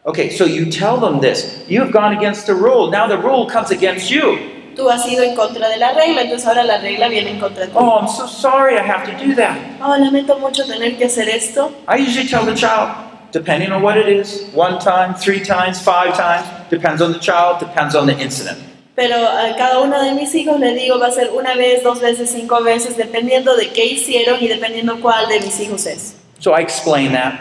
Okay, 0.07 0.31
so 0.31 0.45
you 0.45 0.71
tell 0.71 1.01
them 1.01 1.21
this. 1.21 1.65
You 1.67 1.81
have 1.81 1.91
gone 1.91 2.17
against 2.17 2.47
the 2.47 2.55
rule. 2.55 2.93
Now 2.93 3.09
the 3.09 3.19
rule 3.19 3.51
comes 3.51 3.73
against 3.73 4.09
you. 4.09 4.39
Tú 4.77 4.89
has 4.89 5.05
ido 5.09 5.25
en 5.25 5.35
contra 5.35 5.69
de 5.69 5.79
la 5.79 5.95
regla, 5.95 6.23
entonces 6.23 6.47
ahora 6.47 6.63
la 6.63 6.79
regla 6.79 7.09
viene 7.09 7.31
en 7.31 7.41
contra 7.41 7.67
de 7.67 7.73
ti. 7.73 7.77
Oh, 7.77 7.99
I'm 7.99 8.07
so 8.07 8.29
sorry 8.29 8.79
I 8.79 8.83
have 8.83 9.05
to 9.05 9.27
do 9.27 9.35
that. 9.35 9.59
Oh, 9.83 9.97
lamento 9.99 10.39
mucho 10.39 10.65
tener 10.65 10.97
que 10.97 11.07
hacer 11.07 11.29
esto. 11.29 11.73
I 11.89 11.97
usually 11.97 12.29
tell 12.29 12.47
the 12.47 12.55
child, 12.55 12.95
depending 13.33 13.73
on 13.73 13.83
what 13.83 13.97
it 13.97 14.07
is, 14.07 14.49
one 14.55 14.79
time, 14.79 15.13
three 15.13 15.41
times, 15.41 15.83
five 15.83 16.15
times, 16.17 16.47
depends 16.71 17.03
on 17.03 17.11
the 17.11 17.19
child, 17.19 17.59
depends 17.59 17.97
on 17.97 18.07
the 18.07 18.17
incident. 18.17 18.74
Pero 18.95 19.17
a 19.17 19.57
cada 19.57 19.81
uno 19.81 20.01
de 20.03 20.13
mis 20.13 20.35
hijos 20.35 20.61
le 20.61 20.73
digo 20.75 21.01
va 21.01 21.09
a 21.09 21.11
ser 21.11 21.31
una 21.31 21.55
vez, 21.55 21.83
dos 21.83 22.01
veces, 22.01 22.31
cinco 22.31 22.63
veces, 22.63 22.97
dependiendo 22.97 23.57
de 23.57 23.71
qué 23.71 23.85
hicieron 23.87 24.39
y 24.41 24.47
dependiendo 24.47 25.01
cuál 25.01 25.29
de 25.29 25.41
mis 25.41 25.59
hijos 25.61 25.87
es. 25.87 26.15
So 26.39 26.53
I 26.57 26.63
explain 26.63 27.13
that. 27.13 27.35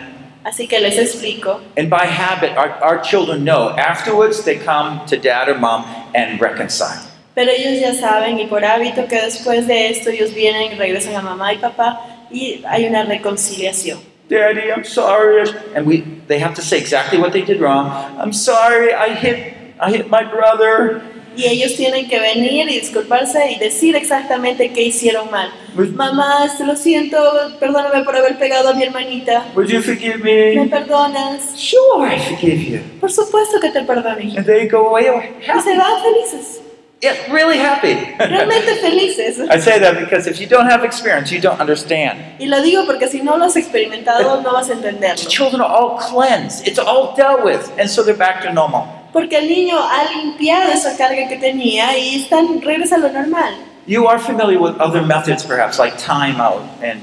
Así 0.43 0.67
que 0.67 0.79
les 0.79 0.97
explico. 0.97 1.61
And 1.77 1.89
by 1.89 2.05
habit, 2.05 2.57
our, 2.57 2.71
our 2.83 3.01
children 3.01 3.43
know. 3.45 3.69
Afterwards, 3.77 4.43
they 4.43 4.57
come 4.57 5.05
to 5.07 5.15
dad 5.15 5.47
or 5.47 5.57
mom 5.57 5.85
and 6.15 6.41
reconcile. 6.41 6.99
Pero 7.35 7.51
ellos 7.51 7.79
ya 7.79 7.93
saben 7.93 8.39
y 8.39 8.47
por 8.47 8.63
hábito 8.63 9.07
que 9.07 9.21
después 9.21 9.67
de 9.67 9.89
esto 9.89 10.09
ellos 10.09 10.33
vienen 10.33 10.73
y 10.73 10.75
regresan 10.75 11.15
a 11.15 11.21
mamá 11.21 11.53
y 11.53 11.57
papá 11.57 12.01
y 12.29 12.63
hay 12.67 12.85
una 12.85 13.03
reconciliación. 13.03 13.99
Daddy, 14.29 14.71
I'm 14.71 14.83
sorry. 14.83 15.49
And 15.75 15.85
we, 15.85 16.03
they 16.27 16.39
have 16.39 16.55
to 16.55 16.61
say 16.61 16.77
exactly 16.77 17.19
what 17.19 17.31
they 17.31 17.41
did 17.41 17.59
wrong. 17.59 17.87
I'm 18.19 18.33
sorry, 18.33 18.93
I 18.93 19.13
hit, 19.13 19.53
I 19.79 19.91
hit 19.91 20.09
my 20.09 20.23
brother. 20.23 21.01
Y 21.36 21.45
ellos 21.47 21.75
tienen 21.75 22.07
que 22.07 22.19
venir 22.19 22.69
y 22.69 22.79
disculparse 22.79 23.51
y 23.51 23.57
decir 23.57 23.95
exactamente 23.95 24.71
qué 24.71 24.84
hicieron 24.84 25.31
mal. 25.31 25.49
Mamá, 25.95 26.45
este, 26.45 26.63
lo 26.63 26.75
siento, 26.75 27.17
perdóname 27.59 28.03
por 28.03 28.15
haber 28.15 28.38
pegado 28.38 28.69
a 28.69 28.73
mi 28.73 28.84
hermanita. 28.84 29.45
Would 29.55 29.67
you 29.69 29.81
forgive 29.81 30.17
¿Me 30.19 30.55
me? 30.55 30.67
perdonas? 30.67 31.55
Sure, 31.57 32.07
I 32.15 32.19
forgive 32.19 32.63
you. 32.63 32.79
Por 32.99 33.11
supuesto 33.11 33.59
que 33.59 33.69
te 33.69 33.81
perdono. 33.81 34.17
And 34.38 34.45
they 34.45 34.67
go 34.67 34.88
away 34.89 35.05
Y 35.41 35.43
se 35.45 35.51
happy. 35.51 35.77
van 35.77 36.01
felices, 36.03 36.59
Yeah, 37.01 37.15
really 37.34 37.57
happy. 37.57 37.95
realmente 38.17 38.75
felices. 38.75 39.39
I 39.49 39.59
say 39.59 39.77
that 39.79 39.99
because 39.99 40.25
if 40.29 40.39
you 40.39 40.47
don't 40.47 40.69
have 40.71 40.86
experience, 40.86 41.31
you 41.34 41.41
don't 41.41 41.59
understand. 41.59 42.17
Y 42.39 42.45
lo 42.45 42.61
digo 42.61 42.86
porque 42.86 43.09
si 43.09 43.21
no 43.21 43.36
lo 43.38 43.45
has 43.45 43.57
experimentado 43.57 44.41
no 44.41 44.53
vas 44.53 44.69
a 44.69 44.73
entenderlo. 44.73 45.15
The 45.21 45.27
children 45.27 45.61
are 45.61 45.69
all 45.69 45.97
cleansed. 45.97 46.65
It's 46.65 46.79
all 46.79 47.13
dealt 47.17 47.43
with. 47.43 47.69
And 47.77 47.89
so 47.89 48.03
they're 48.03 48.15
back 48.15 48.43
to 48.43 48.53
normal. 48.53 48.86
Porque 49.14 49.38
el 49.38 49.47
niño 49.47 49.78
ha 49.80 50.11
limpiado 50.11 50.72
esa 50.72 50.97
carga 50.97 51.28
que 51.28 51.38
tenía 51.38 51.97
y 51.97 52.16
están, 52.24 52.61
regresa 52.61 52.95
a 52.95 52.97
lo 52.97 53.09
normal. 53.09 53.53
You 53.86 54.07
are 54.07 54.18
familiar 54.20 54.59
with 54.59 54.80
other 54.80 55.03
methods, 55.03 55.43
perhaps, 55.45 55.78
like 55.78 55.97
timeout 55.97 56.64
and, 56.82 57.01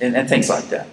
and, 0.00 0.16
and 0.16 0.28
things 0.28 0.48
like 0.48 0.68
that. 0.70 0.86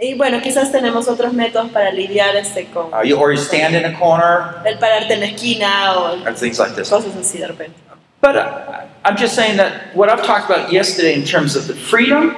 Y 0.00 0.14
bueno, 0.14 0.40
quizás 0.40 0.72
tenemos 0.72 1.08
otros 1.08 1.34
métodos 1.34 1.70
para 1.72 1.90
lidiar 1.92 2.34
este 2.36 2.66
con 2.72 2.90
Uh, 2.94 3.02
you, 3.02 3.16
or 3.18 3.32
you 3.32 3.38
stand 3.38 3.74
in 3.74 3.84
a 3.84 3.98
corner 3.98 4.62
el 4.64 4.78
pararte 4.78 5.12
en 5.12 5.20
la 5.20 5.26
esquina 5.26 5.92
o 5.94 6.26
and 6.26 6.36
things 6.36 6.58
like 6.58 6.74
this. 6.74 6.88
cosas 6.88 7.14
así 7.16 7.38
de 7.38 7.48
repente. 7.48 7.74
But 8.22 8.36
uh, 8.36 8.86
I'm 9.04 9.16
just 9.16 9.34
saying 9.34 9.56
that 9.56 9.94
what 9.94 10.08
I've 10.08 10.22
talked 10.24 10.48
about 10.50 10.70
yesterday 10.72 11.14
in 11.14 11.24
terms 11.24 11.56
of 11.56 11.66
the 11.66 11.74
freedom, 11.74 12.34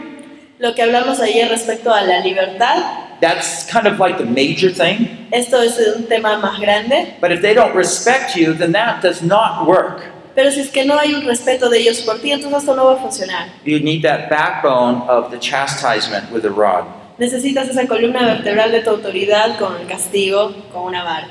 Lo 0.58 0.74
que 0.74 0.82
hablamos 0.82 1.18
ayer 1.18 1.48
respecto 1.48 1.92
a 1.92 2.02
la 2.02 2.20
libertad, 2.20 3.01
that's 3.22 3.64
kind 3.70 3.86
of 3.86 3.98
like 3.98 4.18
the 4.18 4.26
major 4.26 4.70
thing. 4.70 5.28
esto 5.32 5.62
es 5.62 5.78
un 5.96 6.04
tema 6.08 6.36
más 6.38 6.60
grande, 6.60 7.16
But 7.20 7.32
if 7.32 7.40
they 7.40 7.54
don't 7.54 7.74
respect 7.74 8.36
you, 8.36 8.52
then 8.52 8.72
that 8.72 9.00
does 9.00 9.22
not 9.22 9.66
work. 9.66 10.02
pero 10.34 10.50
si 10.50 10.60
es 10.60 10.70
que 10.70 10.84
no 10.84 10.98
hay 10.98 11.14
un 11.14 11.24
respeto 11.24 11.70
de 11.70 11.78
ellos 11.78 12.00
por 12.02 12.18
ti, 12.18 12.32
entonces 12.32 12.58
esto 12.60 12.74
no 12.74 12.86
va 12.86 12.94
a 12.94 13.00
funcionar. 13.00 13.48
You 13.64 13.80
need 13.80 14.02
that 14.02 14.28
backbone 14.28 15.08
of 15.08 15.30
the 15.30 15.38
chastisement 15.38 16.30
with 16.32 16.44
a 16.44 16.50
rod. 16.50 16.84
Necesitas 17.18 17.68
esa 17.68 17.86
columna 17.86 18.24
vertebral 18.24 18.72
de 18.72 18.80
tu 18.82 18.90
autoridad 18.90 19.58
con 19.58 19.76
el 19.80 19.86
castigo, 19.86 20.54
con 20.72 20.86
una 20.86 21.04
vara. 21.04 21.28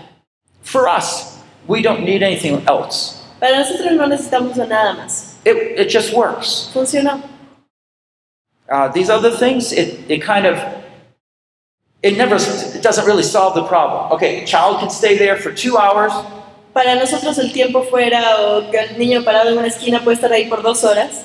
For 0.61 0.87
us, 0.87 1.39
we 1.67 1.81
don't 1.81 2.03
need 2.05 2.23
anything 2.23 2.63
else. 2.67 3.17
Para 3.39 3.57
nosotros 3.57 3.91
no 3.93 4.05
necesitamos 4.07 4.55
nada 4.57 4.93
más. 4.93 5.33
It, 5.43 5.79
it 5.79 5.89
just 5.89 6.13
works. 6.13 6.69
Funcionó. 6.73 7.21
Uh, 8.69 8.87
these 8.93 9.09
other 9.09 9.31
things, 9.31 9.73
it, 9.73 10.09
it 10.09 10.21
kind 10.21 10.45
of 10.45 10.57
it 12.03 12.17
never 12.17 12.35
it 12.35 12.81
doesn't 12.81 13.05
really 13.05 13.23
solve 13.23 13.53
the 13.55 13.63
problem. 13.63 14.11
Okay, 14.13 14.43
a 14.43 14.45
child 14.45 14.79
can 14.79 14.89
stay 14.89 15.17
there 15.17 15.37
for 15.37 15.51
two 15.51 15.77
hours, 15.77 16.11
Para 16.73 16.95
nosotros 16.95 17.37
el 17.37 17.51
tiempo 17.51 17.83
fuera 17.83 18.37
o 18.39 18.71
que 18.71 18.79
el 18.79 18.97
niño 18.97 19.23
parado 19.25 19.49
en 19.49 19.57
una 19.57 19.67
esquina 19.67 19.99
puede 20.03 20.15
estar 20.15 20.31
ahí 20.31 20.47
por 20.47 20.61
dos 20.61 20.83
horas, 20.85 21.23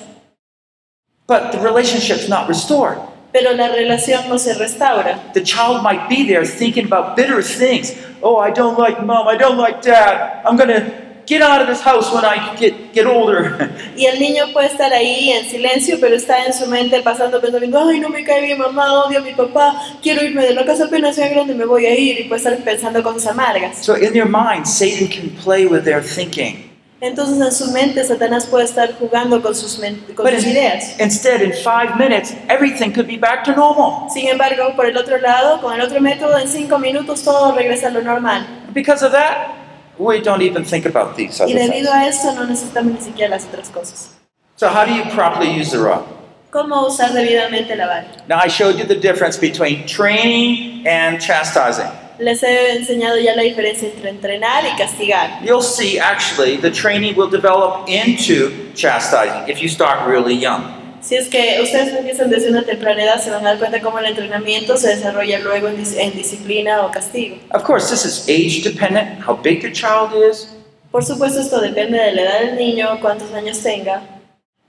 but 1.29 1.53
the 1.53 1.59
relationship's 1.61 2.29
not 2.29 2.49
restored. 2.49 2.99
pero 3.33 3.53
la 3.53 3.69
relación 3.69 4.29
no 4.29 4.39
se 4.39 4.55
restaura. 4.55 5.33
The 5.35 5.43
child 5.43 5.83
might 5.83 6.09
be 6.09 6.27
there 6.27 6.45
thinking 6.45 6.87
about 6.87 7.17
bitter 7.17 7.43
things. 7.43 7.95
Oh, 8.23 8.39
I 8.39 8.51
don't 8.51 8.79
like 8.79 9.05
mom. 9.05 9.29
I 9.29 9.37
don't 9.37 9.59
like 9.59 9.83
dad. 9.83 10.43
I'm 10.45 10.57
gonna 10.57 10.91
get 11.27 11.43
out 11.43 11.61
of 11.61 11.69
this 11.69 11.81
house 11.83 12.13
when 12.13 12.25
I 12.25 12.55
get 12.57 12.93
get 12.93 13.07
older. 13.07 13.71
Y 13.97 14.07
el 14.07 14.19
niño 14.19 14.53
puede 14.53 14.69
estar 14.69 14.93
ahí 14.93 15.31
en 15.31 15.49
silencio, 15.49 15.99
pero 16.01 16.15
está 16.15 16.45
en 16.45 16.53
su 16.53 16.67
mente 16.67 17.01
pasando 17.03 17.41
pensando, 17.41 17.89
ay, 17.89 17.99
no 18.01 18.09
me 18.09 18.25
cae 18.25 18.43
bien 18.43 18.59
mamá, 18.59 19.05
odio 19.05 19.19
a 19.19 19.23
mi 19.23 19.33
papá, 19.33 19.81
quiero 20.03 20.23
irme 20.23 20.45
de 20.45 20.55
la 20.55 20.65
casa 20.65 20.85
apenas 20.85 21.17
sea 21.17 21.29
grande, 21.29 21.55
me 21.55 21.65
voy 21.65 21.87
a 21.87 21.99
ir, 21.99 22.21
y 22.21 22.25
puede 22.25 22.39
estar 22.43 22.57
pensando 22.59 23.03
cosas 23.03 23.27
amargas. 23.29 23.79
so 23.85 23.97
in 23.97 24.13
their 24.13 24.27
mind, 24.27 24.67
Satan 24.67 25.09
can 25.09 25.31
play 25.43 25.67
with 25.67 25.85
their 25.85 26.03
thinking. 26.03 26.67
Entonces 27.01 27.39
en 27.39 27.53
su 27.53 27.73
mente 27.73 28.03
Satanás 28.05 28.47
puede 28.47 28.65
estar 28.65 28.95
jugando 28.99 29.43
con 29.43 29.55
sus, 29.55 29.79
con 30.15 30.31
sus 30.31 30.47
ideas. 30.47 30.99
instead, 30.99 31.43
in 31.43 31.53
five 31.53 31.97
minutes, 31.99 32.35
everything 32.49 32.91
could 32.91 33.07
be 33.07 33.19
back 33.19 33.45
to 33.45 33.53
normal. 33.53 34.09
Sin 34.11 34.29
embargo, 34.29 34.75
por 34.75 34.87
el 34.87 34.97
otro 34.97 35.19
lado, 35.19 35.61
con 35.61 35.75
el 35.75 35.83
otro 35.83 36.01
método, 36.01 36.39
en 36.39 36.49
cinco 36.49 36.79
minutos 36.79 37.23
todo 37.23 37.55
regresa 37.55 37.89
a 37.89 37.91
lo 37.91 38.03
normal. 38.03 38.47
Because 38.73 39.05
of 39.05 39.13
that, 39.13 39.66
we 39.99 40.21
don't 40.21 40.43
even 40.43 40.65
think 40.65 40.87
about 40.87 41.17
these 41.17 41.41
other 41.41 41.53
things. 41.53 41.71
debido 41.71 41.93
a 41.93 42.07
eso 42.07 42.35
no 42.35 42.45
necesitamos 42.47 42.93
ni 42.93 43.01
siquiera 43.01 43.31
las 43.31 43.47
otras 43.47 43.71
cosas. 43.71 44.11
So 44.57 44.69
how 44.69 44.85
do 44.85 44.95
you 44.95 45.05
properly 45.15 45.51
use 45.51 45.71
the 45.71 45.79
rod? 45.79 46.05
¿Cómo 46.51 46.87
usar 46.87 47.13
debidamente 47.13 47.77
la 47.77 47.87
vara? 47.87 48.25
Now 48.29 48.39
I 48.39 48.49
showed 48.49 48.79
you 48.79 48.85
the 48.85 48.95
difference 48.95 49.37
between 49.37 49.87
training 49.87 50.87
and 50.87 51.21
chastising. 51.21 51.91
Les 52.19 52.43
he 52.43 52.79
enseñado 52.79 53.19
ya 53.19 53.35
la 53.37 53.43
diferencia 53.43 53.89
entre 53.89 54.09
entrenar 54.09 54.65
y 54.65 54.75
castigar. 54.79 55.43
You'll 55.45 55.61
see 55.61 55.99
actually 55.99 56.57
the 56.57 56.71
training 56.71 57.15
will 57.15 57.29
develop 57.29 57.89
into 57.89 58.73
chastising 58.75 59.49
if 59.49 59.61
you 59.61 59.69
start 59.69 60.09
really 60.09 60.35
young. 60.35 60.76
Si 61.07 61.15
es 61.15 61.29
que 61.29 61.61
ustedes 61.63 61.95
empiezan 61.95 62.29
desde 62.31 62.51
una 62.51 62.65
temprana 62.65 63.01
edad, 63.05 63.21
se 63.23 63.31
van 63.31 63.47
a 63.47 63.51
dar 63.51 63.59
cuenta 63.59 63.81
cómo 63.81 64.01
el 64.01 64.07
entrenamiento 64.07 64.77
se 64.77 64.89
desarrolla 64.97 65.39
luego 65.39 65.69
en, 65.69 65.77
dis- 65.77 65.97
en 65.97 66.13
disciplina 66.17 66.85
o 66.85 66.91
castigo. 66.91 67.37
Of 67.55 67.63
course, 67.63 67.89
this 67.89 68.05
is 68.05 68.25
age 68.29 68.63
dependent, 68.69 69.21
how 69.25 69.37
big 69.41 69.63
the 69.63 69.71
child 69.73 70.11
is, 70.29 70.49
Por 70.91 71.05
supuesto, 71.05 71.41
esto 71.41 71.61
depende 71.61 71.97
de 71.99 72.13
la 72.13 72.23
edad 72.23 72.41
del 72.41 72.57
niño, 72.57 72.99
cuántos 73.01 73.33
años 73.35 73.63
tenga, 73.63 74.03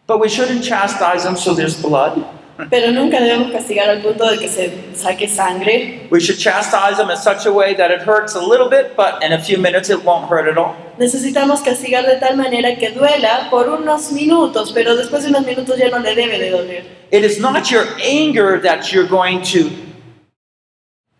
but 0.07 0.19
we 0.19 0.27
shouldn't 0.29 0.61
chastise 0.63 1.23
them 1.23 1.35
so 1.35 1.55
there's 1.55 1.75
blood. 1.81 2.21
pero 2.69 2.91
nunca 2.91 3.19
debemos 3.19 3.51
castigar 3.51 3.89
al 3.89 4.01
punto 4.01 4.29
de 4.29 4.37
que 4.37 4.47
se 4.47 4.71
saque 4.95 5.27
sangre. 5.27 6.07
We 6.11 6.19
should 6.19 6.37
chastise 6.39 6.97
them 6.97 7.09
in 7.09 7.17
such 7.17 7.45
a 7.47 7.51
way 7.51 7.73
that 7.75 7.89
it 7.91 8.01
hurts 8.01 8.35
a 8.35 8.41
little 8.41 8.69
bit, 8.69 8.95
but 8.95 9.23
in 9.23 9.31
a 9.33 9.39
few 9.39 9.57
minutes 9.57 9.89
it 9.89 10.03
won't 10.03 10.29
hurt 10.29 10.47
at 10.47 10.57
all. 10.57 10.75
Necesitamos 10.97 11.61
castigar 11.61 12.05
de 12.05 12.15
tal 12.15 12.35
manera 12.35 12.75
que 12.75 12.89
duela 12.89 13.47
por 13.49 13.69
unos 13.69 14.11
minutos, 14.11 14.71
pero 14.73 14.95
después 14.95 15.23
de 15.23 15.29
unos 15.29 15.45
minutos 15.45 15.77
ya 15.77 15.89
no 15.89 15.99
le 15.99 16.15
debe 16.15 16.39
de 16.39 16.49
doler. 16.49 16.83
It 17.11 17.23
is 17.23 17.39
not 17.39 17.69
your 17.69 17.85
anger 18.03 18.59
that 18.61 18.91
you're 18.91 19.07
going 19.07 19.41
to 19.53 19.69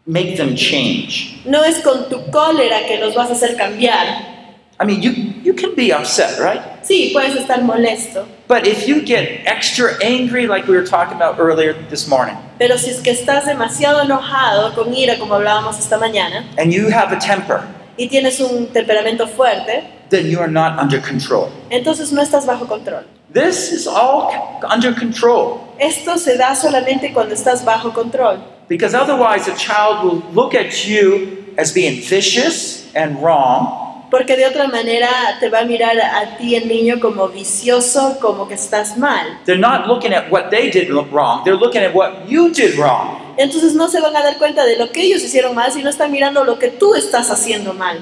make 0.06 0.36
them 0.36 0.56
change. 0.56 1.40
No 1.46 1.64
es 1.64 1.80
con 1.84 2.10
tu 2.10 2.30
cólera 2.32 2.86
que 2.88 3.00
los 3.00 3.14
vas 3.14 3.30
a 3.30 3.34
hacer 3.34 3.56
cambiar. 3.56 4.36
I 4.80 4.86
mean, 4.86 5.02
you, 5.02 5.12
you 5.44 5.54
can 5.54 5.74
be 5.76 5.92
upset, 5.92 6.40
right? 6.40 6.62
Sí, 6.84 7.12
puedes 7.12 7.36
estar 7.36 7.62
molesto, 7.64 8.28
But 8.48 8.68
if 8.68 8.88
you 8.88 9.02
get 9.02 9.42
extra 9.46 9.98
angry, 10.04 10.48
like 10.48 10.68
we 10.68 10.76
were 10.76 10.86
talking 10.86 11.18
about 11.18 11.40
earlier 11.40 11.74
this 11.90 12.08
morning, 12.08 12.36
pero 12.60 12.78
si 12.78 12.92
es 12.92 13.02
que 13.02 13.12
estás 13.12 13.46
demasiado 13.46 14.02
enojado, 14.02 14.74
con 14.76 14.94
ira, 14.94 15.18
como 15.18 15.34
hablábamos 15.34 15.80
esta 15.80 15.98
mañana, 15.98 16.46
and 16.58 16.72
you 16.72 16.90
have 16.90 17.12
a 17.12 17.20
temper, 17.20 17.64
y 17.98 18.08
tienes 18.08 18.40
un 18.40 18.68
temperamento 18.68 19.28
fuerte, 19.28 19.84
then 20.10 20.30
you 20.30 20.40
are 20.40 20.52
not 20.52 20.80
under 20.80 21.02
control. 21.02 21.50
entonces 21.70 22.12
no 22.12 22.22
estás 22.22 22.46
bajo 22.46 22.68
control. 22.68 23.04
This 23.34 23.72
is 23.72 23.88
all 23.88 24.30
under 24.74 24.94
control. 24.96 25.60
Esto 25.80 26.18
se 26.18 26.38
da 26.38 26.56
solamente 26.56 27.12
cuando 27.14 27.34
estás 27.36 27.64
bajo 27.66 27.92
control, 27.94 28.38
Because 28.70 28.94
otherwise, 28.96 29.48
a 29.50 29.56
child 29.56 30.04
will 30.04 30.22
look 30.34 30.54
at 30.54 30.86
you 30.86 31.46
as 31.58 31.74
being 31.74 32.02
vicious 32.02 32.86
and 32.96 33.22
wrong, 33.22 34.04
porque 34.10 34.36
de 34.38 34.46
otra 34.46 34.68
manera 34.68 35.10
te 35.40 35.50
va 35.50 35.60
a 35.60 35.66
mirar 35.66 35.98
a 36.00 36.38
ti 36.38 36.56
el 36.56 36.68
niño 36.68 37.00
como 37.02 37.28
vicioso, 37.28 38.18
como 38.22 38.48
que 38.48 38.56
estás 38.56 38.98
mal. 38.98 39.38
they're 39.46 39.60
not 39.60 39.88
looking 39.88 40.14
at 40.14 40.32
what 40.32 40.50
they 40.50 40.70
did 40.70 40.90
wrong, 41.12 41.44
they're 41.44 41.58
looking 41.60 41.82
at 41.84 41.94
what 41.94 42.28
you 42.28 42.50
did 42.52 42.76
wrong. 42.78 43.27
Entonces 43.38 43.74
no 43.76 43.88
se 43.88 44.02
van 44.02 44.16
a 44.16 44.24
dar 44.24 44.38
cuenta 44.38 44.66
de 44.66 44.78
lo 44.78 44.92
que 44.92 45.04
ellos 45.04 45.24
hicieron 45.24 45.56
mal, 45.56 45.72
sino 45.72 45.90
están 45.90 46.12
mirando 46.12 46.44
lo 46.44 46.60
que 46.60 46.70
tú 46.70 46.96
estás 46.96 47.30
haciendo 47.32 47.74
mal. 47.74 48.00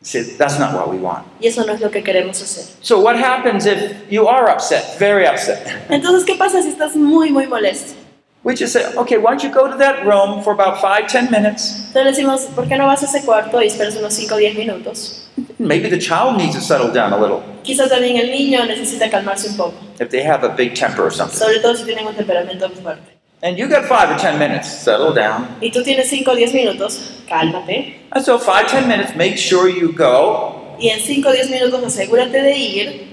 See, 0.00 0.22
that's 0.38 0.58
not 0.60 0.74
what 0.74 0.88
we 0.88 0.98
want. 0.98 1.26
Y 1.40 1.48
eso 1.48 1.64
no 1.66 1.72
es 1.72 1.80
lo 1.80 1.90
que 1.90 2.04
queremos 2.04 2.40
hacer. 2.40 2.64
So, 2.80 3.00
what 3.00 3.16
happens 3.16 3.66
if 3.66 4.08
you 4.08 4.28
are 4.28 4.48
upset, 4.48 4.96
very 4.98 5.26
upset? 5.26 5.58
Entonces, 5.90 6.24
¿qué 6.24 6.36
pasa 6.36 6.62
si 6.62 6.68
estás 6.68 6.94
muy, 6.94 7.30
muy 7.30 7.46
molesto? 7.48 7.94
We 8.44 8.54
just 8.54 8.72
say, 8.72 8.84
okay, 8.96 9.18
why 9.18 9.30
don't 9.30 9.42
you 9.42 9.50
go 9.50 9.68
to 9.68 9.76
that 9.78 10.04
room 10.06 10.42
for 10.42 10.52
about 10.52 10.80
five, 10.80 11.08
ten 11.08 11.28
minutes? 11.30 11.88
Entonces 11.88 12.16
decimos, 12.16 12.42
¿por 12.54 12.68
qué 12.68 12.76
no 12.76 12.86
vas 12.86 13.02
a 13.02 13.06
ese 13.06 13.24
cuarto 13.24 13.60
y 13.60 13.66
esperas 13.66 13.96
unos 13.96 14.14
5 14.14 14.36
o 14.36 14.38
10 14.38 14.54
minutos? 14.54 15.28
Maybe 15.58 15.88
the 15.90 15.98
child 15.98 16.36
needs 16.36 16.54
to 16.54 16.60
settle 16.60 16.90
down 16.92 17.12
a 17.12 17.18
little 17.18 17.42
Quizás 17.64 17.90
también 17.90 18.16
el 18.16 18.30
niño 18.30 18.64
necesita 18.64 19.10
calmarse 19.10 19.48
un 19.48 19.56
poco, 19.56 19.74
if 20.00 20.08
they 20.08 20.24
have 20.24 20.46
a 20.46 20.48
big 20.48 20.74
temper 20.74 21.02
or 21.04 21.12
something. 21.12 21.36
sobre 21.36 21.58
todo 21.58 21.74
si 21.74 21.84
tienen 21.84 22.06
un 22.06 22.14
temperamento 22.14 22.70
fuerte. 22.70 23.17
And 23.42 23.56
you 23.56 23.68
got 23.68 23.84
five 23.84 24.10
or 24.10 24.18
ten 24.18 24.38
minutes, 24.38 24.68
settle 24.68 25.12
down. 25.14 25.46
Y 25.60 25.70
tú 25.70 25.84
tienes 25.84 26.08
5 26.08 26.26
o 26.26 26.34
10 26.34 26.52
minutos, 26.54 27.22
cálmate. 27.28 27.94
And 28.10 28.24
so, 28.24 28.38
five, 28.38 28.66
ten 28.66 28.88
minutes, 28.88 29.14
make 29.14 29.38
sure 29.38 29.68
you 29.68 29.92
go 29.92 30.76
Y 30.80 30.88
en 30.88 31.00
5 31.00 31.28
o 31.28 31.32
10 31.32 31.50
minutos 31.50 31.84
asegúrate 31.84 32.42
de 32.42 32.56
ir 32.56 33.08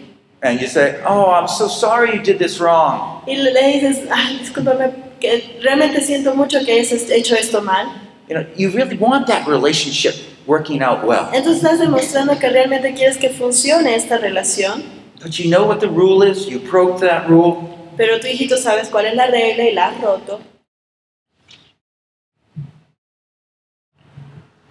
and 0.46 0.62
you 0.62 0.68
say, 0.68 1.02
oh, 1.06 1.32
I'm 1.32 1.48
so 1.48 1.68
sorry 1.68 2.14
you 2.14 2.22
did 2.22 2.38
this 2.40 2.60
wrong. 2.60 3.24
y 3.28 3.36
le 3.36 3.52
dices, 3.52 4.08
ay, 4.12 4.38
discúlpame, 4.38 4.94
que 5.20 5.60
realmente 5.62 6.02
siento 6.02 6.36
mucho 6.36 6.64
que 6.64 6.72
hayas 6.74 7.10
hecho 7.10 7.36
esto 7.36 7.62
mal. 7.62 7.88
You 8.28 8.36
know, 8.36 8.46
you 8.56 8.70
really 8.72 8.98
want 8.98 9.28
that 9.28 9.48
relationship 9.48 10.16
working 10.46 10.82
out 10.82 11.04
well. 11.04 11.30
Entonces 11.34 11.64
estás 11.64 11.80
demostrando 11.80 12.38
que 12.40 12.50
realmente 12.50 12.94
quieres 12.94 13.18
que 13.18 13.30
funcione 13.30 13.96
esta 13.96 14.18
relación, 14.18 14.84
But 15.22 15.40
you 15.40 15.50
know 15.50 15.66
what 15.66 15.80
the 15.80 15.90
rule 15.90 16.22
is? 16.22 16.48
You 16.48 16.60
broke 16.60 17.00
that 17.00 17.28
rule. 17.28 17.85
Pero 17.98 18.20
tu 18.20 18.28
hijito 18.28 18.58
sabes 18.58 18.90
cuál 18.90 19.06
es 19.06 19.16
la 19.16 19.28
regla 19.28 19.64
y 19.64 19.74
la 19.74 19.88
has 19.88 20.02
roto. 20.02 20.42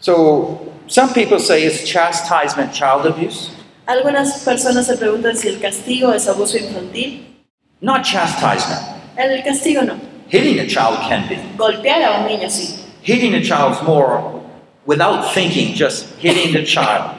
So, 0.01 0.72
some 0.87 1.14
people 1.14 1.39
say 1.39 1.64
is 1.64 1.85
chastisement 1.85 2.72
child 2.75 3.07
abuse? 3.07 3.51
Algunas 3.87 4.45
personas 4.45 4.87
se 4.87 4.97
preguntan 4.97 5.37
si 5.37 5.49
el 5.49 5.61
castigo 5.61 6.12
es 6.12 6.29
abuso 6.29 6.59
infantil. 6.59 7.27
Not 7.81 8.05
chastisement. 8.05 8.83
El 9.16 9.43
castigo 9.43 9.83
no. 9.83 9.95
Hitting 10.29 10.61
a 10.61 10.66
child 10.66 10.99
can 11.09 11.29
be. 11.29 11.37
Golpear 11.57 12.03
a 12.03 12.20
un 12.20 12.27
niño 12.27 12.51
sí. 12.51 12.81
Hitting 13.03 13.35
a 13.35 13.43
child's 13.43 13.83
more 13.83 14.43
without 14.87 15.33
thinking, 15.33 15.75
just 15.75 16.07
hitting 16.18 16.53
the 16.53 16.64
child. 16.64 17.11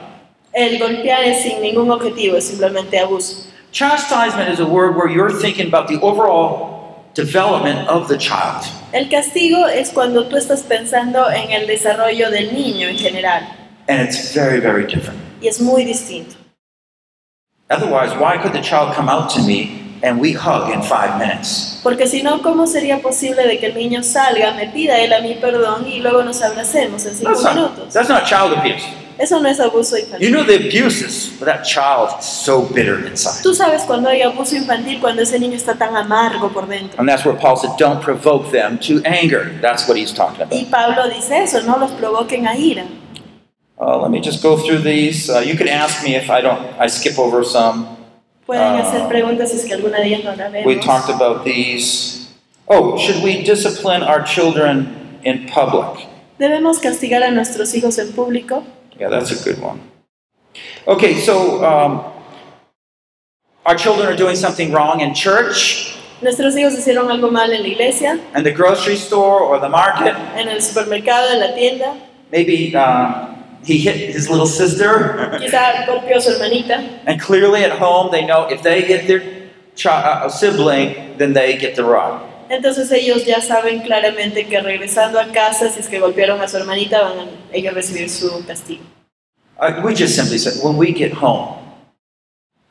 El 0.52 0.78
golpear 0.78 1.24
es 1.24 1.42
sin 1.42 1.60
ningún 1.60 1.90
objetivo, 1.90 2.36
es 2.36 2.46
simplemente 2.46 2.98
abuso. 2.98 3.45
Chastisement 3.72 4.48
is 4.50 4.60
a 4.60 4.66
word 4.66 4.96
where 4.96 5.08
you're 5.08 5.30
thinking 5.30 5.66
about 5.68 5.88
the 5.88 6.00
overall 6.00 7.04
development 7.14 7.88
of 7.88 8.08
the 8.08 8.16
child. 8.16 8.64
El 8.92 9.08
castigo 9.08 9.66
es 9.66 9.90
cuando 9.90 10.24
tú 10.28 10.36
estás 10.36 10.62
pensando 10.62 11.28
en 11.30 11.50
el 11.50 11.66
desarrollo 11.66 12.30
del 12.30 12.52
niño 12.54 12.88
en 12.88 12.96
general 12.96 13.42
And 13.88 14.00
it's 14.00 14.32
very, 14.34 14.60
very 14.60 14.86
different. 14.86 15.18
y 15.42 15.48
es 15.48 15.60
muy 15.60 15.84
distinto. 15.84 16.34
Otherwise, 17.70 18.14
why 18.18 18.38
could 18.38 18.52
the 18.52 18.62
child 18.62 18.94
come 18.94 19.08
out 19.08 19.28
to 19.30 19.42
me 19.42 19.82
and 20.02 20.20
we 20.20 20.32
hug 20.32 20.72
in 20.72 20.82
five 20.82 21.18
minutes? 21.18 21.80
Porque 21.82 22.06
si 22.06 22.22
no, 22.22 22.42
¿cómo 22.42 22.66
sería 22.66 23.00
posible 23.00 23.46
de 23.46 23.58
que 23.58 23.66
el 23.66 23.74
niño 23.74 24.02
salga, 24.02 24.52
me 24.54 24.66
pida 24.68 24.98
él 24.98 25.12
a 25.12 25.20
mí 25.20 25.36
perdón 25.40 25.86
y 25.86 26.00
luego 26.00 26.22
nos 26.22 26.42
abracemos 26.42 27.04
en 27.06 27.14
cinco 27.14 27.30
That's 27.32 27.44
not, 27.44 27.54
minutos? 27.54 27.94
that's 27.94 28.08
not 28.08 28.24
child 28.24 28.52
abuse. 28.56 28.84
Eso 29.18 29.40
no 29.40 29.48
es 29.48 29.58
abuso 29.60 29.96
You 30.20 30.30
know 30.30 30.44
the 30.44 30.56
abuses, 30.68 31.28
for 31.38 31.46
that 31.46 31.64
child 31.64 32.10
is 32.20 32.26
so 32.26 32.62
bitter 32.62 33.06
inside. 33.06 33.42
Tú 33.42 33.54
sabes 33.54 33.82
cuando 33.84 34.10
hay 34.10 34.20
abuso 34.20 34.56
infantil, 34.56 35.00
cuando 35.00 35.22
ese 35.22 35.38
niño 35.38 35.56
está 35.56 35.74
tan 35.74 35.96
amargo 35.96 36.50
por 36.52 36.66
dentro. 36.66 36.98
And 36.98 37.08
that's 37.08 37.24
where 37.24 37.34
Paul 37.38 37.56
said, 37.56 37.70
don't 37.78 38.02
provoke 38.02 38.50
them 38.50 38.78
to 38.80 39.00
anger. 39.06 39.58
That's 39.62 39.88
what 39.88 39.96
he's 39.96 40.12
talking 40.12 40.42
about. 40.42 40.52
Y 40.52 40.66
Pablo 40.70 41.08
dice 41.08 41.42
eso, 41.44 41.62
no 41.62 41.78
los 41.78 41.92
provoquen 41.92 42.46
a 42.46 42.54
ira. 42.56 42.84
Uh, 43.78 43.98
let 44.02 44.10
me 44.10 44.20
just 44.20 44.42
go 44.42 44.56
through 44.58 44.78
these. 44.82 45.30
Uh, 45.30 45.38
you 45.40 45.56
can 45.56 45.68
ask 45.68 46.02
me 46.04 46.14
if 46.14 46.28
I 46.28 46.42
don't, 46.42 46.60
I 46.78 46.86
skip 46.86 47.18
over 47.18 47.42
some. 47.42 47.95
Pueden 48.46 48.76
hacer 48.76 49.08
preguntas 49.08 49.50
si 49.50 49.56
es 49.56 49.64
que 49.64 49.74
alguna 49.74 49.98
de 49.98 50.06
ellas 50.06 50.24
no 50.24 50.34
la 50.36 50.50
We 50.64 50.76
talked 50.76 51.10
about 51.10 51.44
these. 51.44 52.28
Oh, 52.68 52.96
should 52.96 53.22
we 53.22 53.42
discipline 53.42 54.04
our 54.04 54.22
children 54.22 55.18
in 55.24 55.46
public? 55.48 56.06
¿Debemos 56.38 56.78
castigar 56.78 57.24
a 57.24 57.30
nuestros 57.30 57.74
hijos 57.74 57.98
en 57.98 58.12
público? 58.12 58.64
Yeah, 58.98 59.08
that's 59.08 59.32
a 59.32 59.44
good 59.44 59.60
one. 59.60 59.80
Okay, 60.86 61.14
so 61.14 61.64
um, 61.64 62.04
our 63.64 63.74
children 63.74 64.06
are 64.06 64.16
doing 64.16 64.36
something 64.36 64.72
wrong 64.72 65.00
in 65.00 65.12
church. 65.12 65.96
Nuestros 66.22 66.54
hijos 66.54 66.74
hicieron 66.74 67.10
algo 67.10 67.30
mal 67.32 67.52
en 67.52 67.62
la 67.62 67.68
iglesia, 67.68 68.20
in 68.34 68.44
the 68.44 68.52
grocery 68.52 68.96
store 68.96 69.40
or 69.40 69.58
the 69.58 69.68
market. 69.68 70.14
en 70.36 70.48
el 70.48 70.62
supermercado, 70.62 71.32
en 71.32 71.40
la 71.40 71.54
tienda. 71.54 71.94
Maybe 72.30 72.74
uh, 72.74 73.35
he 73.66 73.78
hit 73.78 74.14
his 74.14 74.30
little 74.30 74.46
sister. 74.46 75.30
Quizá 75.40 75.84
golpeó 75.86 76.16
a 76.16 76.20
su 76.20 76.30
hermanita. 76.30 76.82
and 77.06 77.20
clearly 77.20 77.64
at 77.64 77.72
home, 77.72 78.10
they 78.12 78.24
know 78.24 78.46
if 78.48 78.62
they 78.62 78.82
hit 78.82 79.06
their 79.08 79.22
chi- 79.74 79.90
uh, 79.90 80.28
sibling, 80.28 81.16
then 81.18 81.32
they 81.32 81.56
get 81.56 81.74
the 81.74 81.84
rod. 81.84 82.22
Entonces 82.48 82.92
ellos 82.92 83.26
ya 83.26 83.40
saben 83.40 83.80
claramente 83.82 84.46
que 84.46 84.60
regresando 84.60 85.18
a 85.18 85.26
casa, 85.32 85.68
si 85.68 85.80
es 85.80 85.88
que 85.88 85.98
golpearon 85.98 86.40
a 86.40 86.46
su 86.46 86.56
hermanita, 86.58 87.02
van 87.02 87.18
a 87.18 87.26
ellos 87.52 87.74
recibir 87.74 88.08
su 88.08 88.44
castigo. 88.46 88.84
Uh, 89.58 89.80
we 89.82 89.94
just 89.94 90.14
simply 90.14 90.38
said, 90.38 90.62
when 90.62 90.76
we 90.76 90.92
get 90.92 91.12
home, 91.12 91.58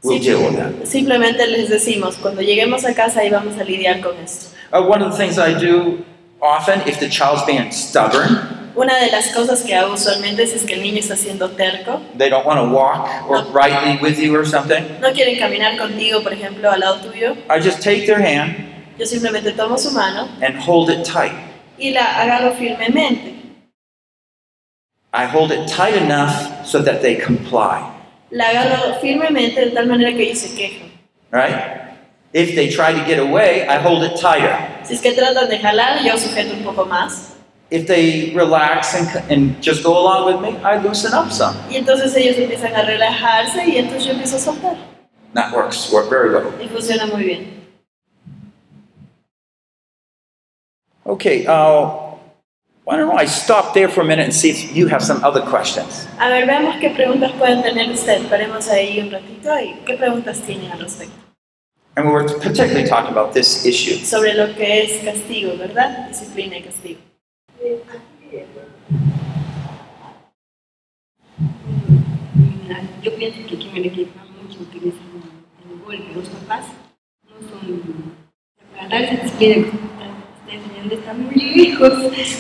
we'll 0.04 0.20
deal 0.20 0.40
with 0.40 0.56
that. 0.56 0.88
Simplemente 0.88 1.46
les 1.48 1.68
decimos, 1.70 2.16
cuando 2.22 2.42
lleguemos 2.42 2.86
a 2.86 2.94
casa 2.94 3.20
ahí 3.22 3.30
vamos 3.30 3.58
a 3.60 3.66
lidiar 3.66 4.02
con 4.02 4.16
esto. 4.24 4.56
Uh, 4.72 4.82
one 4.82 5.02
of 5.02 5.12
the 5.12 5.18
things 5.18 5.38
I 5.38 5.54
do 5.54 6.06
often, 6.42 6.82
if 6.88 7.00
the 7.00 7.10
child's 7.10 7.44
being 7.46 7.72
stubborn, 7.72 8.55
Una 8.76 8.98
de 8.98 9.10
las 9.10 9.30
cosas 9.34 9.62
que 9.64 9.74
hago 9.74 9.94
usualmente 9.94 10.44
es 10.44 10.64
que 10.64 10.74
el 10.74 10.82
niño 10.84 11.00
está 11.00 11.16
siendo 11.16 11.50
terco, 11.52 12.02
they 12.18 12.30
don't 12.30 12.46
want 12.46 12.60
to 12.60 12.68
walk 12.68 13.08
or 13.30 13.44
rightly 13.54 13.98
with 14.02 14.18
you 14.20 14.36
or 14.36 14.46
something, 14.46 14.84
no 15.00 15.12
quieren 15.14 15.40
caminar 15.40 15.78
contigo, 15.78 16.22
por 16.22 16.34
ejemplo, 16.34 16.70
al 16.70 16.82
lado 16.82 16.98
tuyo, 16.98 17.34
I 17.50 17.62
just 17.62 17.82
take 17.82 18.06
their 18.06 18.20
hand 18.20 18.54
yo 18.98 19.06
simplemente 19.06 19.52
tomo 19.54 19.78
su 19.78 19.92
mano 19.92 20.28
and 20.42 20.58
hold 20.60 20.90
it 20.90 21.06
tight. 21.06 21.32
y 21.78 21.92
la 21.92 22.04
agarro 22.22 22.54
firmemente. 22.56 23.34
I 25.14 25.26
hold 25.26 25.52
it 25.54 25.68
tight 25.68 25.96
enough 25.96 26.66
so 26.66 26.82
that 26.82 27.02
they 27.02 27.16
comply, 27.16 27.82
La 28.32 28.50
agarro 28.50 29.00
firmemente 29.00 29.62
de 29.66 29.72
tal 29.72 29.88
manera 29.88 30.12
que 30.12 30.24
ellos 30.24 30.40
se 30.40 30.54
quejan. 30.56 30.92
right? 31.32 31.82
If 32.34 32.56
they 32.56 32.68
try 32.70 32.92
to 32.92 33.06
get 33.06 33.20
away, 33.20 33.66
I 33.66 33.78
hold 33.78 34.04
it 34.04 34.20
tighter. 34.20 34.58
Si 34.84 34.96
es 34.96 35.02
que 35.02 35.14
tratan 35.14 35.48
de 35.48 35.58
jalar, 35.60 36.04
yo 36.04 36.18
sujeto 36.18 36.54
un 36.54 36.64
poco 36.64 36.86
más. 36.86 37.35
If 37.72 37.88
they 37.88 38.32
relax 38.36 38.94
and, 38.94 39.32
and 39.32 39.62
just 39.62 39.84
go 39.84 39.98
along 39.98 40.26
with 40.28 40.42
me, 40.42 40.58
I 40.64 40.78
loosen 40.78 41.14
up 41.14 41.32
some. 41.32 41.56
Y 41.70 41.78
entonces 41.78 42.16
ellos 42.16 42.38
empiezan 42.38 42.76
a 42.76 42.84
relajarse 42.84 43.66
y 43.66 43.78
entonces 43.78 44.06
yo 44.06 44.12
empiezo 44.14 44.36
a 44.36 44.40
soltar. 44.40 44.78
That 45.34 45.54
works 45.54 45.92
work 45.92 46.10
very 46.10 46.30
well. 46.30 46.54
Y 46.62 46.68
funciona 46.68 47.08
muy 47.08 47.24
bien. 47.24 47.56
Okay, 51.08 51.46
uh, 51.46 52.16
why 52.84 52.98
don't 52.98 53.18
I 53.18 53.26
stop 53.26 53.74
there 53.74 53.90
for 53.90 54.02
a 54.02 54.06
minute 54.06 54.24
and 54.24 54.34
see 54.34 54.50
if 54.50 54.76
you 54.76 54.88
have 54.88 55.04
some 55.04 55.24
other 55.24 55.42
questions? 55.42 56.08
A 56.20 56.30
ver, 56.30 56.46
veamos 56.46 56.80
qué 56.80 56.92
preguntas 56.92 57.32
pueden 57.34 57.64
tener 57.64 57.90
ustedes. 57.92 58.28
Paremos 58.28 58.68
ahí 58.70 59.00
un 59.00 59.12
ratito 59.12 59.60
y 59.60 59.76
qué 59.86 59.98
preguntas 59.98 60.40
tienen 60.42 60.72
al 60.72 60.80
respecto. 60.80 61.16
And 61.98 62.06
we 62.08 62.12
were 62.12 62.26
particularly 62.26 62.88
talking 62.88 63.12
about 63.12 63.34
this 63.34 63.66
issue. 63.66 63.98
Sobre 64.06 64.34
lo 64.34 64.54
que 64.54 64.84
es 64.84 65.04
castigo, 65.04 65.58
¿verdad? 65.58 66.10
Disciplina 66.10 66.58
y 66.58 66.62
castigo. 66.64 67.00
Yo 73.02 73.16
pienso 73.16 73.48
que 73.48 73.56
aquí 73.56 73.72
el 73.74 73.86
equipo 73.88 74.20
mucho 74.44 74.62
utilizan 74.62 75.00
el 75.72 75.80
golpe. 75.84 76.14
Los 76.14 76.30
papás 76.30 76.68
no 77.24 77.40
son. 77.50 78.14
Para 78.72 78.88
darse 78.88 79.18
disciplina, 79.24 79.56
está 79.56 80.54
enseñando 80.54 81.10
a 81.10 81.14
mis 81.14 81.58
hijos, 81.58 81.94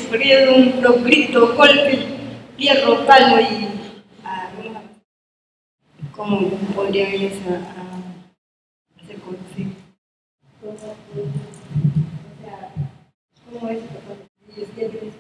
porque 0.09 0.31
ellos 0.31 0.75
un 0.75 0.83
los 0.83 1.03
grito, 1.03 1.55
golpe, 1.55 2.05
hierro, 2.57 3.03
palmo 3.07 3.39
y. 3.39 3.67
ah, 4.23 4.51
¿Cómo 6.15 6.51
podrían 6.75 7.13
ellos 7.13 7.33
a, 7.49 7.53
a 7.55 9.03
hacer? 9.03 9.17
O 10.61 10.77
sea, 12.41 12.71
¿cómo 13.49 13.69
es? 13.69 13.79
Ellos 14.57 14.69
tienen 14.75 15.13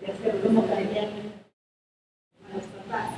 que 0.00 0.30
¿cómo 0.42 0.66
cambiar 0.66 1.06
a 1.06 2.54
los 2.54 2.64
papás? 2.66 3.10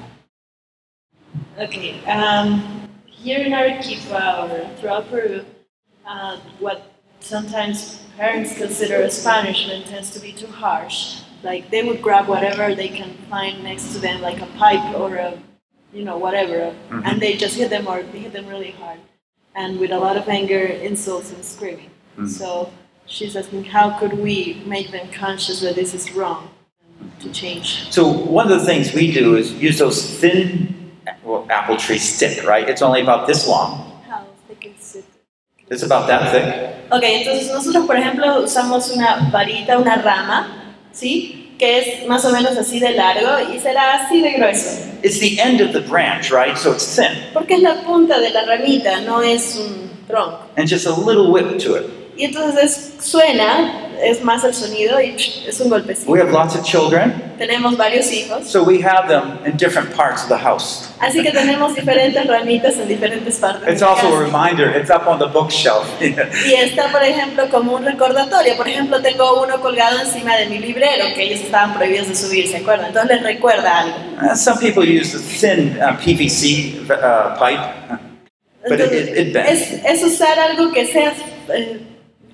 Okay. 1.58 2.04
Um, 2.06 2.88
here 3.06 3.40
in 3.40 3.52
Arequipa 3.52 4.44
or 4.44 4.76
throughout 4.76 5.10
Peru, 5.10 5.44
uh, 6.06 6.38
what 6.60 6.82
sometimes 7.20 8.04
parents 8.16 8.56
consider 8.56 9.02
as 9.02 9.24
punishment 9.24 9.86
tends 9.86 10.10
to 10.10 10.20
be 10.20 10.32
too 10.32 10.46
harsh. 10.46 11.22
Like 11.42 11.70
they 11.70 11.82
would 11.82 12.00
grab 12.00 12.28
whatever 12.28 12.74
they 12.74 12.88
can 12.88 13.10
find 13.28 13.64
next 13.64 13.92
to 13.94 13.98
them, 13.98 14.20
like 14.20 14.40
a 14.40 14.46
pipe 14.58 14.94
or 14.94 15.16
a, 15.16 15.36
you 15.92 16.04
know, 16.04 16.16
whatever, 16.16 16.74
and 16.90 17.20
they 17.20 17.36
just 17.36 17.56
hit 17.56 17.70
them 17.70 17.88
or 17.88 18.02
they 18.02 18.20
hit 18.20 18.32
them 18.32 18.46
really 18.46 18.70
hard, 18.72 18.98
and 19.54 19.78
with 19.80 19.90
a 19.90 19.98
lot 19.98 20.16
of 20.16 20.28
anger, 20.28 20.64
insults, 20.64 21.32
and 21.32 21.44
screaming. 21.44 21.90
So 22.26 22.70
she's 23.06 23.36
asking, 23.36 23.64
how 23.64 23.98
could 23.98 24.14
we 24.14 24.62
make 24.66 24.90
them 24.90 25.08
conscious 25.12 25.60
that 25.60 25.74
this 25.74 25.94
is 25.94 26.12
wrong 26.12 26.50
to 27.20 27.30
change? 27.32 27.90
So 27.92 28.06
one 28.06 28.50
of 28.50 28.58
the 28.58 28.66
things 28.66 28.92
we 28.92 29.12
do 29.12 29.36
is 29.36 29.52
use 29.52 29.78
those 29.78 30.02
thin 30.02 30.74
well, 31.24 31.46
apple 31.50 31.76
tree 31.76 31.98
stick, 31.98 32.44
right? 32.44 32.68
It's 32.68 32.82
only 32.82 33.00
about 33.00 33.26
this 33.26 33.46
long. 33.46 34.02
How 34.08 34.26
they 34.48 34.54
can 34.54 34.74
sit. 34.78 35.04
It's 35.68 35.82
about 35.82 36.06
that 36.08 36.30
thick. 36.30 36.92
Ok, 36.92 37.02
entonces 37.02 37.50
nosotros, 37.50 37.86
por 37.86 37.96
ejemplo, 37.96 38.40
usamos 38.44 38.90
una 38.90 39.28
varita, 39.32 39.78
una 39.78 39.96
rama, 39.96 40.74
¿sí? 40.92 41.54
Que 41.58 41.78
es 41.78 42.06
más 42.06 42.24
o 42.24 42.30
menos 42.30 42.56
así 42.56 42.78
de 42.78 42.92
largo 42.92 43.52
y 43.52 43.58
será 43.58 44.04
así 44.04 44.20
de 44.20 44.32
grueso. 44.34 44.86
It's 45.02 45.18
the 45.18 45.40
end 45.40 45.60
of 45.60 45.72
the 45.72 45.80
branch, 45.80 46.30
right? 46.30 46.56
So 46.56 46.72
it's 46.72 46.94
thin. 46.94 47.16
Porque 47.32 47.54
es 47.54 47.62
la 47.62 47.82
punta 47.82 48.20
de 48.20 48.30
la 48.30 48.44
ramita, 48.44 49.00
no 49.00 49.20
es 49.22 49.56
un 49.56 49.90
tronco. 50.06 50.46
And 50.56 50.68
just 50.68 50.86
a 50.86 50.92
little 50.92 51.32
whip 51.32 51.58
to 51.60 51.74
it. 51.74 52.05
Y 52.16 52.24
entonces 52.24 52.64
es- 52.98 53.04
suena, 53.04 53.82
es 54.02 54.22
más 54.22 54.42
el 54.44 54.52
sonido 54.54 55.00
y 55.00 55.14
es 55.46 55.60
un 55.60 55.68
golpecito. 55.70 56.10
We 56.10 56.20
have 56.20 56.30
lots 56.30 56.54
of 56.56 56.62
children, 56.64 57.12
Tenemos 57.38 57.76
varios 57.76 58.10
hijos, 58.12 58.46
so 58.46 58.62
we 58.62 58.82
have 58.82 59.06
them 59.08 59.38
in 59.46 59.56
different 59.58 59.94
parts 59.94 60.22
of 60.22 60.28
the 60.28 60.36
house. 60.38 60.88
así 60.98 61.22
que 61.22 61.30
tenemos 61.30 61.74
diferentes 61.74 62.26
ramitas 62.26 62.78
en 62.78 62.88
diferentes 62.88 63.36
partes. 63.36 63.68
It's 63.68 63.82
also 63.82 64.14
a 64.16 64.20
reminder, 64.24 64.74
it's 64.74 64.90
up 64.90 65.06
on 65.06 65.18
the 65.18 65.26
bookshelf. 65.26 65.86
Y 66.00 66.54
está, 66.54 66.90
por 66.90 67.02
ejemplo, 67.02 67.48
como 67.50 67.74
un 67.76 67.84
recordatorio. 67.84 68.56
Por 68.56 68.66
ejemplo, 68.68 69.00
tengo 69.02 69.42
uno 69.42 69.60
colgado 69.60 70.00
encima 70.00 70.36
de 70.36 70.46
mi 70.46 70.58
librero, 70.58 71.04
que 71.14 71.22
ellos 71.24 71.40
estaban 71.40 71.74
prohibidos 71.74 72.08
de 72.08 72.14
subir, 72.14 72.48
¿se 72.48 72.58
acuerdan? 72.58 72.86
Entonces 72.88 73.16
les 73.16 73.22
recuerda 73.22 73.78
algo. 73.80 73.96
Uh, 74.22 74.34
Some 74.36 74.58
people 74.58 74.84
use 74.84 75.12
the 75.12 75.18
thin 75.18 75.78
uh, 75.82 75.96
PVC 75.98 76.80
uh, 76.90 77.38
pipe, 77.38 77.60
but 78.68 78.80
it, 78.80 78.92
it, 78.92 79.16
it 79.18 79.32
bends. 79.34 79.50
es, 79.50 79.84
es 79.84 80.02
usar 80.04 80.38
algo 80.38 80.72
que 80.72 80.86
sea, 80.86 81.12
eh, 81.54 81.80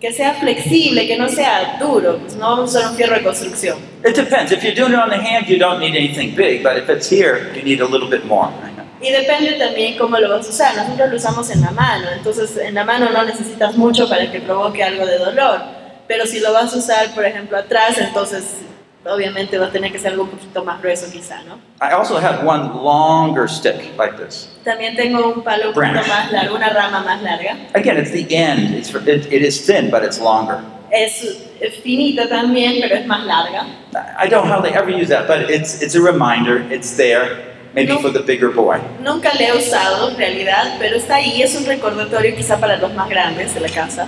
que 0.02 0.12
sea 0.12 0.34
flexible, 0.34 1.06
que 1.06 1.16
no 1.16 1.28
sea 1.28 1.76
duro. 1.78 2.18
Pues 2.18 2.34
no 2.34 2.50
vamos 2.50 2.74
a 2.74 2.78
usar 2.78 2.90
un 2.90 2.96
fierro 2.96 3.14
de 3.14 3.22
construcción. 3.22 3.78
It 4.04 4.16
depends. 4.16 4.50
If 4.50 4.64
you're 4.64 4.74
doing 4.74 4.94
it 4.94 4.98
on 4.98 5.10
the 5.10 5.16
hand, 5.16 5.46
you 5.46 5.58
don't 5.58 5.78
need 5.78 5.94
anything 5.94 6.34
big, 6.34 6.64
but 6.64 6.76
if 6.76 6.90
it's 6.90 7.08
here, 7.08 7.52
you 7.54 7.62
need 7.62 7.80
a 7.80 7.86
little 7.86 8.10
bit 8.10 8.24
more. 8.24 8.50
Y 9.00 9.10
depende 9.10 9.52
también 9.52 9.96
cómo 9.96 10.18
lo 10.18 10.28
vas 10.28 10.46
a 10.46 10.50
usar. 10.50 10.76
Nosotros 10.76 11.08
lo 11.08 11.16
usamos 11.16 11.50
en 11.50 11.60
la 11.60 11.70
mano, 11.70 12.08
entonces 12.16 12.56
en 12.56 12.74
la 12.74 12.84
mano 12.84 13.10
no 13.10 13.22
necesitas 13.24 13.76
mucho 13.76 14.08
para 14.08 14.30
que 14.30 14.40
provoque 14.40 14.82
algo 14.82 15.06
de 15.06 15.18
dolor. 15.18 15.60
Pero 16.08 16.26
si 16.26 16.40
lo 16.40 16.52
vas 16.52 16.74
a 16.74 16.78
usar, 16.78 17.14
por 17.14 17.24
ejemplo, 17.24 17.56
atrás, 17.56 17.96
entonces 17.98 18.42
obviamente 19.04 19.58
va 19.58 19.66
a 19.66 19.70
tener 19.70 19.90
que 19.92 19.98
ser 19.98 20.12
algo 20.12 20.24
un 20.24 20.30
poquito 20.30 20.64
más 20.64 20.80
grueso 20.80 21.10
quizá, 21.10 21.42
¿no? 21.44 21.56
I 21.80 21.92
also 21.92 22.16
have 22.18 22.44
one 22.46 22.70
longer 22.82 23.48
stick 23.48 23.96
like 23.98 24.16
this. 24.16 24.48
También 24.64 24.94
tengo 24.96 25.28
un 25.32 25.42
palo 25.42 25.68
un 25.68 25.74
poquito 25.74 26.06
más 26.08 26.30
largo, 26.30 26.54
una 26.56 26.70
rama 26.70 27.02
más 27.02 27.22
larga. 27.22 27.56
Again, 27.74 27.96
it's 27.98 28.10
the 28.12 28.26
end. 28.34 28.74
It's 28.74 28.90
for, 28.90 29.00
it, 29.08 29.26
it 29.32 29.42
is 29.42 29.64
thin, 29.66 29.90
but 29.90 30.02
it's 30.04 30.20
longer. 30.20 30.60
Es 30.90 31.24
finita 31.82 32.28
también, 32.28 32.80
pero 32.80 32.96
es 32.96 33.06
más 33.06 33.24
larga. 33.24 33.66
I 34.18 34.28
don't 34.28 34.46
hardly 34.48 34.70
ever 34.70 34.90
use 34.90 35.08
that, 35.08 35.26
but 35.26 35.50
it's 35.50 35.80
it's 35.82 35.94
a 35.94 36.00
reminder. 36.00 36.62
It's 36.70 36.96
there, 36.96 37.54
maybe 37.74 37.92
No. 37.94 37.98
for 37.98 38.10
the 38.10 38.20
bigger 38.20 38.50
boy. 38.50 38.78
Nunca 39.00 39.32
le 39.34 39.46
he 39.48 39.56
usado 39.56 40.10
en 40.10 40.16
realidad, 40.18 40.76
pero 40.78 40.96
está 40.96 41.16
ahí, 41.16 41.40
es 41.42 41.54
un 41.56 41.64
recordatorio 41.64 42.36
quizá 42.36 42.58
para 42.60 42.76
los 42.76 42.92
más 42.94 43.08
grandes 43.08 43.54
de 43.54 43.60
la 43.60 43.68
casa. 43.68 44.06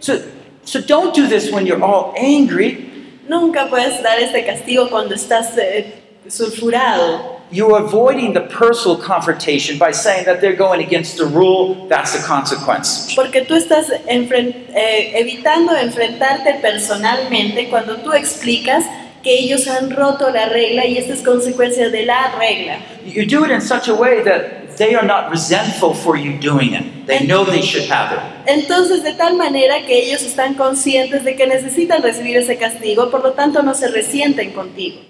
So 0.00 0.18
so 0.64 0.80
don't 0.80 1.14
do 1.14 1.26
this 1.28 1.50
when 1.52 1.66
you're 1.66 1.82
all 1.82 2.12
angry. 2.16 2.90
Nunca 3.28 3.68
puedes 3.68 4.02
dar 4.02 4.18
este 4.18 4.44
castigo 4.44 4.88
cuando 4.90 5.14
estás 5.14 5.56
eh, 5.58 5.94
sulfurado. 6.28 7.40
You're 7.50 7.76
avoiding 7.76 8.32
the 8.32 8.40
personal 8.40 8.96
confrontation 8.96 9.78
by 9.78 9.92
saying 9.92 10.24
that 10.24 10.40
they're 10.40 10.56
going 10.56 10.80
against 10.82 11.18
the 11.18 11.26
rule. 11.26 11.86
That's 11.88 12.12
the 12.18 12.26
consequence. 12.26 13.12
Porque 13.14 13.42
tú 13.42 13.54
estás 13.54 13.90
enfren- 14.08 14.54
eh, 14.74 15.12
evitando 15.20 15.76
enfrentarte 15.76 16.54
personalmente 16.62 17.68
cuando 17.68 17.96
tú 17.98 18.12
explicas 18.14 18.84
que 19.22 19.38
ellos 19.38 19.68
han 19.68 19.90
roto 19.90 20.30
la 20.30 20.46
regla 20.46 20.86
y 20.86 20.96
esta 20.96 21.12
es 21.12 21.20
consecuencia 21.20 21.90
de 21.90 22.06
la 22.06 22.32
regla. 22.38 22.78
You 23.04 23.26
do 23.26 23.44
it 23.44 23.50
in 23.52 23.60
such 23.60 23.86
a 23.88 23.94
way 23.94 24.22
that 24.24 24.61
they 24.76 24.94
are 24.94 25.06
not 25.06 25.30
resentful 25.30 25.94
for 25.94 26.16
you 26.16 26.38
doing 26.38 26.74
it. 26.74 27.06
They 27.06 27.26
know 27.26 27.44
they 27.44 27.62
should 27.62 27.88
have 27.90 28.12
it. 28.12 28.20
Entonces, 28.46 29.02
de 29.02 29.12
tal 29.14 29.36
manera 29.36 29.84
que 29.86 29.98
ellos 30.04 30.22
están 30.22 30.54
conscientes 30.54 31.24
de 31.24 31.36
que 31.36 31.46
necesitan 31.46 32.02
recibir 32.02 32.36
ese 32.36 32.56
castigo, 32.56 33.10
por 33.10 33.22
lo 33.22 33.32
tanto 33.32 33.62
no 33.62 33.74
se 33.74 33.88
resienten 33.88 34.52
contigo. 34.52 35.00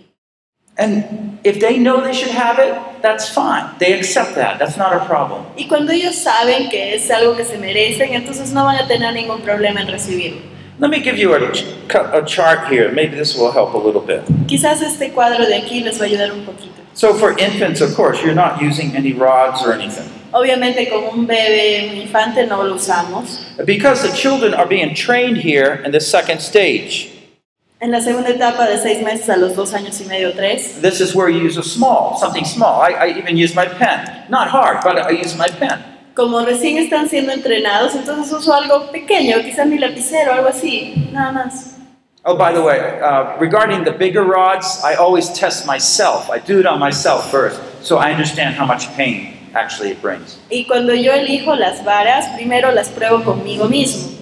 And 0.79 1.39
if 1.45 1.61
they 1.61 1.79
know 1.79 2.01
they 2.01 2.15
should 2.15 2.33
have 2.33 2.59
it, 2.59 2.75
that's 3.03 3.29
fine. 3.29 3.77
They 3.79 3.93
accept 3.93 4.35
that. 4.37 4.59
That's 4.59 4.79
not 4.79 4.95
a 4.95 5.05
problem. 5.07 5.45
Y 5.57 5.67
cuando 5.69 5.93
ellos 5.93 6.15
saben 6.15 6.71
que 6.71 6.95
es 6.95 7.11
algo 7.11 7.37
que 7.37 7.45
se 7.45 7.59
merecen, 7.59 8.15
entonces 8.15 8.53
no 8.53 8.65
van 8.65 8.77
a 8.77 8.87
tener 8.89 9.13
ningún 9.13 9.43
problema 9.43 9.83
en 9.83 9.89
recibirlo. 9.89 10.41
Let 10.79 10.89
me 10.89 11.01
give 11.01 11.19
you 11.19 11.35
a, 11.35 12.19
a 12.19 12.25
chart 12.25 12.73
here. 12.73 12.91
Maybe 12.91 13.17
this 13.17 13.37
will 13.37 13.53
help 13.53 13.75
a 13.75 13.79
little 13.79 14.01
bit. 14.01 14.23
Quizás 14.47 14.81
este 14.81 15.13
cuadro 15.13 15.47
de 15.47 15.57
aquí 15.57 15.81
les 15.81 16.01
va 16.01 16.05
a 16.05 16.09
ayudar 16.09 16.33
un 16.33 16.45
poquito. 16.45 16.82
So 16.95 17.15
for 17.15 17.37
infants, 17.39 17.81
of 17.81 17.95
course, 17.95 18.23
you're 18.23 18.35
not 18.35 18.61
using 18.61 18.95
any 18.97 19.13
rods 19.13 19.63
or 19.63 19.73
anything. 19.73 20.09
Obviamente 20.33 20.89
con 20.89 21.05
un 21.19 21.27
bebé, 21.27 21.91
un 21.91 21.97
infante 21.97 22.47
no 22.47 22.63
lo 22.63 22.75
usamos. 22.75 23.39
Because 23.65 24.03
the 24.03 24.15
children 24.17 24.55
are 24.55 24.67
being 24.67 24.95
trained 24.95 25.39
here 25.39 25.83
in 25.85 25.93
the 25.93 26.01
second 26.01 26.41
stage. 26.41 27.11
En 27.81 27.91
la 27.91 28.01
segunda 28.01 28.31
etapa 28.31 28.69
de 28.69 28.79
seis 28.79 29.03
meses 29.03 29.29
a 29.29 29.37
los 29.37 29.57
dos 29.57 29.75
años 29.75 30.01
y 30.01 30.05
medio, 30.05 30.33
tres, 30.33 30.81
This 30.81 31.01
is 31.01 31.15
where 31.15 31.29
you 31.29 31.41
use 31.41 31.59
a 31.59 31.65
small, 31.65 32.17
something 32.17 32.45
small. 32.45 32.81
I, 32.81 32.93
I 32.93 33.19
even 33.19 33.37
use 33.37 33.55
my 33.55 33.67
pen. 33.67 34.25
Not 34.29 34.49
hard, 34.49 34.85
but 34.85 34.99
I 34.99 35.11
use 35.11 35.37
my 35.37 35.49
pen. 35.49 35.83
como 36.15 36.41
recién 36.43 36.77
están 36.77 37.09
siendo 37.09 37.33
entrenados, 37.33 37.95
entonces 37.95 38.33
uso 38.33 38.55
algo 38.55 38.91
pequeño, 38.91 39.41
quizás 39.43 39.67
mi 39.67 39.79
lapicero, 39.79 40.33
algo 40.35 40.49
así, 40.49 41.09
nada 41.13 41.33
más. 41.33 41.72
Oh, 42.25 42.37
by 42.37 42.53
the 42.53 42.63
way, 42.63 43.01
uh, 43.01 43.37
regarding 43.39 43.83
the 43.83 43.91
bigger 43.91 44.23
rods, 44.23 44.81
I 44.85 44.95
always 44.95 45.29
test 45.31 45.67
myself. 45.67 46.31
I 46.31 46.39
do 46.39 46.61
it 46.61 46.67
on 46.67 46.79
myself 46.79 47.33
first, 47.33 47.61
so 47.83 47.99
I 47.99 48.13
understand 48.13 48.55
how 48.55 48.65
much 48.65 48.87
pain 48.95 49.39
actually 49.55 49.91
it 49.91 50.01
brings. 50.01 50.39
Y 50.49 50.65
cuando 50.69 50.95
yo 50.95 51.11
elijo 51.13 51.59
las 51.59 51.85
varas, 51.85 52.29
primero 52.37 52.73
las 52.73 52.91
pruebo 52.91 53.25
conmigo 53.25 53.69
mismo. 53.69 54.13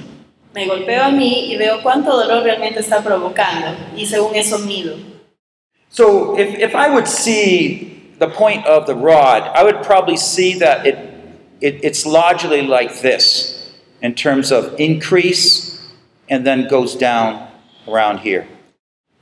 Me 0.55 0.67
golpeo 0.67 1.05
a 1.05 1.11
mí 1.11 1.53
y 1.53 1.59
veo 1.59 1.83
cuánto 1.83 2.11
dolor 2.11 2.43
realmente 2.43 2.81
está 2.81 3.03
provocando, 3.03 3.77
y 3.95 4.07
según 4.07 4.35
eso 4.35 4.59
mido. 4.61 4.97
So 5.91 6.39
if, 6.39 6.59
if 6.59 6.75
I 6.75 6.89
would 6.89 7.07
see 7.07 8.15
the 8.19 8.29
point 8.29 8.65
of 8.65 8.87
the 8.87 8.95
rod, 8.95 9.43
I 9.55 9.63
would 9.63 9.83
probably 9.83 10.17
see 10.17 10.59
that 10.59 10.87
it, 10.87 10.97
it, 11.61 11.85
it's 11.85 12.07
largely 12.07 12.63
like 12.63 13.03
this 13.03 13.75
in 14.01 14.15
terms 14.15 14.51
of 14.51 14.75
increase 14.81 15.87
and 16.31 16.47
then 16.47 16.67
goes 16.67 16.97
down 16.97 17.50
around 17.89 18.21
here 18.21 18.47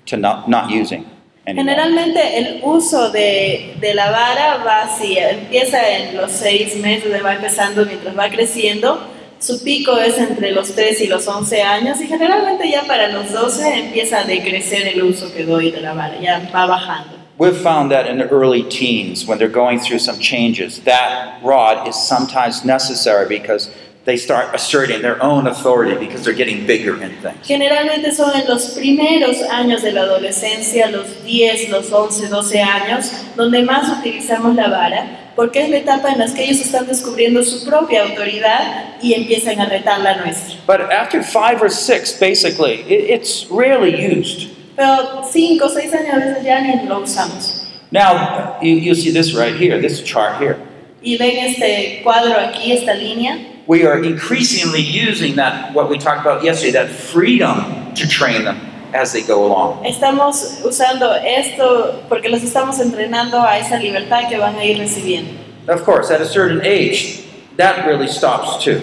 to 0.06 0.16
not, 0.16 0.48
not 0.48 0.70
using 0.70 1.04
anymore. 1.46 1.64
Generalmente 1.64 2.38
el 2.38 2.60
uso 2.62 3.10
de, 3.10 3.74
de 3.80 3.94
la 3.94 4.10
vara 4.10 4.62
va 4.64 4.82
así, 4.82 5.16
empieza 5.18 5.88
en 5.88 6.16
los 6.16 6.32
seis 6.32 6.76
meses, 6.76 7.12
va 7.24 7.34
empezando 7.34 7.84
mientras 7.86 8.16
va 8.16 8.28
creciendo, 8.28 9.00
su 9.40 9.62
pico 9.62 9.96
es 9.98 10.18
entre 10.18 10.50
los 10.50 10.74
3 10.74 11.00
y 11.02 11.06
los 11.06 11.28
11 11.28 11.62
años 11.62 12.00
y 12.00 12.08
generalmente 12.08 12.68
ya 12.68 12.82
para 12.82 13.08
los 13.08 13.32
12 13.32 13.78
empieza 13.86 14.20
a 14.20 14.24
decrecer 14.24 14.88
el 14.88 15.02
uso 15.02 15.32
que 15.32 15.44
doy 15.44 15.70
de 15.70 15.80
la 15.80 15.94
vara, 15.94 16.18
ya 16.20 16.50
va 16.52 16.66
bajando. 16.66 17.18
We've 17.38 17.56
found 17.56 17.92
that 17.92 18.08
in 18.08 18.18
the 18.18 18.28
early 18.32 18.64
teens, 18.64 19.24
when 19.24 19.38
they're 19.38 19.48
going 19.48 19.78
through 19.78 20.00
some 20.00 20.18
changes, 20.18 20.80
that 20.80 21.40
rod 21.44 21.86
is 21.86 21.94
sometimes 21.94 22.64
necessary 22.64 23.28
because 23.28 23.70
they 24.08 24.16
start 24.16 24.54
asserting 24.54 25.02
their 25.02 25.22
own 25.22 25.46
authority 25.46 25.94
because 25.98 26.24
they're 26.24 26.32
getting 26.32 26.66
bigger 26.66 26.94
in 27.02 27.10
things. 27.20 27.46
Generalmente 27.46 28.10
son 28.12 28.34
en 28.34 28.48
los 28.48 28.74
primeros 28.74 29.42
años 29.50 29.82
de 29.82 29.92
la 29.92 30.00
adolescencia, 30.00 30.90
los 30.90 31.22
10, 31.24 31.68
los 31.68 31.92
11, 31.92 32.28
12 32.28 32.62
años, 32.62 33.12
donde 33.36 33.62
más 33.62 33.98
utilizamos 33.98 34.54
la 34.54 34.68
vara, 34.68 35.32
porque 35.36 35.60
es 35.60 35.68
la 35.68 35.76
etapa 35.76 36.08
en 36.08 36.20
la 36.20 36.34
que 36.34 36.42
ellos 36.42 36.60
están 36.62 36.86
descubriendo 36.86 37.42
su 37.42 37.66
propia 37.68 38.04
autoridad 38.04 38.96
y 39.02 39.12
empiezan 39.12 39.60
a 39.60 39.66
retar 39.66 40.00
la 40.00 40.16
nuestra. 40.16 40.56
But 40.66 40.90
after 40.90 41.22
five 41.22 41.60
or 41.60 41.70
six, 41.70 42.18
basically, 42.18 42.80
it, 42.88 43.10
it's 43.10 43.46
rarely 43.50 43.94
used. 43.94 44.48
Pero 44.74 45.22
5 45.22 45.64
o 45.64 45.68
6 45.68 45.92
años 45.92 46.14
a 46.14 46.18
veces 46.18 46.44
ya 46.44 46.60
ni 46.60 46.86
lo 46.86 47.00
usamos. 47.00 47.66
Now, 47.90 48.56
you, 48.62 48.74
you 48.74 48.94
see 48.94 49.10
this 49.10 49.34
right 49.34 49.54
here, 49.54 49.78
this 49.78 50.02
chart 50.02 50.40
here. 50.40 50.56
Y 51.02 51.18
ven 51.18 51.36
este 51.44 52.00
cuadro 52.02 52.38
aquí, 52.38 52.72
esta 52.72 52.94
línea. 52.94 53.57
We 53.68 53.84
are 53.84 54.02
increasingly 54.02 54.80
using 54.80 55.36
that, 55.36 55.74
what 55.74 55.90
we 55.90 55.98
talked 55.98 56.22
about 56.22 56.42
yesterday, 56.42 56.72
that 56.72 56.88
freedom 56.88 57.92
to 57.96 58.08
train 58.08 58.44
them 58.44 58.56
as 58.94 59.12
they 59.12 59.20
go 59.20 59.44
along. 59.44 59.84
Estamos 59.84 60.64
usando 60.64 61.12
esto 61.22 62.02
porque 62.08 62.30
los 62.30 62.42
estamos 62.42 62.80
entrenando 62.80 63.38
a 63.42 63.58
esa 63.58 63.76
libertad 63.78 64.30
que 64.30 64.38
van 64.38 64.56
a 64.56 64.64
ir 64.64 64.78
recibiendo. 64.78 65.36
Of 65.68 65.84
course, 65.84 66.10
at 66.10 66.22
a 66.22 66.24
certain 66.24 66.62
age, 66.64 67.28
that 67.58 67.86
really 67.86 68.08
stops 68.08 68.64
too. 68.64 68.80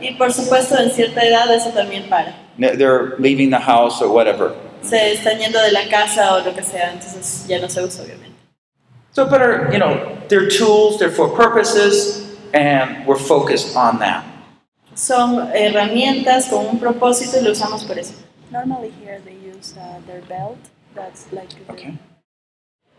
Y 0.00 0.14
por 0.16 0.32
supuesto, 0.32 0.78
en 0.78 0.90
cierta 0.90 1.20
edad 1.20 1.54
eso 1.54 1.70
también 1.72 2.08
para. 2.08 2.34
They're 2.58 3.16
leaving 3.18 3.50
the 3.50 3.60
house 3.60 4.00
or 4.00 4.10
whatever. 4.10 4.54
Se 4.80 5.12
están 5.12 5.40
yendo 5.40 5.60
de 5.60 5.72
la 5.72 5.90
casa 5.90 6.36
o 6.36 6.42
lo 6.42 6.54
que 6.54 6.62
sea, 6.62 6.90
entonces 6.90 7.46
ya 7.46 7.60
no 7.60 7.68
se 7.68 7.82
usa, 7.82 8.02
obviamente. 8.02 8.32
So, 9.12 9.26
but 9.26 9.42
are, 9.42 9.70
you 9.70 9.78
know, 9.78 10.16
they're 10.28 10.48
tools, 10.48 10.98
they're 10.98 11.10
for 11.10 11.28
purposes, 11.28 12.31
and 12.54 13.06
we're 13.06 13.18
focused 13.18 13.76
on 13.76 13.98
that. 14.00 14.24
Son 14.94 15.50
herramientas 15.54 16.48
con 16.48 16.66
un 16.66 16.78
propósito 16.78 17.38
y 17.38 17.42
lo 17.44 17.52
usamos 17.52 17.84
por 17.84 17.98
eso. 17.98 18.14
Normally 18.50 18.92
here 19.02 19.20
they 19.24 19.34
use 19.34 19.74
uh, 19.78 20.00
their 20.06 20.20
belt. 20.28 20.58
That's 20.94 21.32
like 21.32 21.48
the- 21.48 21.72
Okay. 21.72 21.98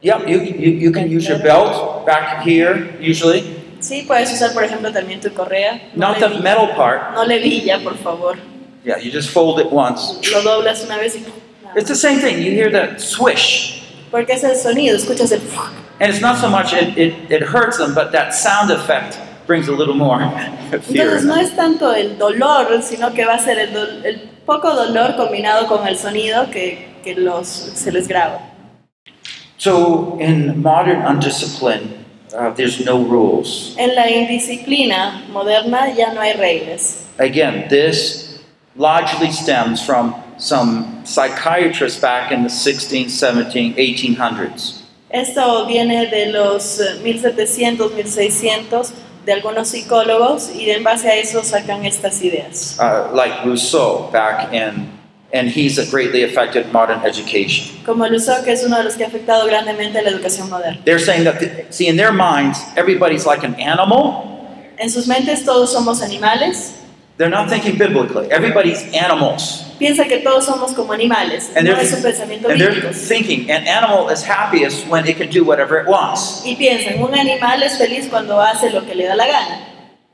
Yep, 0.02 0.28
you, 0.28 0.42
you, 0.42 0.72
you 0.72 0.92
can 0.92 1.10
use 1.10 1.28
your 1.30 1.40
belt 1.40 2.06
back 2.06 2.44
here, 2.44 2.94
usually. 3.00 3.42
Sí, 3.80 4.04
puedes 4.08 4.32
usar, 4.34 4.54
por 4.54 4.64
ejemplo, 4.64 4.92
también 4.92 5.22
tu 5.22 5.30
correa. 5.30 5.80
No 5.96 6.10
Not 6.10 6.20
the 6.20 6.30
vi- 6.30 6.42
metal 6.42 6.70
part. 6.76 7.14
No 7.16 7.24
le 7.24 7.40
villa, 7.40 7.80
por 7.84 7.96
favor. 7.96 8.38
Yeah, 8.84 8.98
you 8.98 9.12
just 9.12 9.30
fold 9.30 9.60
it 9.60 9.72
once. 9.72 10.20
Lo 10.34 10.42
doblas 10.42 10.84
una 10.84 10.98
vez 10.98 11.16
y... 11.16 11.20
nada. 11.64 11.78
It's 11.78 11.88
the 11.88 11.96
same 11.96 12.20
thing. 12.20 12.40
You 12.42 12.52
hear 12.52 12.70
that 12.72 13.00
swish. 13.00 13.84
Porque 14.12 14.32
es 14.34 14.44
el 14.44 14.56
sonido, 14.56 14.96
escuchas 14.96 15.32
el... 15.32 15.40
And 16.02 16.12
it's 16.12 16.22
not 16.22 16.38
so 16.38 16.50
much 16.50 16.74
it, 16.74 16.98
it, 16.98 17.32
it 17.32 17.42
hurts 17.44 17.78
them, 17.78 17.94
but 17.94 18.12
that 18.12 18.34
sound 18.34 18.72
effect 18.72 19.18
brings 19.46 19.68
a 19.68 19.72
little 19.72 19.96
more 19.96 20.20
fear. 20.82 21.06
Entonces 21.08 21.26
no 21.26 21.36
es 21.36 21.56
tanto 21.56 21.94
el 21.94 22.18
dolor, 22.18 22.82
sino 22.82 23.14
que 23.14 23.26
va 23.26 23.36
a 23.36 23.40
ser 23.40 23.60
el, 23.60 23.74
dol- 23.74 24.06
el 24.06 24.20
poco 24.46 24.74
dolor 24.74 25.16
combinado 25.16 25.68
con 25.68 25.88
el 25.88 25.98
sonido 25.98 26.50
que, 26.52 26.88
que 27.04 27.16
los, 27.16 27.48
se 27.48 27.92
les 27.92 28.08
graba. 28.08 28.40
So 29.58 30.18
in 30.20 30.62
modern 30.62 31.02
undiscipline, 31.06 32.04
uh, 32.38 32.52
there's 32.54 32.84
no 32.86 32.98
rules. 32.98 33.76
En 33.78 33.96
la 33.96 34.10
indisciplina 34.10 35.24
moderna 35.32 35.94
ya 35.96 36.12
no 36.14 36.22
hay 36.22 36.34
reglas. 36.34 37.06
Again, 37.20 37.68
this 37.70 38.40
largely 38.76 39.32
stems 39.32 39.82
from 39.82 40.16
some 40.38 41.06
psychiatrists 41.06 42.00
back 42.02 42.32
in 42.32 42.44
the 42.44 42.50
16, 42.50 43.08
17, 43.10 43.76
1800s. 43.76 44.82
Esto 45.12 45.68
viene 45.68 46.08
de 46.08 46.32
los 46.32 46.80
eh, 46.80 47.00
1700, 47.04 47.94
1600 47.94 48.92
de 49.26 49.34
algunos 49.34 49.70
psicólogos 49.70 50.50
y 50.56 50.70
en 50.70 50.84
base 50.84 51.08
a 51.08 51.16
eso 51.16 51.44
sacan 51.44 51.86
estas 51.86 52.22
ideas. 52.22 52.78
Uh, 52.80 53.16
like 53.16 53.46
Rousseau 53.46 54.10
back 54.12 54.54
in, 54.54 54.90
and 55.34 55.50
he's 55.50 55.80
greatly 55.90 56.24
affected 56.24 56.72
modern 56.72 57.02
education. 57.06 57.84
Como 57.86 58.06
Rousseau, 58.06 58.44
que 58.44 58.52
es 58.52 58.64
uno 58.64 58.78
de 58.78 58.84
los 58.84 58.96
que 58.96 59.04
ha 59.04 59.08
afectado 59.08 59.46
grandemente 59.46 60.02
la 60.02 60.10
educación 60.10 60.50
moderna. 60.50 60.80
They're 60.86 61.00
saying 61.00 61.24
that, 61.24 61.40
the, 61.40 61.66
see, 61.72 61.88
in 61.88 61.98
their 61.98 62.12
minds, 62.12 62.60
everybody's 62.76 63.26
like 63.26 63.46
an 63.46 63.56
animal. 63.56 64.30
En 64.78 64.90
sus 64.90 65.08
mentes 65.08 65.46
todos 65.46 65.72
somos 65.72 66.02
animales. 66.02 66.74
They're 67.18 67.30
not 67.30 67.48
thinking 67.50 67.78
biblically. 67.78 68.32
Everybody's 68.32 68.82
animals. 68.94 69.64
Piensa 69.80 70.08
que 70.08 70.22
todos 70.22 70.46
somos 70.46 70.74
como 70.76 70.94
animales. 70.94 71.52
And 71.56 71.68
No 71.68 71.76
they're, 71.76 71.84
es 71.84 71.94
un 71.94 72.02
pensamiento 72.02 72.50
and 72.50 72.60
they're 72.60 72.92
thinking 72.92 73.52
an 73.52 73.68
animal 73.68 74.10
is 74.10 74.24
happiest 74.24 74.88
when 74.88 75.06
it 75.08 75.18
can 75.18 75.30
do 75.30 75.44
whatever 75.44 75.78
it 75.78 75.88
wants. 75.88 76.42
Y 76.44 76.56
piensan, 76.56 77.00
un 77.00 77.14
animal 77.14 77.62
es 77.62 77.78
feliz 77.78 78.08
cuando 78.10 78.42
hace 78.42 78.72
lo 78.72 78.82
que 78.82 78.96
le 78.96 79.06
da 79.06 79.16
la 79.16 79.28
gana. 79.28 79.68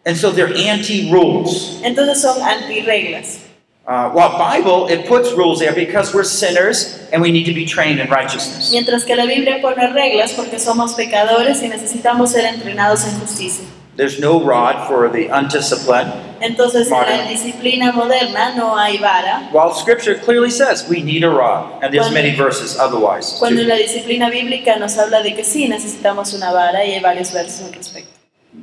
And 0.05 0.17
so 0.17 0.31
they're 0.31 0.53
anti 0.53 1.11
rules. 1.11 1.81
Entonces 1.83 2.21
son 2.21 2.41
antirreglas. 2.41 3.45
Uh, 3.87 4.11
while 4.11 4.37
Bible, 4.37 4.87
it 4.87 5.07
puts 5.07 5.31
rules 5.31 5.59
there 5.59 5.73
because 5.73 6.13
we're 6.13 6.23
sinners 6.23 6.99
and 7.11 7.21
we 7.21 7.31
need 7.31 7.45
to 7.45 7.53
be 7.53 7.65
trained 7.65 7.99
in 7.99 8.07
righteousness. 8.09 8.71
Mientras 8.71 9.03
que 9.03 9.15
la 9.15 9.25
Biblia 9.25 9.61
pone 9.61 9.87
reglas 9.91 10.33
porque 10.33 10.59
somos 10.59 10.93
pecadores 10.93 11.63
y 11.63 11.69
necesitamos 11.69 12.31
ser 12.31 12.45
entrenados 12.45 13.05
en 13.05 13.19
justicia. 13.19 13.65
There's 13.99 14.17
no 14.17 14.41
rod 14.41 14.87
for 14.87 15.09
the 15.09 15.27
undisciplined. 15.27 16.13
Entonces 16.39 16.87
en 16.87 16.91
la 16.93 16.99
Modern. 17.01 17.27
disciplina 17.27 17.91
moderna 17.91 18.55
no 18.55 18.77
hay 18.77 18.97
vara, 18.97 19.49
While 19.51 19.73
Scripture 19.73 20.15
clearly 20.15 20.49
says 20.49 20.87
we 20.87 21.01
need 21.03 21.21
a 21.25 21.29
rod, 21.29 21.83
and 21.83 21.93
there's 21.93 22.09
many 22.09 22.33
verses 22.33 22.79
otherwise. 22.79 23.35
cuando 23.39 23.61
too. 23.61 23.67
la 23.67 23.75
disciplina 23.75 24.29
bíblica 24.29 24.77
nos 24.79 24.97
habla 24.97 25.21
de 25.21 25.35
que 25.35 25.43
sí 25.43 25.67
necesitamos 25.67 26.33
una 26.33 26.53
vara 26.53 26.85
y 26.85 26.93
hay 26.93 27.01
varios 27.01 27.33
versos 27.33 27.61
al 27.67 27.73
respecto. 27.73 28.09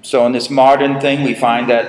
So 0.01 0.25
in 0.25 0.33
this 0.33 0.49
modern 0.49 1.01
thing, 1.01 1.23
we 1.23 1.35
find 1.35 1.69
that 1.69 1.85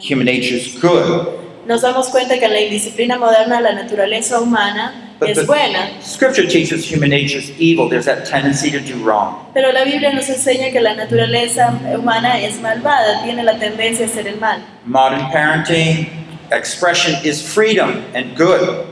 human 0.00 0.26
nature 0.26 0.56
is 0.56 0.74
good. 0.80 1.28
Nos 1.64 1.82
damos 1.82 2.08
cuenta 2.08 2.40
que 2.40 2.46
en 2.46 2.52
la 2.54 2.60
indisciplina 2.60 3.18
moderna 3.18 3.60
la 3.60 3.72
naturaleza 3.72 4.40
humana 4.40 5.07
But 5.18 5.30
es 5.30 5.46
buena, 5.46 6.00
Scripture 6.00 6.46
teaches 6.46 6.84
human 6.84 7.10
nature 7.10 7.38
is 7.38 7.50
evil. 7.58 7.88
There's 7.88 8.04
that 8.04 8.24
tendency 8.24 8.70
to 8.70 8.78
do 8.78 9.02
wrong. 9.02 9.50
pero 9.52 9.72
la 9.72 9.82
Biblia 9.84 10.12
nos 10.12 10.28
enseña 10.28 10.70
que 10.70 10.80
la 10.80 10.94
naturaleza 10.94 11.76
humana 11.92 12.40
es 12.40 12.60
malvada, 12.60 13.24
tiene 13.24 13.42
la 13.42 13.58
tendencia 13.58 14.06
a 14.06 14.08
hacer 14.08 14.28
el 14.28 14.38
mal. 14.38 14.62
Modern 14.84 15.30
parenting 15.32 16.06
expression 16.52 17.16
is 17.24 17.42
freedom 17.42 18.04
and 18.14 18.36
good. 18.36 18.86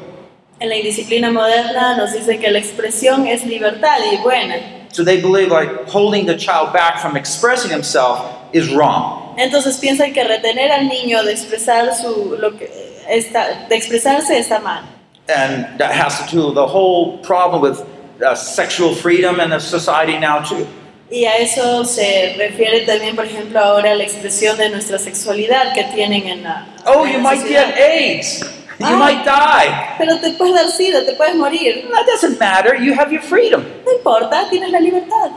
En 0.59 0.69
la 0.69 0.77
indisciplina 0.77 1.31
moderna 1.31 1.97
nos 1.97 2.13
dice 2.13 2.39
que 2.39 2.51
la 2.51 2.59
expresión 2.59 3.27
es 3.27 3.45
libertad 3.47 3.99
y 4.13 4.17
buena. 4.23 4.57
So 4.91 5.05
they 5.05 5.21
believe 5.21 5.51
like 5.51 5.87
holding 5.89 6.27
the 6.27 6.37
child 6.37 6.73
back 6.73 6.99
from 6.99 7.17
expressing 7.17 7.71
himself 7.71 8.19
is 8.53 8.73
wrong. 8.75 9.35
Entonces 9.39 9.77
piensan 9.77 10.13
que 10.13 10.25
retener 10.25 10.73
al 10.73 10.89
niño 10.89 11.23
de 11.23 11.33
expresar 11.33 11.95
su 11.95 12.37
lo 12.41 12.57
que 12.57 12.69
está, 13.09 13.67
de 13.69 13.77
expresarse 13.77 14.39
está 14.39 14.59
mal. 14.59 14.96
And 15.29 15.79
that 15.79 15.93
has 15.93 16.19
to 16.25 16.31
do 16.37 16.47
with 16.47 16.55
the 16.55 16.67
whole 16.67 17.19
problem 17.19 17.61
with 17.61 17.85
uh, 18.23 18.35
sexual 18.35 18.95
freedom 18.95 19.41
in 19.41 19.51
the 19.51 19.59
society 19.61 20.19
now 20.19 20.41
too. 20.41 20.67
Y 21.11 21.25
a 21.25 21.37
eso 21.39 21.85
se 21.85 22.35
refiere 22.37 22.85
también, 22.85 23.15
por 23.15 23.25
ejemplo, 23.27 23.61
ahora 23.61 23.95
la 23.95 24.03
expresión 24.05 24.57
de 24.57 24.69
nuestra 24.71 24.99
sexualidad 24.99 25.73
que 25.75 25.85
tienen 25.95 26.27
en 26.27 26.43
la, 26.43 26.67
Oh, 26.85 27.05
en 27.05 27.13
you 27.13 27.17
la 27.19 27.23
might 27.23 27.41
sociedad. 27.41 27.75
get 27.75 27.79
AIDS. 27.79 28.41
You 28.79 28.87
Ah. 28.87 28.97
might 28.97 29.25
die. 29.25 29.95
Pero 29.99 30.19
te 30.21 30.33
puedes 30.35 30.55
dar 30.55 30.69
sida, 30.71 31.05
te 31.07 31.15
puedes 31.15 31.35
morir. 31.37 31.89
That 31.93 32.07
doesn't 32.07 32.39
matter. 32.39 32.75
You 32.77 32.95
have 32.95 33.13
your 33.13 33.23
freedom. 33.23 33.65
No 33.85 33.93
importa, 33.93 34.49
tienes 34.51 34.71
la 34.71 34.81
libertad. 34.81 35.31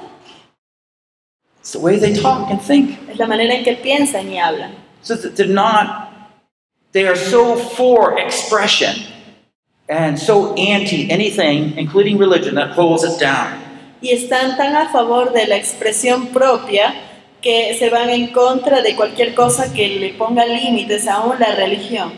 It's 1.62 1.72
the 1.74 1.80
way 1.80 1.98
they 2.00 2.14
talk 2.14 2.50
and 2.50 2.60
think. 2.62 2.98
Es 3.10 3.18
la 3.18 3.28
manera 3.28 3.54
en 3.54 3.64
que 3.64 3.76
piensan 3.76 4.28
y 4.32 4.40
hablan. 4.40 4.72
So 5.02 5.16
that 5.16 5.36
they're 5.36 5.48
not, 5.48 6.12
they 6.94 7.06
are 7.08 7.16
so 7.16 7.56
for 7.56 8.18
expression 8.20 8.96
and 9.90 10.18
so 10.18 10.54
anti 10.54 11.10
anything, 11.10 11.78
including 11.78 12.18
religion, 12.18 12.56
that 12.56 12.72
holds 12.72 13.04
it 13.04 13.20
down. 13.20 13.60
Y 14.02 14.12
están 14.12 14.56
tan 14.56 14.76
a 14.76 14.90
favor 14.90 15.34
de 15.34 15.46
la 15.48 15.56
expresión 15.58 16.28
propia 16.28 16.94
que 17.42 17.76
se 17.78 17.90
van 17.90 18.10
en 18.10 18.28
contra 18.28 18.82
de 18.82 18.96
cualquier 18.96 19.34
cosa 19.34 19.74
que 19.74 19.88
le 20.00 20.14
ponga 20.14 20.46
límites, 20.46 21.08
aún 21.08 21.38
la 21.40 21.56
religión. 21.56 22.14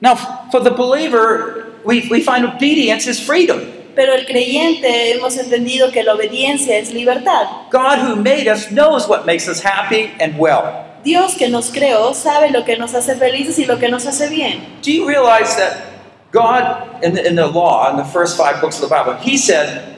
Now, 0.00 0.14
for 0.52 0.60
the 0.60 0.70
believer, 0.70 1.72
we, 1.84 2.06
we 2.10 2.20
find 2.20 2.44
obedience 2.44 3.08
is 3.08 3.20
freedom. 3.20 3.60
Pero 3.96 4.12
el 4.12 4.26
creyente 4.26 5.12
hemos 5.12 5.38
entendido 5.38 5.90
que 5.90 6.02
la 6.02 6.14
obediencia 6.14 6.76
es 6.76 6.92
libertad. 6.92 7.46
God, 7.72 7.98
who 8.00 8.16
made 8.16 8.46
us, 8.46 8.70
knows 8.70 9.08
what 9.08 9.24
makes 9.24 9.48
us 9.48 9.64
happy 9.64 10.12
and 10.20 10.38
well. 10.38 10.84
Dios 11.02 11.34
que 11.34 11.48
nos 11.48 11.70
creó 11.70 12.12
sabe 12.12 12.50
lo 12.50 12.64
que 12.64 12.76
nos 12.76 12.94
hace 12.94 13.16
felices 13.16 13.58
y 13.58 13.64
lo 13.64 13.78
que 13.78 13.88
nos 13.88 14.06
hace 14.06 14.28
bien. 14.28 14.60
Do 14.82 14.90
you 14.90 15.08
realize 15.08 15.56
that 15.56 15.95
God, 16.32 17.02
in 17.02 17.14
the, 17.14 17.26
in 17.26 17.36
the 17.36 17.46
law, 17.46 17.90
in 17.90 17.96
the 17.96 18.04
first 18.04 18.36
five 18.36 18.60
books 18.60 18.76
of 18.76 18.82
the 18.82 18.94
Bible, 18.94 19.14
He 19.14 19.36
said, 19.36 19.96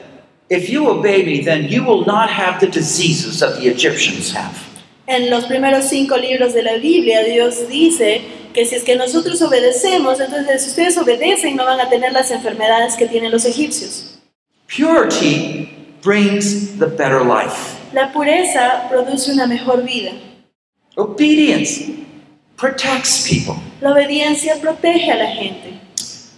If 0.49 0.69
you 0.69 0.89
obey 0.89 1.23
me, 1.23 1.41
then 1.41 1.65
you 1.65 1.83
will 1.83 2.05
not 2.05 2.29
have 2.29 2.59
the 2.59 2.67
diseases 2.67 3.39
that 3.39 3.59
the 3.59 3.67
Egyptians 3.67 4.31
have. 4.31 4.65
En 5.07 5.29
los 5.29 5.45
primeros 5.45 5.85
cinco 5.85 6.17
libros 6.17 6.53
de 6.53 6.61
la 6.61 6.77
Biblia, 6.77 7.23
Dios 7.23 7.67
dice 7.67 8.21
que 8.53 8.65
si 8.65 8.75
es 8.75 8.83
que 8.83 8.95
nosotros 8.95 9.41
obedecemos, 9.41 10.19
entonces 10.19 10.61
si 10.63 10.69
ustedes 10.69 10.97
obedecen 10.97 11.55
no 11.55 11.65
van 11.65 11.79
a 11.79 11.89
tener 11.89 12.11
las 12.13 12.29
enfermedades 12.31 12.95
que 12.95 13.07
tienen 13.07 13.31
los 13.31 13.45
egipcios. 13.45 14.19
Purity 14.67 15.69
brings 16.03 16.77
the 16.77 16.85
better 16.85 17.21
life. 17.21 17.77
La 17.91 18.11
pureza 18.11 18.87
produce 18.89 19.31
una 19.31 19.47
mejor 19.47 19.83
vida. 19.83 20.11
Obedience 20.95 21.91
protects 22.55 23.27
people. 23.27 23.55
La 23.81 23.91
obediencia 23.91 24.55
protege 24.61 25.11
a 25.11 25.15
la 25.15 25.27
gente. 25.27 25.79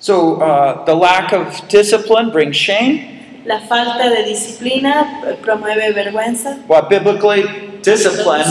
So 0.02 0.41
uh, 0.41 0.84
the 0.86 0.95
lack 0.95 1.32
of 1.32 1.68
discipline 1.70 2.32
brings 2.32 2.56
shame, 2.58 3.43
La 3.45 3.60
falta 3.60 4.10
de 4.10 4.24
disciplina 4.24 5.38
promueve 5.43 5.93
vergüenza, 5.93 6.58
while 6.68 6.88
biblically, 6.89 7.43
discipline 7.84 8.43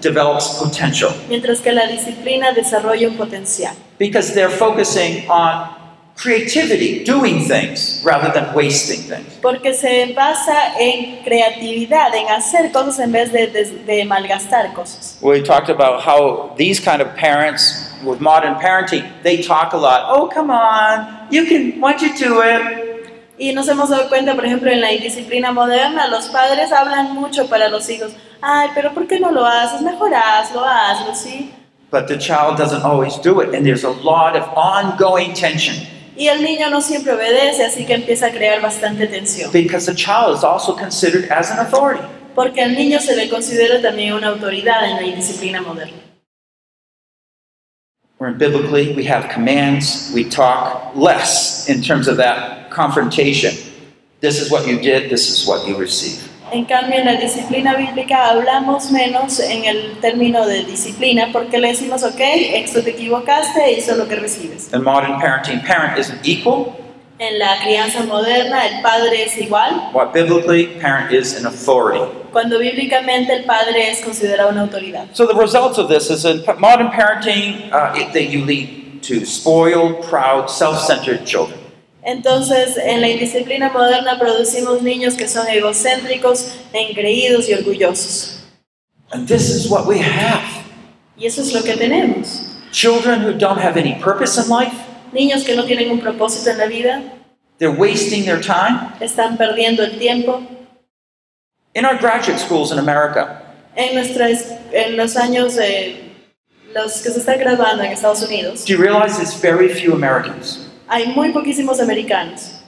develops 0.00 0.58
potential. 0.58 1.10
Mientras 1.28 1.60
que 1.60 1.72
la 1.72 1.86
disciplina 1.86 2.52
desarrolla 2.52 3.06
un 3.08 3.16
potencial. 3.16 3.74
because 3.98 4.32
they're 4.34 4.50
focusing 4.50 5.28
on 5.28 5.68
creativity, 6.16 7.04
doing 7.04 7.40
things, 7.46 8.02
rather 8.04 8.30
than 8.32 8.54
wasting 8.54 9.00
things. 9.02 9.26
Porque 9.42 9.74
se 9.74 10.12
basa 10.14 10.78
en 10.78 11.22
creatividad, 11.24 12.14
en 12.14 12.28
hacer 12.28 12.70
cosas 12.72 12.98
en 13.00 13.12
vez 13.12 13.32
de, 13.32 13.46
de- 13.48 13.84
de 13.84 14.04
malgastar 14.04 14.72
cosas. 14.74 15.18
We 15.20 15.42
talked 15.42 15.68
about 15.68 16.02
how 16.02 16.54
these 16.56 16.80
kind 16.80 17.00
of 17.02 17.14
parents 17.16 17.90
with 18.04 18.20
modern 18.20 18.54
parenting, 18.56 19.04
they 19.22 19.42
talk 19.42 19.72
a 19.72 19.76
lot. 19.76 20.04
Oh, 20.08 20.28
come 20.28 20.50
on, 20.50 21.26
you 21.30 21.46
can, 21.46 21.80
why 21.80 21.92
don't 21.92 22.02
you 22.02 22.14
do 22.16 22.42
it? 22.42 22.92
Y 23.36 23.52
nos 23.52 23.66
hemos 23.68 23.88
dado 23.90 24.08
cuenta, 24.08 24.34
por 24.36 24.44
ejemplo, 24.44 24.70
en 24.70 24.80
la 24.80 24.92
indisciplina 24.92 25.50
moderna, 25.52 26.06
los 26.08 26.28
padres 26.28 26.70
hablan 26.70 27.12
mucho 27.14 27.48
para 27.48 27.68
los 27.68 27.90
hijos. 27.90 28.12
Ay, 28.40 28.68
pero 28.74 28.92
¿por 28.94 29.08
qué 29.08 29.18
no 29.18 29.32
lo 29.32 29.44
haces? 29.44 29.80
Mejor 29.82 30.12
hazlo, 30.14 30.64
hazlo, 30.64 31.12
¿sí? 31.14 31.50
But 31.90 32.06
the 32.06 32.16
child 32.16 32.56
doesn't 32.58 32.82
always 32.84 33.16
do 33.20 33.40
it, 33.40 33.54
and 33.54 33.64
there's 33.66 33.82
a 33.84 33.90
lot 33.90 34.36
of 34.36 34.44
ongoing 34.56 35.32
tension 35.34 35.74
Y 36.16 36.28
el 36.28 36.42
niño 36.42 36.70
no 36.70 36.80
siempre 36.80 37.12
obedece, 37.12 37.64
así 37.64 37.84
que 37.84 37.94
empieza 37.94 38.26
a 38.26 38.30
crear 38.30 38.62
bastante 38.62 39.06
tensión. 39.06 39.50
because 39.52 39.86
the 39.86 39.94
child 39.94 40.36
is 40.36 40.44
also 40.44 40.74
considered 40.76 41.30
as 41.30 41.50
an 41.50 41.58
authority. 41.58 42.04
Porque 42.34 42.62
al 42.62 42.74
niño 42.74 43.00
se 43.00 43.16
le 43.16 43.28
considera 43.28 43.80
también 43.80 44.12
una 44.12 44.28
autoridad 44.28 44.84
en 44.84 44.96
la 44.96 45.02
indisciplina 45.02 45.60
moderna. 45.60 45.98
Where 48.18 48.32
biblically 48.32 48.94
we 48.94 49.04
have 49.04 49.28
commands, 49.28 50.10
we 50.14 50.24
talk 50.24 50.94
less 50.94 51.68
in 51.68 51.82
terms 51.82 52.08
of 52.08 52.16
that 52.16 52.70
confrontation. 52.70 53.54
This 54.20 54.40
is 54.40 54.50
what 54.50 54.66
you 54.66 54.78
did, 54.80 55.10
this 55.10 55.28
is 55.28 55.46
what 55.46 55.66
you 55.66 55.76
receive. 55.76 56.33
En 56.54 56.66
cambio, 56.66 57.00
en 57.00 57.06
la 57.06 57.16
disciplina 57.16 57.74
bíblica 57.74 58.28
hablamos 58.30 58.92
menos 58.92 59.40
en 59.40 59.64
el 59.64 59.98
término 60.00 60.46
de 60.46 60.62
disciplina 60.64 61.30
porque 61.32 61.58
le 61.58 61.68
decimos, 61.68 62.04
ok, 62.04 62.20
esto 62.20 62.80
te 62.80 62.90
equivocaste, 62.90 63.76
eso 63.76 63.90
es 63.90 63.98
lo 63.98 64.06
que 64.06 64.14
recibes. 64.14 64.72
In 64.72 64.84
modern 64.84 65.18
parenting, 65.18 65.60
parent 65.66 65.98
isn't 65.98 66.20
equal. 66.24 66.76
En 67.18 67.40
la 67.40 67.58
crianza 67.60 68.04
moderna, 68.04 68.66
el 68.66 68.82
padre 68.82 69.24
es 69.24 69.36
igual, 69.36 69.90
What 69.92 70.12
biblically, 70.12 70.66
parent 70.80 71.12
is 71.12 71.36
an 71.36 71.44
authority. 71.46 72.04
cuando 72.32 72.60
bíblicamente 72.60 73.32
el 73.32 73.44
padre 73.44 73.90
es 73.90 74.00
considerado 74.04 74.50
una 74.50 74.62
autoridad. 74.62 75.06
So 75.12 75.26
the 75.26 75.34
results 75.34 75.78
of 75.78 75.88
this 75.88 76.08
is 76.08 76.24
in 76.24 76.44
modern 76.60 76.90
parenting 76.92 77.72
uh, 77.72 77.94
it, 77.96 78.12
that 78.12 78.30
you 78.30 78.44
lead 78.44 79.02
to 79.02 79.24
spoiled, 79.26 80.04
proud, 80.08 80.48
self-centered 80.48 81.26
children. 81.26 81.58
Entonces, 82.04 82.76
en 82.76 83.00
la 83.00 83.08
indisciplina 83.08 83.70
moderna 83.70 84.18
producimos 84.18 84.82
niños 84.82 85.14
que 85.14 85.26
son 85.26 85.48
egocéntricos, 85.48 86.54
engreídos 86.72 87.48
y 87.48 87.54
orgullosos. 87.54 88.42
And 89.10 89.26
this 89.26 89.48
is 89.48 89.68
what 89.70 89.86
we 89.86 90.00
have. 90.00 90.42
Y 91.16 91.26
eso 91.26 91.40
es 91.40 91.52
lo 91.54 91.62
que 91.62 91.74
tenemos. 91.76 92.42
Children 92.72 93.22
who 93.22 93.32
don't 93.32 93.58
have 93.60 93.76
any 93.78 93.94
purpose 93.94 94.36
in 94.36 94.48
life, 94.48 94.74
Niños 95.12 95.44
que 95.44 95.54
no 95.54 95.64
tienen 95.64 95.90
un 95.92 96.00
propósito 96.00 96.50
en 96.50 96.58
la 96.58 96.66
vida, 96.66 97.02
they're 97.58 97.70
wasting 97.70 98.24
their 98.24 98.40
time. 98.40 98.92
están 99.00 99.36
perdiendo 99.38 99.82
el 99.84 99.96
tiempo. 99.98 100.42
In 101.74 101.84
our 101.84 101.96
graduate 101.96 102.38
schools 102.40 102.70
in 102.72 102.78
America, 102.78 103.40
En, 103.76 103.94
nuestras, 103.94 104.52
en 104.72 104.96
los 104.96 105.16
años 105.16 105.54
de 105.54 106.12
los 106.74 107.00
que 107.02 107.10
se 107.10 107.18
están 107.20 107.38
graduando 107.38 107.82
en 107.84 107.92
Estados 107.92 108.22
Unidos, 108.22 108.64
do 108.64 108.72
you 108.72 108.78
realize 108.78 109.16
there's 109.16 109.34
very 109.40 109.68
few 109.68 109.92
Americans? 109.94 110.63
Hay 110.88 111.12
muy 111.14 111.32
poquísimos 111.32 111.80
americanos. 111.80 112.60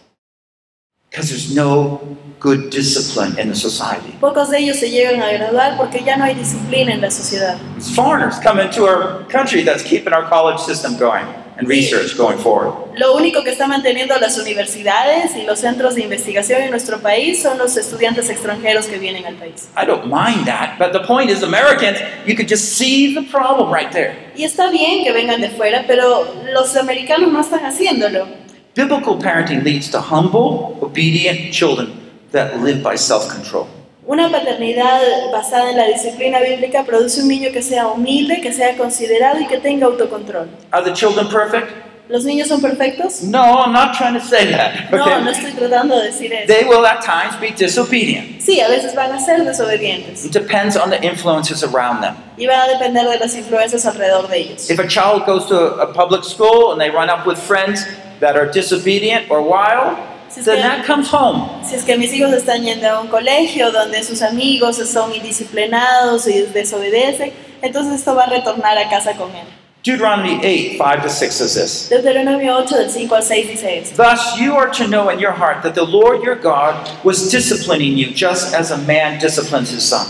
Because 1.10 1.30
there's 1.30 1.54
no 1.54 2.00
good 2.40 2.70
discipline 2.70 3.38
in 3.38 3.48
the 3.48 3.54
society. 3.54 4.14
Pocos 4.20 4.50
de 4.50 4.58
ellos 4.58 4.78
se 4.78 4.90
llegan 4.90 5.22
a 5.22 5.32
graduar 5.32 5.76
porque 5.76 6.02
ya 6.04 6.16
no 6.16 6.24
hay 6.24 6.34
disciplina 6.34 6.92
en 6.92 7.00
la 7.00 7.10
sociedad. 7.10 7.58
It's 7.76 7.94
foreigners 7.94 8.38
come 8.38 8.60
into 8.60 8.84
our 8.84 9.24
country 9.28 9.62
that's 9.62 9.82
keeping 9.82 10.12
our 10.12 10.28
college 10.28 10.60
system 10.60 10.98
going 10.98 11.26
and 11.58 11.68
research 11.68 12.16
going 12.16 12.38
forward. 12.38 12.74
Lo 12.96 13.16
único 13.16 13.42
que 13.42 13.50
está 13.50 13.66
manteniendo 13.66 14.18
las 14.18 14.38
universidades 14.38 15.36
y 15.36 15.42
los 15.42 15.60
centros 15.60 15.94
de 15.94 16.02
investigación 16.02 16.62
en 16.62 16.70
nuestro 16.70 17.00
país 17.00 17.42
son 17.42 17.58
los 17.58 17.76
estudiantes 17.76 18.28
extranjeros 18.30 18.86
que 18.86 18.98
vienen 18.98 19.26
al 19.26 19.34
país. 19.34 19.68
I 19.76 19.86
don't 19.86 20.06
mind 20.06 20.46
that, 20.46 20.78
but 20.78 20.92
the 20.92 21.06
point 21.06 21.30
is, 21.30 21.42
Americans, 21.42 21.98
you 22.26 22.34
could 22.34 22.48
just 22.48 22.76
see 22.76 23.14
the 23.14 23.22
problem 23.22 23.72
right 23.72 23.90
there. 23.92 24.14
Y 24.36 24.44
está 24.44 24.70
bien 24.70 25.04
que 25.04 25.12
vengan 25.12 25.40
de 25.40 25.50
fuera, 25.50 25.84
pero 25.86 26.26
los 26.52 26.76
americanos 26.76 27.32
no 27.32 27.40
están 27.40 27.64
haciéndolo. 27.64 28.26
Biblical 28.74 29.18
parenting 29.18 29.64
leads 29.64 29.90
to 29.90 30.00
humble, 30.00 30.78
obedient 30.82 31.52
children 31.52 31.92
that 32.32 32.60
live 32.60 32.82
by 32.82 32.96
self 32.96 33.28
control. 33.28 33.66
Una 34.06 34.30
paternidad 34.30 35.00
basada 35.32 35.70
en 35.70 35.76
la 35.76 35.86
disciplina 35.86 36.38
bíblica 36.38 36.84
produce 36.84 37.22
un 37.22 37.28
niño 37.28 37.50
que 37.52 37.60
sea 37.60 37.88
humilde, 37.88 38.40
que 38.40 38.52
sea 38.52 38.76
considerado 38.76 39.40
y 39.40 39.48
que 39.48 39.58
tenga 39.58 39.86
autocontrol. 39.86 40.48
Are 40.70 40.84
the 40.84 40.92
children 40.92 41.28
perfect? 41.28 41.72
¿Los 42.08 42.24
niños 42.24 42.46
son 42.46 42.60
perfectos? 42.62 43.24
No, 43.24 43.64
I'm 43.64 43.72
not 43.72 43.96
trying 43.98 44.14
to 44.14 44.24
say 44.24 44.46
that. 44.52 44.92
No, 44.92 45.02
okay? 45.02 45.24
no 45.24 45.30
estoy 45.32 45.50
tratando 45.50 45.96
de 45.98 46.06
decir 46.06 46.32
eso. 46.32 46.46
They 46.46 46.62
will 46.64 46.86
at 46.86 47.02
times 47.04 47.34
be 47.40 47.50
disobedient. 47.50 48.40
Sí, 48.40 48.60
a 48.60 48.68
veces 48.68 48.94
van 48.94 49.10
a 49.10 49.18
ser 49.18 49.44
desobedientes 49.44 50.24
It 50.24 50.32
depends 50.32 50.76
on 50.76 50.90
the 50.90 51.04
influences 51.04 51.64
around 51.64 52.00
them. 52.02 52.14
y 52.38 52.46
va 52.46 52.62
a 52.62 52.68
depender 52.68 53.08
de 53.08 53.18
las 53.18 53.34
influencias 53.34 53.84
alrededor 53.86 54.28
de 54.28 54.38
ellos. 54.38 54.70
If 54.70 54.78
a 54.78 54.86
child 54.86 55.26
goes 55.26 55.48
to 55.48 55.80
a 55.80 55.92
public 55.92 56.22
school 56.22 56.70
and 56.70 56.80
they 56.80 56.90
run 56.90 57.10
up 57.10 57.26
with 57.26 57.38
friends 57.38 57.84
that 58.20 58.36
are 58.36 58.46
disobedient 58.48 59.28
or 59.32 59.42
wild, 59.42 59.96
Si 60.36 60.40
es, 60.40 60.46
que, 60.46 60.60
that 60.60 60.84
comes 60.86 61.08
home. 61.10 61.48
si 61.64 61.76
es 61.76 61.82
que 61.82 61.96
mis 61.96 62.12
hijos 62.12 62.30
están 62.34 62.62
yendo 62.62 62.86
a 62.86 63.00
un 63.00 63.08
colegio 63.08 63.72
donde 63.72 64.02
sus 64.04 64.20
amigos 64.20 64.76
son 64.76 65.14
indisciplinados 65.14 66.28
y 66.28 66.42
desobedecen, 66.42 67.32
entonces 67.62 67.94
esto 67.94 68.14
va 68.14 68.24
a 68.24 68.26
retornar 68.26 68.76
a 68.76 68.86
casa 68.90 69.14
con 69.14 69.30
él. 69.34 69.46
Deuteronomy 69.82 70.38
8, 70.44 70.76
5 70.76 71.02
to 71.02 71.08
6 71.08 71.34
says 71.34 71.54
this. 71.54 71.88
Deuteronomio 71.88 72.58
8 72.58 72.76
del 72.76 72.90
5 72.90 73.14
al 73.14 73.22
6 73.22 73.48
dice 73.48 73.78
esto. 73.78 73.96
Thus 73.96 74.38
you 74.38 74.54
are 74.54 74.70
to 74.72 74.86
know 74.86 75.08
in 75.08 75.18
your 75.18 75.32
heart 75.32 75.62
that 75.62 75.74
the 75.74 75.86
Lord 75.86 76.22
your 76.22 76.36
God 76.36 76.74
was 77.02 77.30
disciplining 77.30 77.96
you 77.96 78.12
just 78.12 78.54
as 78.54 78.70
a 78.70 78.76
man 78.76 79.18
disciplines 79.18 79.70
his 79.70 79.84
son. 79.88 80.06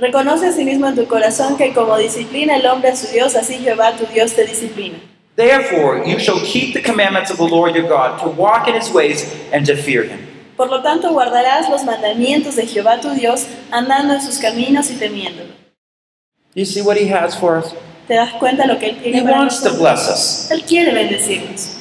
Reconoce 0.00 0.46
a 0.46 0.52
sí 0.52 0.64
mismo 0.64 0.86
en 0.86 0.94
tu 0.94 1.08
corazón 1.08 1.56
que 1.56 1.74
como 1.74 1.96
disciplina 1.98 2.54
el 2.54 2.66
hombre 2.66 2.90
a 2.90 2.96
su 2.96 3.08
Dios, 3.08 3.34
así 3.34 3.54
Jehová 3.54 3.96
tu 3.96 4.06
Dios 4.06 4.34
te 4.34 4.44
disciplina. 4.44 4.98
Therefore 5.38 6.04
you 6.04 6.18
shall 6.18 6.40
keep 6.40 6.74
the 6.74 6.82
commandments 6.82 7.30
of 7.30 7.36
the 7.36 7.46
Lord 7.46 7.76
your 7.76 7.88
God 7.88 8.20
to 8.22 8.28
walk 8.28 8.66
in 8.66 8.74
his 8.74 8.90
ways 8.90 9.22
and 9.52 9.64
to 9.66 9.76
fear 9.76 10.02
him. 10.02 10.18
Por 10.56 10.66
lo 10.66 10.82
tanto, 10.82 11.12
guardarás 11.12 11.70
los 11.70 11.84
mandamientos 11.84 12.56
de 12.56 12.66
Jehová 12.66 13.00
tu 13.00 13.14
Dios, 13.14 13.46
andando 13.70 14.14
en 14.14 14.20
sus 14.20 14.38
caminos 14.38 14.90
y 14.90 14.96
temiéndolo. 14.96 15.52
You 16.54 16.64
see 16.64 16.82
what 16.82 16.96
he 16.96 17.06
has 17.06 17.36
for 17.36 17.56
us? 17.56 17.72
¿Te 18.08 18.14
das 18.16 18.32
cuenta 18.40 18.66
lo 18.66 18.80
que 18.80 18.88
Él 18.90 19.14
He 19.14 19.22
para 19.22 19.38
wants 19.38 19.60
to 19.62 19.68
nosotros? 19.68 19.78
bless 19.78 20.08
us. 20.08 20.50
Él 20.50 20.64
quiere 20.66 20.92
bendecirnos. 20.92 21.76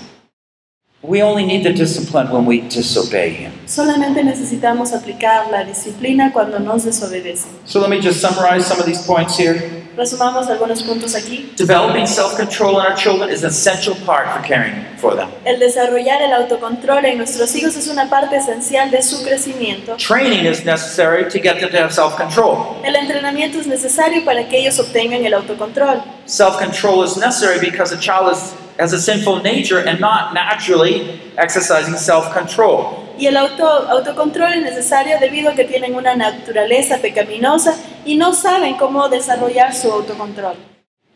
We 1.01 1.23
only 1.23 1.43
need 1.45 1.63
the 1.63 1.73
discipline 1.73 2.29
when 2.31 2.45
we 2.45 2.61
disobey 2.61 3.29
him. 3.31 3.53
Solamente 3.65 4.23
necesitamos 4.23 4.93
aplicar 4.93 5.49
la 5.49 5.63
disciplina 5.63 6.31
cuando 6.31 6.59
nos 6.59 6.83
desobedecen. 6.85 7.49
So 7.65 7.79
let 7.79 7.89
me 7.89 7.99
just 7.99 8.21
summarize 8.21 8.67
some 8.67 8.79
of 8.79 8.85
these 8.85 9.01
points 9.07 9.35
here. 9.35 9.86
Resumamos 9.97 10.47
algunos 10.47 10.83
puntos 10.83 11.15
aquí. 11.15 11.51
Developing 11.57 12.05
self-control 12.05 12.79
in 12.79 12.85
our 12.85 12.95
children 12.95 13.31
is 13.31 13.43
an 13.43 13.49
essential 13.49 13.95
part 14.05 14.31
for 14.31 14.47
caring 14.47 14.85
for 14.97 15.15
them. 15.15 15.27
El 15.43 15.57
desarrollar 15.57 16.21
el 16.21 16.33
autocontrol 16.33 17.03
en 17.03 17.17
nuestros 17.17 17.55
hijos 17.55 17.75
es 17.75 17.87
una 17.87 18.07
parte 18.07 18.35
esencial 18.35 18.91
de 18.91 19.01
su 19.01 19.23
crecimiento. 19.23 19.97
Training 19.97 20.45
is 20.45 20.63
necessary 20.63 21.23
to 21.23 21.39
get 21.39 21.59
them 21.59 21.71
to 21.71 21.77
have 21.77 21.91
self-control. 21.91 22.77
El 22.83 22.95
entrenamiento 22.95 23.59
es 23.59 23.65
necesario 23.65 24.23
para 24.23 24.47
que 24.47 24.59
ellos 24.59 24.79
obtengan 24.79 25.25
el 25.25 25.33
autocontrol. 25.33 26.03
Self-control 26.27 27.03
is 27.03 27.17
necessary 27.17 27.59
because 27.59 27.91
a 27.91 27.97
child 27.97 28.31
is, 28.31 28.53
has 28.77 28.93
a 28.93 28.99
sinful 28.99 29.41
nature 29.41 29.79
and 29.79 29.99
not 29.99 30.35
naturally 30.35 31.19
exercising 31.39 31.97
self-control. 31.97 33.06
Y 33.17 33.25
el 33.25 33.37
auto, 33.37 33.65
autocontrol 33.65 34.53
es 34.53 34.61
necesario 34.61 35.19
debido 35.19 35.49
a 35.49 35.53
que 35.53 35.63
tienen 35.63 35.95
una 35.95 36.15
naturaleza 36.15 36.97
pecaminosa 36.97 37.75
y 38.05 38.15
no 38.15 38.33
saben 38.33 38.75
cómo 38.75 39.09
desarrollar 39.09 39.73
su 39.73 39.91
autocontrol. 39.91 40.55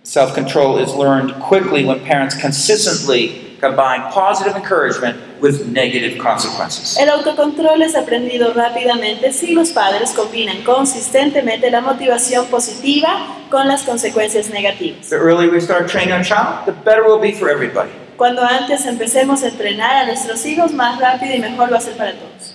Self-control 0.03 0.79
is 0.79 0.95
learned 0.95 1.35
quickly 1.39 1.85
when 1.85 1.99
parents 1.99 2.35
consistently 2.35 3.51
combine 3.61 4.11
positive 4.11 4.55
encouragement 4.55 5.15
with 5.39 5.67
negative 5.67 6.17
consequences. 6.17 6.97
El 6.97 7.09
autocontrol 7.09 7.83
es 7.83 7.95
aprendido 7.95 8.51
rápidamente 8.53 9.31
si 9.31 9.53
los 9.53 9.69
padres 9.69 10.11
combinan 10.11 10.63
consistentemente 10.63 11.69
la 11.69 11.81
motivación 11.81 12.47
positiva 12.47 13.27
con 13.51 13.67
las 13.67 13.83
consecuencias 13.83 14.49
negativas. 14.49 15.09
The 15.09 15.17
earlier 15.17 15.51
we 15.51 15.61
start 15.61 15.87
training 15.87 16.13
our 16.13 16.23
child, 16.23 16.65
the 16.65 16.71
better 16.71 17.03
it 17.03 17.07
will 17.07 17.21
be 17.21 17.33
for 17.33 17.49
everybody. 17.49 17.91
Cuando 18.21 18.43
antes 18.43 18.85
empecemos 18.85 19.41
a 19.41 19.47
entrenar 19.47 19.95
a 19.95 20.05
nuestros 20.05 20.45
hijos, 20.45 20.73
más 20.73 20.99
rápido 20.99 21.35
y 21.35 21.39
mejor 21.39 21.73
va 21.73 21.77
a 21.77 21.81
ser 21.81 21.97
para 21.97 22.13
todos. 22.13 22.53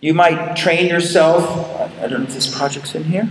You 0.00 0.14
might 0.14 0.54
train 0.54 0.86
yourself. 0.86 1.42
I 2.00 2.06
don't 2.06 2.20
know 2.20 2.28
if 2.28 2.34
this 2.34 2.46
project's 2.46 2.94
in 2.94 3.02
here. 3.02 3.28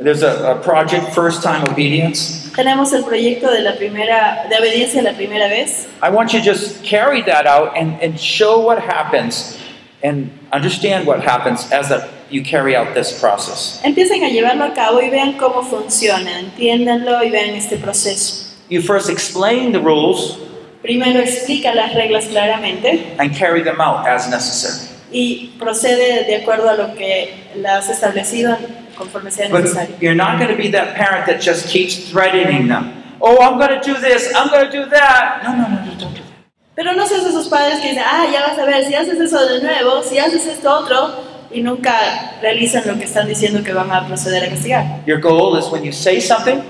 There's 0.00 0.22
a, 0.22 0.52
a 0.52 0.62
project, 0.62 1.14
first 1.14 1.42
time 1.42 1.68
obedience. 1.68 2.50
Tenemos 2.56 2.94
el 2.94 3.02
proyecto 3.04 3.50
de 3.50 3.60
la 3.60 3.72
primera, 3.72 4.48
de 4.48 4.56
obediencia 4.56 5.02
la 5.02 5.12
primera 5.12 5.50
vez. 5.50 5.86
I 6.00 6.08
want 6.08 6.32
you 6.32 6.38
to 6.38 6.44
just 6.46 6.82
carry 6.82 7.20
that 7.20 7.46
out 7.46 7.76
and, 7.76 8.00
and 8.00 8.18
show 8.18 8.60
what 8.60 8.78
happens 8.78 9.58
and 10.02 10.30
understand 10.50 11.06
what 11.06 11.20
happens 11.20 11.70
as 11.70 11.90
that 11.90 12.08
you 12.30 12.42
carry 12.42 12.74
out 12.74 12.94
this 12.94 13.20
process. 13.20 13.82
Empiecen 13.84 14.22
a 14.22 14.30
llevarlo 14.30 14.64
a 14.64 14.72
cabo 14.72 15.02
y 15.02 15.10
vean 15.10 15.36
cómo 15.36 15.62
funciona, 15.62 16.38
entiéndanlo 16.38 17.22
y 17.22 17.28
vean 17.28 17.54
este 17.54 17.76
proceso. 17.76 18.43
You 18.68 18.80
first 18.82 19.10
explain 19.10 19.72
the 19.72 19.80
rules 19.80 20.38
Primero 20.82 21.20
explica 21.20 21.74
las 21.74 21.94
reglas 21.94 22.26
claramente 22.26 23.16
and 23.18 23.34
carry 23.34 23.62
them 23.62 23.80
out 23.80 24.06
as 24.06 24.28
necessary. 24.28 24.90
y 25.10 25.52
procede 25.58 26.24
de 26.24 26.36
acuerdo 26.36 26.68
a 26.68 26.74
lo 26.74 26.94
que 26.94 27.32
las 27.56 27.84
has 27.88 27.96
establecido 27.96 28.56
conforme 28.96 29.30
sea 29.30 29.48
necesario. 29.48 29.94
But 29.94 30.02
you're 30.02 30.14
not 30.14 30.38
going 30.38 30.50
to 30.50 30.56
be 30.56 30.68
that 30.72 30.94
parent 30.96 31.26
that 31.26 31.40
just 31.40 31.68
keeps 31.68 32.10
threatening 32.10 32.68
them. 32.68 32.92
Oh, 33.20 33.38
I'm 33.40 33.58
going 33.58 33.80
to 33.80 33.80
do 33.80 33.98
this, 34.00 34.30
I'm 34.34 34.50
going 34.50 34.70
to 34.70 34.72
do 34.72 34.90
that. 34.90 35.42
No, 35.44 35.56
no, 35.56 35.68
no, 35.68 35.84
no, 35.84 35.94
don't 35.98 36.14
do 36.14 36.20
that. 36.20 36.32
Pero 36.76 36.92
no 36.92 37.06
seas 37.06 37.24
esos 37.24 37.48
padres 37.48 37.80
que 37.80 37.90
dicen, 37.90 38.02
ah, 38.04 38.26
ya 38.30 38.42
vas 38.46 38.58
a 38.58 38.66
ver, 38.66 38.84
si 38.84 38.94
haces 38.94 39.18
eso 39.20 39.46
de 39.46 39.62
nuevo, 39.62 40.02
si 40.02 40.18
haces 40.18 40.44
esto 40.46 40.70
otro, 40.70 41.14
y 41.52 41.62
nunca 41.62 41.94
realizan 42.42 42.82
lo 42.86 42.98
que 42.98 43.04
están 43.04 43.28
diciendo 43.28 43.62
que 43.62 43.72
van 43.72 43.90
a 43.92 44.06
proceder 44.06 44.42
a 44.44 44.48
castigar. 44.50 45.04
Your 45.06 45.20
goal 45.20 45.56
is 45.56 45.70
when 45.70 45.84
you 45.84 45.92
say 45.92 46.20
something, 46.20 46.60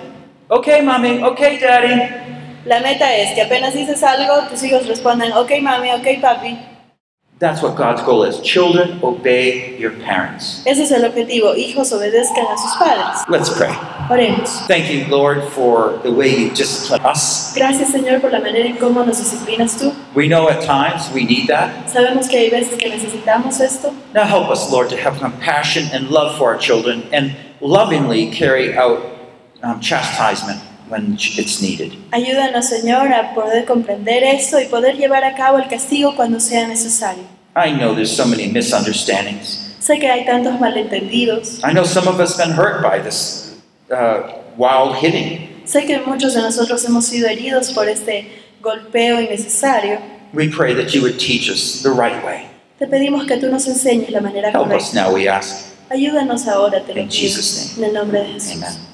okay, 0.51 0.81
mommy, 0.83 1.23
okay, 1.23 1.59
daddy. 1.59 2.25
La 2.67 2.81
meta 2.81 3.15
es 3.15 3.35
que 3.35 3.43
apenas 3.43 3.75
dices 3.75 4.03
algo, 4.03 4.49
tus 4.49 4.63
hijos 4.63 4.87
respondan, 4.87 5.33
ok 5.33 5.61
mami, 5.61 5.91
ok 5.93 6.21
papi. 6.21 6.59
That's 7.41 7.61
what 7.61 7.77
God's 7.77 8.01
goal 8.03 8.23
is. 8.23 8.41
Children, 8.41 9.01
obey 9.03 9.77
your 9.77 9.91
parents. 9.91 10.63
Ese 10.65 10.85
es 10.85 10.93
el 10.93 11.05
objetivo, 11.05 11.55
hijos 11.57 11.93
obedezcan 11.93 12.47
a 12.47 12.57
sus 12.57 12.75
padres. 12.77 13.29
Let's 13.29 13.51
pray. 13.51 13.75
Oremos. 14.09 14.67
Thank 14.67 14.89
you, 14.89 15.07
Lord, 15.09 15.43
for 15.49 15.99
the 16.05 16.13
way 16.13 16.29
you 16.29 16.51
discipline 16.55 17.05
us. 17.05 17.53
Gracias 17.55 17.91
Señor 17.91 18.21
por 18.21 18.31
la 18.31 18.39
manera 18.39 18.67
en 18.67 18.77
cómo 18.77 19.05
nos 19.05 19.19
disciplinas 19.19 19.77
tú. 19.77 19.93
We 20.15 20.29
know 20.29 20.49
at 20.49 20.63
times 20.63 21.11
we 21.13 21.25
need 21.25 21.49
that. 21.49 21.89
Sabemos 21.89 22.29
que 22.29 22.39
hay 22.39 22.51
veces 22.51 22.79
que 22.79 22.89
necesitamos 22.89 23.61
esto. 23.61 23.93
Now 24.15 24.25
help 24.25 24.49
us, 24.49 24.71
Lord, 24.71 24.89
to 24.91 24.97
have 24.97 25.19
compassion 25.19 25.89
and 25.93 26.09
love 26.09 26.39
for 26.39 26.55
our 26.55 26.59
children 26.59 27.03
and 27.13 27.37
lovingly 27.61 28.31
carry 28.31 28.75
out 28.75 29.14
um, 29.65 29.81
chastisement 29.81 30.61
when 30.89 31.17
it's 31.19 31.61
needed. 31.63 31.97
Ayúdanos 32.13 32.67
Señor 32.67 33.13
a 33.13 33.35
poder 33.35 33.65
comprender 33.65 34.23
esto 34.23 34.61
y 34.61 34.67
poder 34.67 34.97
llevar 34.97 35.25
a 35.25 35.35
cabo 35.35 35.59
el 35.59 35.69
castigo 35.69 36.15
cuando 36.15 36.39
sea 36.41 36.67
necesario. 36.69 37.25
I 37.57 37.71
know 37.73 37.95
there's 37.95 38.15
so 38.15 38.27
many 38.27 38.49
misunderstandings. 38.49 39.77
Sé 39.81 39.99
que 39.99 40.11
hay 40.11 40.25
tantos 40.25 40.59
malentendidos. 40.61 41.61
I 41.63 41.73
know 41.73 41.85
some 41.85 42.09
of 42.09 42.21
us 42.21 42.37
been 42.37 42.51
hurt 42.51 42.83
by 42.83 43.01
this 43.01 43.61
uh, 43.91 44.23
wild 44.57 44.97
hitting. 44.97 45.49
Sé 45.65 45.87
que 45.87 46.01
muchos 46.01 46.35
de 46.35 46.43
nosotros 46.43 46.85
hemos 46.85 47.07
sido 47.07 47.29
heridos 47.29 47.73
por 47.73 47.89
este 47.89 48.27
golpeo 48.63 49.21
innecesario. 49.21 50.01
We 50.33 50.49
pray 50.49 50.75
that 50.75 50.95
you 50.95 51.03
would 51.03 51.19
teach 51.19 51.49
us 51.49 51.83
the 51.83 51.91
right 51.91 52.23
way. 52.25 52.47
Te 52.79 52.87
pedimos 52.87 53.25
que 53.27 53.37
tú 53.37 53.51
nos 53.51 53.67
enseñes 53.69 54.11
la 54.11 54.21
manera 54.21 54.51
Help 54.51 54.73
us 54.73 54.91
correcta. 54.91 54.95
now, 54.95 55.15
we 55.15 55.29
ask. 55.29 55.75
Ayúdanos 55.91 56.47
ahora, 56.49 56.85
te 56.85 56.93
lo 56.93 57.01
In 57.03 57.09
pido. 57.09 57.41
En 57.79 57.85
el 57.85 57.93
nombre 57.93 58.21
de 58.21 58.33
Jesús. 58.33 58.57
Amen. 58.57 58.94